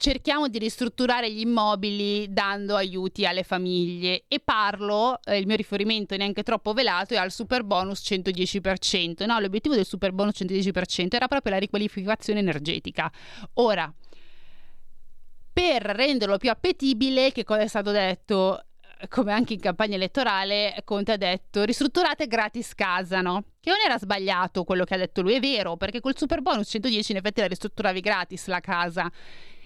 cerchiamo 0.00 0.48
di 0.48 0.58
ristrutturare 0.58 1.30
gli 1.30 1.40
immobili 1.40 2.32
dando 2.32 2.74
aiuti 2.74 3.26
alle 3.26 3.42
famiglie 3.42 4.24
e 4.28 4.40
parlo, 4.40 5.20
eh, 5.22 5.36
il 5.36 5.46
mio 5.46 5.56
riferimento 5.56 6.16
neanche 6.16 6.42
troppo 6.42 6.72
velato, 6.72 7.12
è 7.12 7.18
al 7.18 7.30
super 7.30 7.64
bonus 7.64 8.00
110%. 8.10 9.26
No, 9.26 9.38
l'obiettivo 9.38 9.74
del 9.74 9.84
super 9.84 10.12
bonus 10.12 10.40
110% 10.40 11.08
era 11.10 11.28
proprio 11.28 11.52
la 11.52 11.58
riqualificazione 11.58 12.40
energetica. 12.40 13.12
Ora, 13.54 13.92
per 15.52 15.82
renderlo 15.82 16.38
più 16.38 16.48
appetibile, 16.48 17.30
che 17.30 17.44
cosa 17.44 17.60
è 17.60 17.68
stato 17.68 17.90
detto? 17.90 18.64
come 19.08 19.32
anche 19.32 19.54
in 19.54 19.60
campagna 19.60 19.94
elettorale, 19.94 20.74
Conte 20.84 21.12
ha 21.12 21.16
detto 21.16 21.64
ristrutturate 21.64 22.26
gratis 22.26 22.74
casa, 22.74 23.22
no? 23.22 23.44
Che 23.58 23.70
non 23.70 23.78
era 23.82 23.98
sbagliato 23.98 24.64
quello 24.64 24.84
che 24.84 24.92
ha 24.92 24.98
detto 24.98 25.22
lui, 25.22 25.34
è 25.34 25.40
vero, 25.40 25.78
perché 25.78 26.00
col 26.00 26.18
super 26.18 26.42
bonus 26.42 26.68
110 26.68 27.12
in 27.12 27.16
effetti 27.16 27.40
la 27.40 27.46
ristrutturavi 27.46 28.00
gratis 28.00 28.46
la 28.48 28.60
casa. 28.60 29.10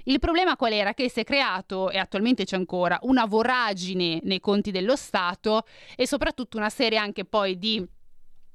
Il 0.05 0.19
problema 0.19 0.57
qual 0.57 0.73
era? 0.73 0.93
Che 0.93 1.09
si 1.09 1.21
è 1.21 1.25
creato, 1.25 1.91
e 1.91 1.99
attualmente 1.99 2.45
c'è 2.45 2.57
ancora, 2.57 2.99
una 3.03 3.25
voragine 3.25 4.21
nei 4.23 4.41
conti 4.41 4.71
dello 4.71 4.97
Stato 4.97 5.65
e 5.97 6.07
soprattutto 6.07 6.59
una 6.59 6.69
serie 6.69 6.99
anche 6.99 7.25
poi 7.25 7.59
di 7.59 7.87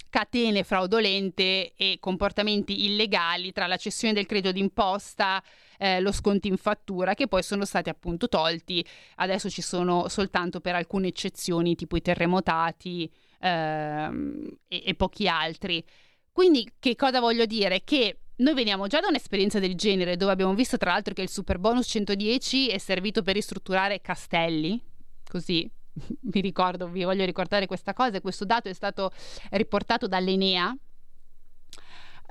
catene 0.09 0.63
fraudolente 0.63 1.73
e 1.75 1.97
comportamenti 1.99 2.85
illegali 2.85 3.51
tra 3.51 3.67
la 3.67 3.77
cessione 3.77 4.13
del 4.13 4.25
credito 4.25 4.51
d'imposta, 4.51 5.41
eh, 5.77 5.99
lo 6.01 6.11
sconto 6.11 6.47
in 6.47 6.57
fattura, 6.57 7.13
che 7.13 7.27
poi 7.27 7.43
sono 7.43 7.65
stati 7.65 7.89
appunto 7.89 8.27
tolti. 8.27 8.85
Adesso 9.15 9.49
ci 9.49 9.61
sono 9.61 10.07
soltanto 10.07 10.61
per 10.61 10.75
alcune 10.75 11.07
eccezioni, 11.07 11.75
tipo 11.75 11.95
i 11.95 12.01
terremotati 12.01 13.11
ehm, 13.39 14.47
e, 14.67 14.83
e 14.85 14.95
pochi 14.95 15.27
altri. 15.27 15.83
Quindi 16.31 16.73
che 16.79 16.95
cosa 16.95 17.19
voglio 17.19 17.45
dire? 17.45 17.83
Che 17.83 18.17
noi 18.39 18.53
veniamo 18.53 18.87
già 18.87 18.99
da 18.99 19.07
un'esperienza 19.07 19.59
del 19.59 19.75
genere 19.75 20.15
dove 20.15 20.31
abbiamo 20.31 20.53
visto 20.53 20.77
tra 20.77 20.91
l'altro 20.91 21.13
che 21.13 21.21
il 21.21 21.29
super 21.29 21.59
bonus 21.59 21.87
110 21.87 22.69
è 22.69 22.77
servito 22.77 23.21
per 23.21 23.35
ristrutturare 23.35 24.01
castelli, 24.01 24.81
così 25.27 25.69
vi 26.21 26.41
ricordo, 26.41 26.87
vi 26.87 27.03
voglio 27.03 27.25
ricordare 27.25 27.65
questa 27.65 27.93
cosa, 27.93 28.21
questo 28.21 28.45
dato 28.45 28.69
è 28.69 28.73
stato 28.73 29.11
riportato 29.51 30.07
dall'Enea. 30.07 30.75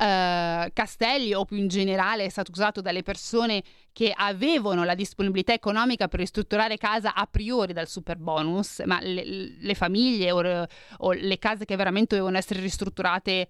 Uh, 0.00 0.70
Castelli 0.72 1.34
o 1.34 1.44
più 1.44 1.56
in 1.56 1.66
generale 1.66 2.24
è 2.24 2.28
stato 2.28 2.52
usato 2.52 2.80
dalle 2.80 3.02
persone 3.02 3.64
che 3.92 4.12
avevano 4.14 4.84
la 4.84 4.94
disponibilità 4.94 5.52
economica 5.52 6.06
per 6.06 6.20
ristrutturare 6.20 6.76
casa 6.76 7.14
a 7.14 7.26
priori 7.26 7.72
dal 7.72 7.88
super 7.88 8.16
bonus, 8.16 8.80
ma 8.86 9.00
le, 9.00 9.56
le 9.58 9.74
famiglie 9.74 10.30
o, 10.30 10.66
o 10.98 11.12
le 11.12 11.38
case 11.40 11.64
che 11.64 11.74
veramente 11.74 12.14
dovevano 12.14 12.38
essere 12.38 12.60
ristrutturate 12.60 13.48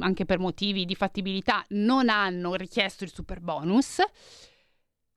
anche 0.00 0.24
per 0.24 0.38
motivi 0.38 0.84
di 0.84 0.94
fattibilità, 0.94 1.64
non 1.70 2.08
hanno 2.08 2.54
richiesto 2.54 3.04
il 3.04 3.12
super 3.12 3.40
bonus. 3.40 4.00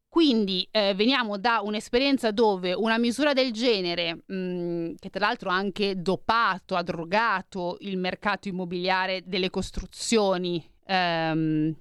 Quindi 0.09 0.67
eh, 0.71 0.95
veniamo 0.95 1.37
da 1.37 1.61
un'esperienza 1.61 2.31
dove 2.31 2.73
una 2.73 2.97
misura 2.97 3.33
del 3.33 3.51
genere, 3.51 4.23
mh, 4.25 4.35
mm, 4.35 4.93
che 4.97 5.09
tra 5.11 5.27
l'altro 5.27 5.51
ha 5.51 5.55
anche 5.55 6.01
dopato, 6.01 6.75
ha 6.75 6.81
drogato 6.81 7.77
il 7.81 7.97
mercato 7.97 8.47
immobiliare 8.47 9.21
delle 9.23 9.51
costruzioni, 9.51 10.67
ehm, 10.85 11.75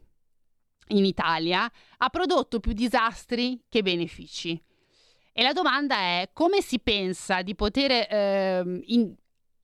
in 0.91 1.05
Italia 1.05 1.71
ha 1.99 2.09
prodotto 2.11 2.61
più 2.61 2.73
disastri 2.73 3.63
che 3.69 3.83
benefici. 3.83 4.63
E 5.33 5.43
la 5.43 5.53
domanda 5.53 5.97
è 5.97 6.31
come 6.33 6.61
si 6.61 6.81
pensa 6.81 7.43
di 7.43 7.55
poter 7.55 8.07
ehm, 8.11 8.81
in- 8.85 9.15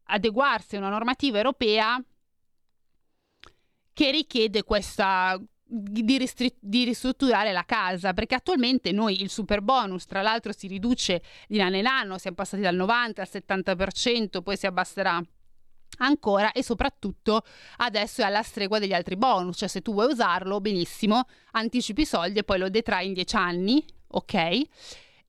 adeguarsi 0.05 0.77
a 0.77 0.79
una 0.79 0.89
normativa 0.89 1.37
europea 1.37 2.03
che 3.95 4.11
richiede 4.11 4.63
questa 4.65 5.41
di, 5.67 6.19
ristri- 6.19 6.55
di, 6.61 6.85
ristrutturare 6.85 7.53
la 7.53 7.65
casa 7.65 8.13
perché 8.13 8.35
attualmente 8.35 8.93
noi 8.93 9.23
il 9.23 9.31
super 9.31 9.63
bonus 9.63 10.05
tra 10.05 10.21
l'altro 10.21 10.53
si 10.53 10.67
riduce 10.67 11.23
di 11.49 11.61
anno 11.61 11.77
in 11.77 11.87
anno 11.87 12.19
siamo 12.19 12.37
passati 12.37 12.63
dal 12.63 12.75
90 12.75 13.23
al 13.23 13.29
70% 13.31 14.43
poi 14.43 14.57
si 14.59 14.67
abbasserà 14.67 15.23
ancora 15.99 16.53
e 16.53 16.63
soprattutto 16.63 17.43
adesso 17.79 18.21
è 18.21 18.25
alla 18.25 18.43
stregua 18.43 18.79
degli 18.79 18.93
altri 18.93 19.17
bonus 19.17 19.57
cioè 19.57 19.69
se 19.69 19.81
tu 19.81 19.95
vuoi 19.95 20.13
usarlo 20.13 20.61
benissimo 20.61 21.25
anticipi 21.53 22.03
i 22.03 22.07
soldi 22.07 22.41
e 22.41 22.45
poi 22.45 22.59
lo 22.59 22.69
detrai 22.69 23.07
in 23.07 23.15
10 23.15 23.37
anni 23.37 23.85
ok? 24.15 24.35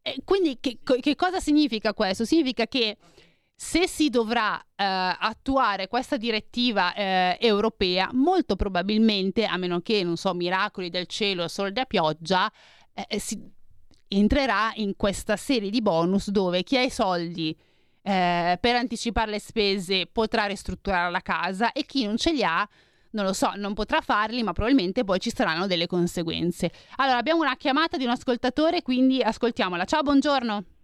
E 0.07 0.17
quindi 0.23 0.59
che, 0.59 0.77
che 0.83 1.15
cosa 1.15 1.39
significa 1.39 1.93
questo? 1.93 2.25
Significa 2.25 2.67
che 2.67 2.97
se 3.55 3.87
si 3.87 4.09
dovrà 4.09 4.59
eh, 4.59 4.83
attuare 4.83 5.87
questa 5.87 6.17
direttiva 6.17 6.93
eh, 6.93 7.37
europea, 7.39 8.09
molto 8.11 8.55
probabilmente, 8.55 9.45
a 9.45 9.55
meno 9.57 9.79
che, 9.79 10.03
non 10.03 10.17
so, 10.17 10.33
miracoli 10.33 10.89
del 10.89 11.07
cielo, 11.07 11.47
soldi 11.47 11.79
a 11.79 11.85
pioggia, 11.85 12.51
eh, 12.93 13.19
si 13.19 13.41
entrerà 14.07 14.71
in 14.75 14.95
questa 14.95 15.35
serie 15.37 15.69
di 15.69 15.81
bonus 15.81 16.29
dove 16.29 16.63
chi 16.63 16.77
ha 16.77 16.81
i 16.81 16.91
soldi 16.91 17.57
eh, 18.01 18.57
per 18.61 18.75
anticipare 18.75 19.31
le 19.31 19.39
spese 19.39 20.05
potrà 20.05 20.45
ristrutturare 20.45 21.09
la 21.09 21.21
casa 21.21 21.71
e 21.71 21.85
chi 21.85 22.05
non 22.05 22.17
ce 22.17 22.31
li 22.31 22.43
ha 22.43 22.67
non 23.15 23.23
lo 23.23 23.33
so, 23.33 23.53
non 23.55 23.73
potrà 23.73 24.01
farli, 24.01 24.43
ma 24.43 24.51
probabilmente 24.51 25.05
poi 25.05 25.19
ci 25.19 25.31
saranno 25.33 25.67
delle 25.67 25.87
conseguenze. 25.87 26.69
Allora, 26.97 27.17
abbiamo 27.17 27.39
una 27.39 27.55
chiamata 27.55 27.95
di 27.95 28.03
un 28.03 28.09
ascoltatore, 28.09 28.81
quindi 28.81 29.21
ascoltiamola. 29.21 29.85
Ciao, 29.85 30.01
buongiorno. 30.01 30.74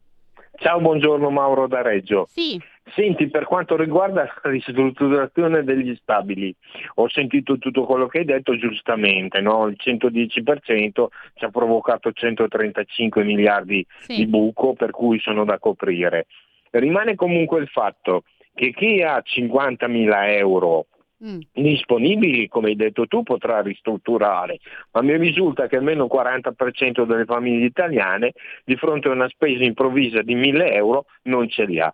Ciao, 0.61 0.79
buongiorno 0.79 1.31
Mauro 1.31 1.65
da 1.67 1.81
Reggio. 1.81 2.27
Sì. 2.29 2.61
Senti, 2.93 3.29
per 3.29 3.45
quanto 3.45 3.75
riguarda 3.75 4.23
la 4.43 4.49
ristrutturazione 4.51 5.63
degli 5.63 5.95
stabili, 5.95 6.53
ho 6.95 7.09
sentito 7.09 7.57
tutto 7.57 7.85
quello 7.85 8.05
che 8.05 8.19
hai 8.19 8.25
detto 8.25 8.55
giustamente, 8.55 9.41
no? 9.41 9.65
il 9.65 9.77
110% 9.83 11.05
ci 11.33 11.45
ha 11.45 11.49
provocato 11.49 12.11
135 12.11 13.23
miliardi 13.23 13.83
Sì. 14.01 14.17
di 14.17 14.27
buco 14.27 14.73
per 14.73 14.91
cui 14.91 15.19
sono 15.19 15.45
da 15.45 15.57
coprire. 15.57 16.27
Rimane 16.69 17.15
comunque 17.15 17.59
il 17.59 17.67
fatto 17.67 18.23
che 18.53 18.71
chi 18.71 19.01
ha 19.01 19.19
50.000 19.25 20.29
euro 20.37 20.85
Mm. 21.23 21.39
disponibili, 21.53 22.47
come 22.47 22.69
hai 22.69 22.75
detto 22.75 23.05
tu, 23.05 23.21
potrà 23.21 23.61
ristrutturare, 23.61 24.57
ma 24.93 25.03
mi 25.03 25.15
risulta 25.17 25.67
che 25.67 25.77
almeno 25.77 26.05
il 26.05 26.11
40% 26.11 27.05
delle 27.05 27.25
famiglie 27.25 27.65
italiane 27.65 28.33
di 28.65 28.75
fronte 28.75 29.07
a 29.07 29.11
una 29.11 29.29
spesa 29.29 29.63
improvvisa 29.63 30.23
di 30.23 30.33
1000 30.33 30.73
euro 30.73 31.05
non 31.23 31.47
ce 31.47 31.65
li 31.65 31.79
ha. 31.79 31.93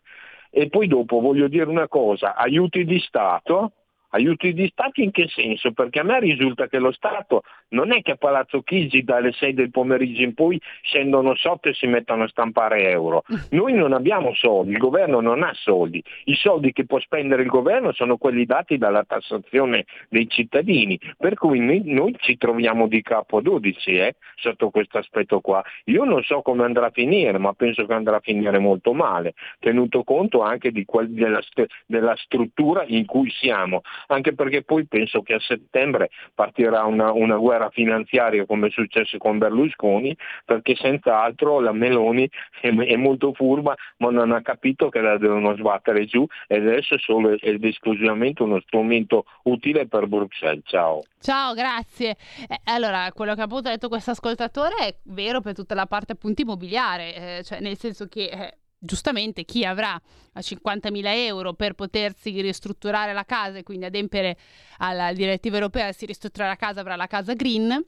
E 0.49 0.69
poi 0.69 0.87
dopo 0.87 1.19
voglio 1.19 1.49
dire 1.49 1.65
una 1.65 1.89
cosa, 1.89 2.35
aiuti 2.35 2.85
di 2.85 2.99
Stato, 2.99 3.73
aiuti 4.09 4.53
di 4.53 4.67
Stato 4.71 5.01
in 5.01 5.11
che 5.11 5.27
senso? 5.27 5.71
Perché 5.71 5.99
a 5.99 6.03
me 6.03 6.19
risulta 6.19 6.67
che 6.67 6.79
lo 6.79 6.91
Stato 6.91 7.43
non 7.69 7.91
è 7.91 8.01
che 8.01 8.11
a 8.11 8.15
Palazzo 8.15 8.61
Chigi 8.61 9.03
dalle 9.03 9.31
6 9.31 9.53
del 9.53 9.71
pomeriggio 9.71 10.21
in 10.21 10.33
poi 10.33 10.59
scendono 10.81 11.35
sotto 11.35 11.69
e 11.69 11.73
si 11.73 11.87
mettono 11.87 12.23
a 12.23 12.27
stampare 12.27 12.89
euro. 12.89 13.23
Noi 13.51 13.73
non 13.73 13.93
abbiamo 13.93 14.33
soldi, 14.33 14.71
il 14.71 14.77
governo 14.77 15.19
non 15.19 15.43
ha 15.43 15.51
soldi, 15.53 16.03
i 16.25 16.35
soldi 16.35 16.71
che 16.71 16.85
può 16.85 16.99
spendere 16.99 17.41
il 17.41 17.49
governo 17.49 17.91
sono 17.91 18.17
quelli 18.17 18.45
dati 18.45 18.77
dalla 18.77 19.03
tassazione 19.03 19.85
dei 20.09 20.27
cittadini, 20.29 20.99
per 21.17 21.35
cui 21.35 21.59
noi, 21.59 22.15
ci 22.19 22.37
troviamo 22.37 22.87
di 22.87 23.01
capo 23.01 23.37
a 23.37 23.41
12 23.41 23.91
eh, 23.91 24.15
sotto 24.35 24.69
questo 24.69 24.97
aspetto 24.97 25.39
qua. 25.41 25.63
Io 25.85 26.03
non 26.03 26.23
so 26.23 26.41
come 26.41 26.63
andrà 26.63 26.87
a 26.87 26.91
finire, 26.91 27.37
ma 27.37 27.53
penso 27.53 27.85
che 27.85 27.93
andrà 27.93 28.17
a 28.17 28.21
finire 28.21 28.59
molto 28.59 28.93
male, 28.93 29.33
tenuto 29.59 30.03
conto 30.03 30.41
anche 30.41 30.71
della, 30.71 31.41
della 31.85 32.15
struttura 32.15 32.83
in 32.87 33.05
cui 33.05 33.29
siamo, 33.31 33.81
anche 34.07 34.33
perché 34.33 34.63
poi 34.63 34.85
penso 34.85 35.21
che 35.21 35.33
a 35.33 35.39
settembre 35.39 36.09
partirà 36.33 36.83
una, 36.85 37.11
una 37.11 37.37
guerra 37.37 37.69
finanziaria 37.69 38.45
come 38.45 38.67
è 38.67 38.71
successo 38.71 39.17
con 39.17 39.37
Berlusconi, 39.37 40.15
perché 40.45 40.75
senz'altro 40.75 41.59
la 41.59 41.71
Meloni 41.71 42.29
è, 42.61 42.69
è 42.69 42.95
molto 42.95 43.33
furba, 43.33 43.75
ma 43.97 44.09
non 44.09 44.31
ha 44.31 44.41
capito 44.41 44.89
che 44.89 45.01
la 45.01 45.17
devono 45.17 45.55
sbattere 45.55 46.05
giù 46.05 46.25
ed 46.47 46.67
adesso 46.67 46.95
è 46.95 46.99
solo 46.99 47.37
ed 47.37 47.63
esclusivamente 47.63 48.43
uno 48.43 48.59
strumento 48.61 49.25
utile 49.43 49.87
per 49.87 50.07
Bruxelles. 50.07 50.63
Ciao. 50.65 51.03
Ciao, 51.19 51.53
grazie. 51.53 52.15
Eh, 52.47 52.59
allora, 52.65 53.11
quello 53.13 53.35
che 53.35 53.41
appunto 53.41 53.67
ha 53.67 53.71
detto 53.71 53.89
questo 53.89 54.11
ascoltatore 54.11 54.75
è 54.77 54.95
vero 55.05 55.41
per 55.41 55.53
tutta 55.53 55.75
la 55.75 55.85
parte 55.85 56.13
appunto 56.13 56.41
immobiliare, 56.41 57.15
eh, 57.15 57.43
cioè 57.43 57.59
nel 57.59 57.77
senso 57.77 58.07
che 58.07 58.25
eh, 58.25 58.57
giustamente 58.79 59.43
chi 59.43 59.65
avrà 59.65 59.93
a 59.93 60.39
50.000 60.39 61.01
euro 61.05 61.53
per 61.53 61.73
potersi 61.73 62.41
ristrutturare 62.41 63.13
la 63.13 63.25
casa 63.25 63.57
e 63.57 63.63
quindi 63.63 63.85
adempiere 63.85 64.37
alla 64.77 65.13
direttiva 65.13 65.55
europea 65.55 65.91
si 65.91 66.05
ristrutturare 66.05 66.51
la 66.51 66.57
casa 66.57 66.79
avrà 66.81 66.95
la 66.95 67.07
casa 67.07 67.33
green. 67.33 67.83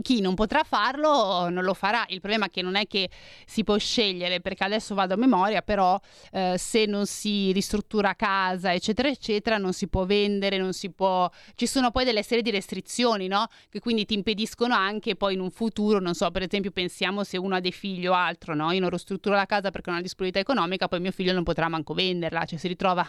Chi 0.00 0.20
non 0.20 0.34
potrà 0.34 0.62
farlo 0.62 1.48
non 1.48 1.64
lo 1.64 1.74
farà. 1.74 2.04
Il 2.08 2.20
problema 2.20 2.46
è 2.46 2.50
che 2.50 2.62
non 2.62 2.76
è 2.76 2.86
che 2.86 3.10
si 3.44 3.64
può 3.64 3.76
scegliere, 3.78 4.40
perché 4.40 4.62
adesso 4.62 4.94
vado 4.94 5.14
a 5.14 5.16
memoria, 5.16 5.60
però 5.60 5.98
eh, 6.30 6.54
se 6.56 6.86
non 6.86 7.04
si 7.06 7.50
ristruttura 7.50 8.14
casa, 8.14 8.72
eccetera, 8.72 9.08
eccetera, 9.08 9.58
non 9.58 9.72
si 9.72 9.88
può 9.88 10.04
vendere, 10.04 10.56
non 10.56 10.72
si 10.72 10.90
può... 10.90 11.28
Ci 11.56 11.66
sono 11.66 11.90
poi 11.90 12.04
delle 12.04 12.22
serie 12.22 12.42
di 12.42 12.50
restrizioni, 12.50 13.26
no? 13.26 13.46
Che 13.68 13.80
quindi 13.80 14.04
ti 14.04 14.14
impediscono 14.14 14.74
anche 14.74 15.16
poi 15.16 15.34
in 15.34 15.40
un 15.40 15.50
futuro, 15.50 15.98
non 15.98 16.14
so, 16.14 16.30
per 16.30 16.42
esempio 16.42 16.70
pensiamo 16.70 17.24
se 17.24 17.36
uno 17.36 17.56
ha 17.56 17.60
dei 17.60 17.72
figli 17.72 18.06
o 18.06 18.12
altro, 18.12 18.54
no? 18.54 18.70
Io 18.70 18.80
non 18.80 18.90
ristrutturo 18.90 19.34
la 19.34 19.46
casa 19.46 19.70
perché 19.72 19.90
non 19.90 19.98
ho 19.98 20.02
disponibilità 20.02 20.38
economica, 20.48 20.86
poi 20.86 21.00
mio 21.00 21.10
figlio 21.10 21.32
non 21.32 21.42
potrà 21.42 21.68
manco 21.68 21.92
venderla, 21.92 22.44
cioè 22.44 22.58
si 22.58 22.68
ritrova 22.68 23.04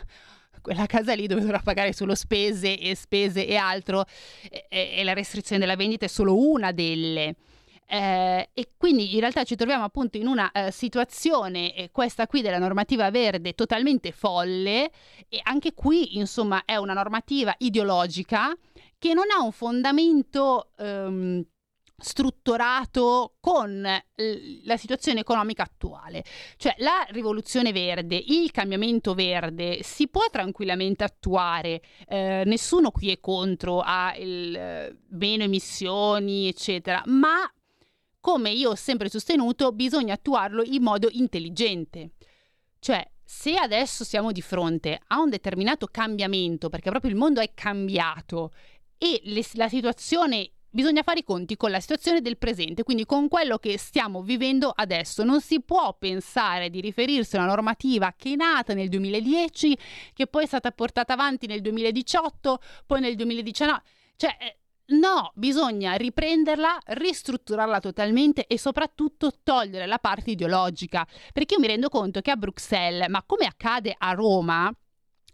quella 0.62 0.86
casa 0.86 1.14
lì 1.14 1.28
dove 1.28 1.42
dovrà 1.42 1.60
pagare 1.60 1.94
solo 1.94 2.16
spese 2.16 2.78
e 2.78 2.96
spese 2.96 3.46
e 3.46 3.56
altro 3.56 4.06
e, 4.50 4.68
e- 4.70 5.04
la 5.04 5.14
restrizione 5.14 5.60
della 5.60 5.76
vendita 5.76 6.06
è 6.06 6.10
solo 6.10 6.38
una 6.38 6.72
delle. 6.72 7.36
Eh, 7.86 8.50
e 8.54 8.70
quindi 8.78 9.14
in 9.14 9.20
realtà 9.20 9.44
ci 9.44 9.56
troviamo 9.56 9.84
appunto 9.84 10.18
in 10.18 10.26
una 10.26 10.52
eh, 10.52 10.72
situazione, 10.72 11.90
questa 11.92 12.28
qui 12.28 12.42
della 12.42 12.58
normativa 12.58 13.12
verde, 13.12 13.54
totalmente 13.54 14.12
folle 14.12 14.90
e 15.28 15.40
anche 15.44 15.74
qui 15.74 16.18
insomma 16.18 16.64
è 16.66 16.78
una 16.78 16.94
normativa 16.94 17.54
ideologica 17.60 18.56
che 18.98 19.14
non 19.14 19.26
ha 19.38 19.44
un 19.44 19.52
fondamento 19.52 20.70
ehm, 20.78 21.44
strutturato 21.98 23.36
con 23.40 23.86
eh, 23.86 24.62
la 24.64 24.78
situazione 24.78 25.22
economica 25.22 25.64
attuale. 25.64 26.24
Cioè 26.58 26.76
la 26.80 27.06
rivoluzione 27.10 27.72
verde, 27.72 28.16
il 28.16 28.52
cambiamento 28.52 29.14
verde 29.14 29.82
si 29.84 30.08
può 30.08 30.24
tranquillamente 30.32 31.04
attuare, 31.04 31.82
eh, 32.08 32.44
nessuno 32.46 32.92
qui 32.92 33.12
è 33.12 33.20
contro 33.20 33.82
a 33.82 34.16
il, 34.18 34.56
eh, 34.56 34.98
meno 35.10 35.44
emissioni, 35.44 36.48
eccetera, 36.48 37.02
ma 37.06 37.52
come 38.20 38.52
io 38.52 38.72
ho 38.72 38.76
sempre 38.76 39.10
sostenuto, 39.10 39.74
bisogna 39.74 40.14
attuarlo 40.14 40.64
in 40.64 40.82
modo 40.82 41.10
intelligente. 41.12 42.12
Cioè, 42.80 43.06
se 43.22 43.56
adesso 43.56 44.04
siamo 44.04 44.32
di 44.32 44.42
fronte 44.42 45.00
a 45.08 45.20
un 45.20 45.30
determinato 45.30 45.88
cambiamento, 45.88 46.70
perché 46.70 46.90
proprio 46.90 47.12
il 47.12 47.18
mondo 47.18 47.42
è 47.42 47.52
cambiato 47.54 48.52
e 48.98 49.20
le- 49.26 49.44
la 49.54 49.68
situazione 49.68 50.52
bisogna 50.74 51.04
fare 51.04 51.20
i 51.20 51.24
conti 51.24 51.56
con 51.56 51.70
la 51.70 51.80
situazione 51.80 52.20
del 52.20 52.38
presente, 52.38 52.84
quindi 52.84 53.06
con 53.06 53.28
quello 53.28 53.58
che 53.58 53.78
stiamo 53.78 54.24
vivendo 54.24 54.74
adesso. 54.76 55.24
Non 55.24 55.40
si 55.40 55.62
può 55.62 55.96
pensare 55.98 56.70
di 56.70 56.82
riferirsi 56.82 57.36
a 57.36 57.40
una 57.40 57.50
normativa 57.50 58.14
che 58.18 58.34
è 58.34 58.36
nata 58.36 58.74
nel 58.74 58.90
2010, 58.90 59.78
che 60.14 60.28
poi 60.28 60.44
è 60.44 60.48
stata 60.48 60.72
portata 60.72 61.14
avanti 61.14 61.46
nel 61.46 61.62
2018, 61.62 62.60
poi 62.88 63.02
nel 63.02 63.16
2019. 63.16 63.82
Cioè, 64.16 64.36
eh, 64.40 64.58
no, 64.96 65.32
bisogna 65.36 65.94
riprenderla, 65.94 66.80
ristrutturarla 66.86 67.80
totalmente 67.80 68.48
e 68.48 68.58
soprattutto 68.58 69.32
togliere 69.44 69.86
la 69.86 70.00
parte 70.00 70.32
ideologica. 70.32 71.06
Perché 71.32 71.54
io 71.54 71.60
mi 71.60 71.68
rendo 71.68 71.90
conto 71.90 72.20
che 72.22 72.32
a 72.32 72.36
Bruxelles, 72.36 73.08
ma 73.10 73.24
come 73.24 73.46
accade 73.46 73.94
a 73.96 74.12
Roma, 74.14 74.74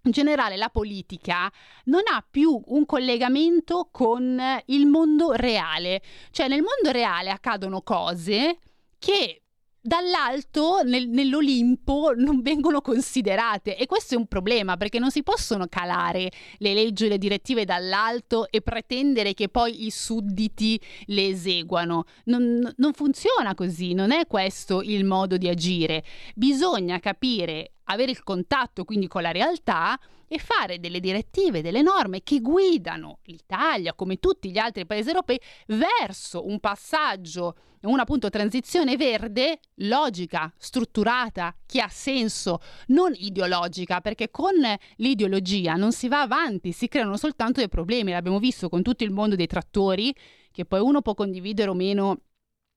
in 0.03 0.11
generale 0.11 0.55
la 0.55 0.69
politica 0.69 1.51
non 1.85 2.01
ha 2.11 2.25
più 2.29 2.61
un 2.67 2.85
collegamento 2.85 3.89
con 3.91 4.41
il 4.65 4.85
mondo 4.87 5.33
reale. 5.33 6.01
Cioè 6.31 6.47
nel 6.47 6.61
mondo 6.61 6.91
reale 6.91 7.29
accadono 7.29 7.81
cose 7.81 8.59
che 8.97 9.41
dall'alto, 9.81 10.81
nel- 10.83 11.09
nell'Olimpo, 11.09 12.13
non 12.15 12.41
vengono 12.41 12.81
considerate 12.81 13.77
e 13.77 13.85
questo 13.85 14.13
è 14.13 14.17
un 14.17 14.27
problema 14.27 14.77
perché 14.77 14.99
non 14.99 15.09
si 15.09 15.23
possono 15.23 15.67
calare 15.67 16.31
le 16.57 16.73
leggi 16.73 17.05
e 17.05 17.09
le 17.09 17.17
direttive 17.17 17.65
dall'alto 17.65 18.49
e 18.49 18.61
pretendere 18.61 19.33
che 19.33 19.47
poi 19.47 19.85
i 19.85 19.91
sudditi 19.91 20.79
le 21.05 21.27
eseguano. 21.27 22.03
Non, 22.25 22.71
non 22.77 22.93
funziona 22.93 23.55
così, 23.55 23.93
non 23.93 24.11
è 24.11 24.27
questo 24.27 24.81
il 24.81 25.05
modo 25.05 25.37
di 25.37 25.47
agire. 25.47 26.03
Bisogna 26.35 26.99
capire 26.99 27.71
avere 27.91 28.11
il 28.11 28.23
contatto 28.23 28.85
quindi 28.85 29.07
con 29.07 29.21
la 29.21 29.31
realtà 29.31 29.99
e 30.27 30.37
fare 30.37 30.79
delle 30.79 30.99
direttive, 30.99 31.61
delle 31.61 31.81
norme 31.81 32.21
che 32.21 32.39
guidano 32.39 33.19
l'Italia, 33.23 33.93
come 33.93 34.17
tutti 34.17 34.51
gli 34.51 34.59
altri 34.59 34.85
paesi 34.85 35.07
europei, 35.09 35.41
verso 35.67 36.45
un 36.45 36.59
passaggio, 36.59 37.55
una 37.81 38.03
appunto 38.03 38.29
transizione 38.29 38.95
verde 38.95 39.59
logica, 39.77 40.53
strutturata, 40.55 41.55
che 41.65 41.81
ha 41.81 41.87
senso, 41.89 42.61
non 42.87 43.11
ideologica, 43.15 44.01
perché 44.01 44.29
con 44.29 44.53
l'ideologia 44.97 45.73
non 45.73 45.91
si 45.91 46.07
va 46.07 46.21
avanti, 46.21 46.73
si 46.73 46.87
creano 46.87 47.17
soltanto 47.17 47.59
dei 47.59 47.69
problemi. 47.69 48.11
L'abbiamo 48.11 48.39
visto 48.39 48.69
con 48.69 48.83
tutto 48.83 49.03
il 49.03 49.11
mondo 49.11 49.35
dei 49.35 49.47
trattori, 49.47 50.13
che 50.51 50.65
poi 50.65 50.79
uno 50.79 51.01
può 51.01 51.15
condividere 51.15 51.71
o 51.71 51.73
meno 51.73 52.19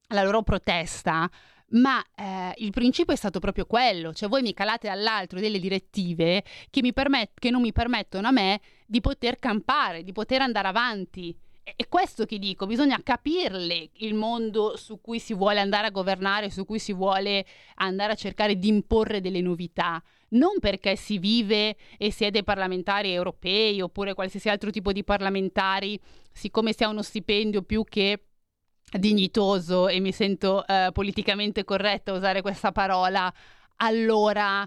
la 0.08 0.22
loro 0.22 0.42
protesta, 0.42 1.28
ma 1.72 2.04
eh, 2.14 2.54
il 2.58 2.70
principio 2.70 3.14
è 3.14 3.16
stato 3.16 3.38
proprio 3.38 3.66
quello, 3.66 4.12
cioè 4.12 4.28
voi 4.28 4.42
mi 4.42 4.54
calate 4.54 4.88
dall'altro 4.88 5.40
delle 5.40 5.58
direttive 5.58 6.44
che, 6.70 6.92
permet- 6.92 7.38
che 7.38 7.50
non 7.50 7.62
mi 7.62 7.72
permettono 7.72 8.28
a 8.28 8.32
me 8.32 8.60
di 8.86 9.00
poter 9.00 9.38
campare, 9.38 10.02
di 10.02 10.12
poter 10.12 10.42
andare 10.42 10.68
avanti. 10.68 11.34
È 11.64 11.86
questo 11.88 12.24
che 12.24 12.38
dico, 12.38 12.66
bisogna 12.66 13.00
capirle 13.02 13.90
il 13.98 14.14
mondo 14.14 14.76
su 14.76 15.00
cui 15.00 15.20
si 15.20 15.32
vuole 15.32 15.60
andare 15.60 15.86
a 15.86 15.90
governare, 15.90 16.50
su 16.50 16.64
cui 16.64 16.80
si 16.80 16.92
vuole 16.92 17.46
andare 17.76 18.12
a 18.12 18.16
cercare 18.16 18.58
di 18.58 18.66
imporre 18.66 19.20
delle 19.20 19.40
novità, 19.40 20.02
non 20.30 20.58
perché 20.58 20.96
si 20.96 21.18
vive 21.18 21.76
e 21.98 22.10
si 22.10 22.24
è 22.24 22.32
dei 22.32 22.42
parlamentari 22.42 23.12
europei 23.12 23.80
oppure 23.80 24.12
qualsiasi 24.14 24.48
altro 24.48 24.70
tipo 24.70 24.90
di 24.90 25.04
parlamentari, 25.04 25.98
siccome 26.32 26.72
si 26.72 26.82
ha 26.82 26.88
uno 26.88 27.02
stipendio 27.02 27.62
più 27.62 27.84
che 27.84 28.18
dignitoso 28.98 29.88
e 29.88 30.00
mi 30.00 30.12
sento 30.12 30.66
eh, 30.66 30.90
politicamente 30.92 31.64
corretta 31.64 32.12
a 32.12 32.16
usare 32.16 32.42
questa 32.42 32.72
parola, 32.72 33.32
allora 33.76 34.66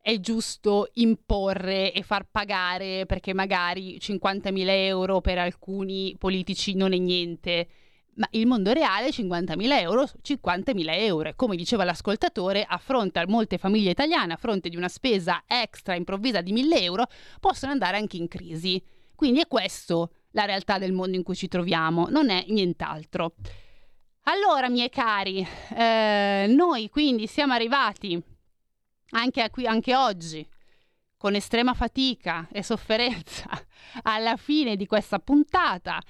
è 0.00 0.20
giusto 0.20 0.88
imporre 0.94 1.92
e 1.92 2.02
far 2.02 2.26
pagare 2.30 3.04
perché 3.04 3.34
magari 3.34 3.98
50.000 3.98 4.64
euro 4.68 5.20
per 5.20 5.38
alcuni 5.38 6.14
politici 6.18 6.74
non 6.74 6.92
è 6.92 6.96
niente. 6.96 7.68
Ma 8.14 8.26
il 8.30 8.46
mondo 8.46 8.72
reale 8.72 9.10
50.000 9.10 9.80
euro, 9.80 10.02
50.000 10.02 10.84
euro. 11.02 11.32
Come 11.36 11.56
diceva 11.56 11.84
l'ascoltatore, 11.84 12.64
a 12.66 12.78
fronte 12.78 13.20
a 13.20 13.26
molte 13.28 13.58
famiglie 13.58 13.90
italiane, 13.90 14.32
a 14.32 14.36
fronte 14.36 14.68
di 14.68 14.76
una 14.76 14.88
spesa 14.88 15.44
extra 15.46 15.94
improvvisa 15.94 16.40
di 16.40 16.52
1.000 16.52 16.82
euro, 16.82 17.04
possono 17.38 17.70
andare 17.70 17.96
anche 17.96 18.16
in 18.16 18.26
crisi. 18.26 18.82
Quindi 19.14 19.40
è 19.40 19.46
questo 19.46 20.10
la 20.32 20.44
realtà 20.44 20.78
del 20.78 20.92
mondo 20.92 21.16
in 21.16 21.22
cui 21.22 21.34
ci 21.34 21.48
troviamo, 21.48 22.08
non 22.08 22.30
è 22.30 22.44
nient'altro. 22.48 23.34
Allora, 24.22 24.68
miei 24.68 24.90
cari, 24.90 25.46
eh, 25.74 26.46
noi 26.48 26.90
quindi 26.90 27.26
siamo 27.26 27.54
arrivati 27.54 28.20
anche, 29.10 29.48
qui, 29.50 29.66
anche 29.66 29.96
oggi 29.96 30.46
con 31.16 31.34
estrema 31.34 31.74
fatica 31.74 32.46
e 32.52 32.62
sofferenza 32.62 33.48
alla 34.02 34.36
fine 34.36 34.76
di 34.76 34.86
questa 34.86 35.18
puntata. 35.18 36.00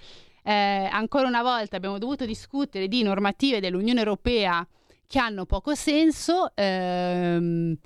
Eh, 0.42 0.52
ancora 0.52 1.28
una 1.28 1.42
volta 1.42 1.76
abbiamo 1.76 1.98
dovuto 1.98 2.24
discutere 2.24 2.88
di 2.88 3.02
normative 3.02 3.60
dell'Unione 3.60 4.00
Europea 4.00 4.66
che 5.06 5.18
hanno 5.18 5.46
poco 5.46 5.74
senso. 5.74 6.50
Ehm, 6.54 7.76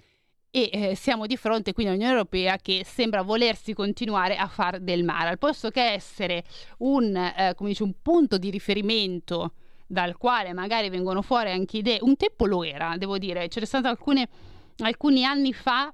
e 0.55 0.69
eh, 0.71 0.95
siamo 0.95 1.27
di 1.27 1.39
fronte 1.39 1.73
quindi 1.73 1.93
all'Unione 1.93 2.15
Europea 2.15 2.59
che 2.59 2.85
sembra 2.85 3.23
volersi 3.23 3.73
continuare 3.73 4.37
a 4.37 4.47
far 4.47 4.81
del 4.81 5.03
male, 5.03 5.31
al 5.31 5.39
posto 5.39 5.71
che 5.71 5.83
essere 5.83 6.45
un, 6.79 7.17
eh, 7.17 7.55
dice, 7.59 7.83
un 7.83 7.95
punto 8.03 8.37
di 8.37 8.51
riferimento 8.51 9.55
dal 9.87 10.19
quale 10.19 10.53
magari 10.53 10.91
vengono 10.91 11.23
fuori 11.23 11.51
anche 11.51 11.79
idee, 11.79 11.99
un 12.03 12.17
tempo 12.17 12.45
lo 12.45 12.65
era, 12.65 12.97
devo 12.99 13.17
dire, 13.17 13.49
c'erano 13.49 13.67
stati 13.67 13.87
alcuni 14.83 15.25
anni 15.25 15.55
fa 15.55 15.93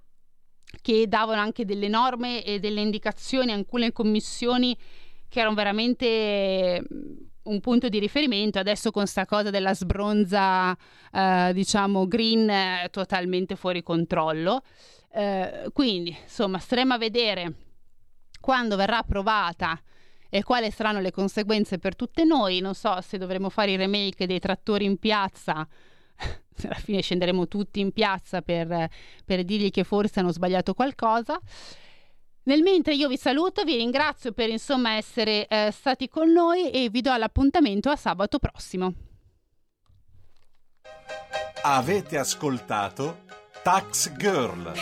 che 0.82 1.06
davano 1.06 1.40
anche 1.40 1.64
delle 1.64 1.88
norme 1.88 2.42
e 2.42 2.58
delle 2.58 2.80
indicazioni, 2.80 3.52
alcune 3.52 3.92
commissioni 3.92 4.76
che 5.28 5.38
erano 5.38 5.54
veramente 5.54 6.82
un 7.48 7.60
punto 7.60 7.88
di 7.88 7.98
riferimento. 7.98 8.58
Adesso 8.58 8.90
con 8.90 9.06
sta 9.06 9.26
cosa 9.26 9.50
della 9.50 9.74
sbronza, 9.74 10.76
eh, 11.12 11.50
diciamo, 11.52 12.06
green 12.06 12.48
eh, 12.48 12.88
totalmente 12.90 13.56
fuori 13.56 13.82
controllo. 13.82 14.62
Eh, 15.12 15.70
quindi, 15.72 16.16
insomma, 16.22 16.58
staremo 16.58 16.94
a 16.94 16.98
vedere 16.98 17.52
quando 18.40 18.76
verrà 18.76 18.98
approvata 18.98 19.80
e 20.30 20.42
quali 20.42 20.70
saranno 20.70 21.00
le 21.00 21.10
conseguenze 21.10 21.78
per 21.78 21.96
tutte 21.96 22.24
noi. 22.24 22.60
Non 22.60 22.74
so 22.74 23.00
se 23.00 23.18
dovremo 23.18 23.48
fare 23.48 23.72
i 23.72 23.76
remake 23.76 24.26
dei 24.26 24.38
trattori 24.38 24.84
in 24.84 24.98
piazza. 24.98 25.66
Alla 26.64 26.74
fine 26.74 27.00
scenderemo 27.00 27.46
tutti 27.48 27.80
in 27.80 27.92
piazza 27.92 28.42
per, 28.42 28.88
per 29.24 29.44
dirgli 29.44 29.70
che 29.70 29.84
forse 29.84 30.20
hanno 30.20 30.32
sbagliato 30.32 30.74
qualcosa. 30.74 31.40
Nel 32.48 32.62
mentre 32.62 32.94
io 32.94 33.08
vi 33.08 33.18
saluto, 33.18 33.62
vi 33.62 33.76
ringrazio 33.76 34.32
per 34.32 34.48
insomma 34.48 34.92
essere 34.92 35.46
eh, 35.48 35.70
stati 35.70 36.08
con 36.08 36.32
noi 36.32 36.70
e 36.70 36.88
vi 36.88 37.02
do 37.02 37.14
l'appuntamento 37.14 37.90
a 37.90 37.96
sabato 37.96 38.38
prossimo. 38.38 38.94
Avete 41.60 42.16
ascoltato 42.16 43.24
Tax 43.62 44.16
Girl. 44.16 44.72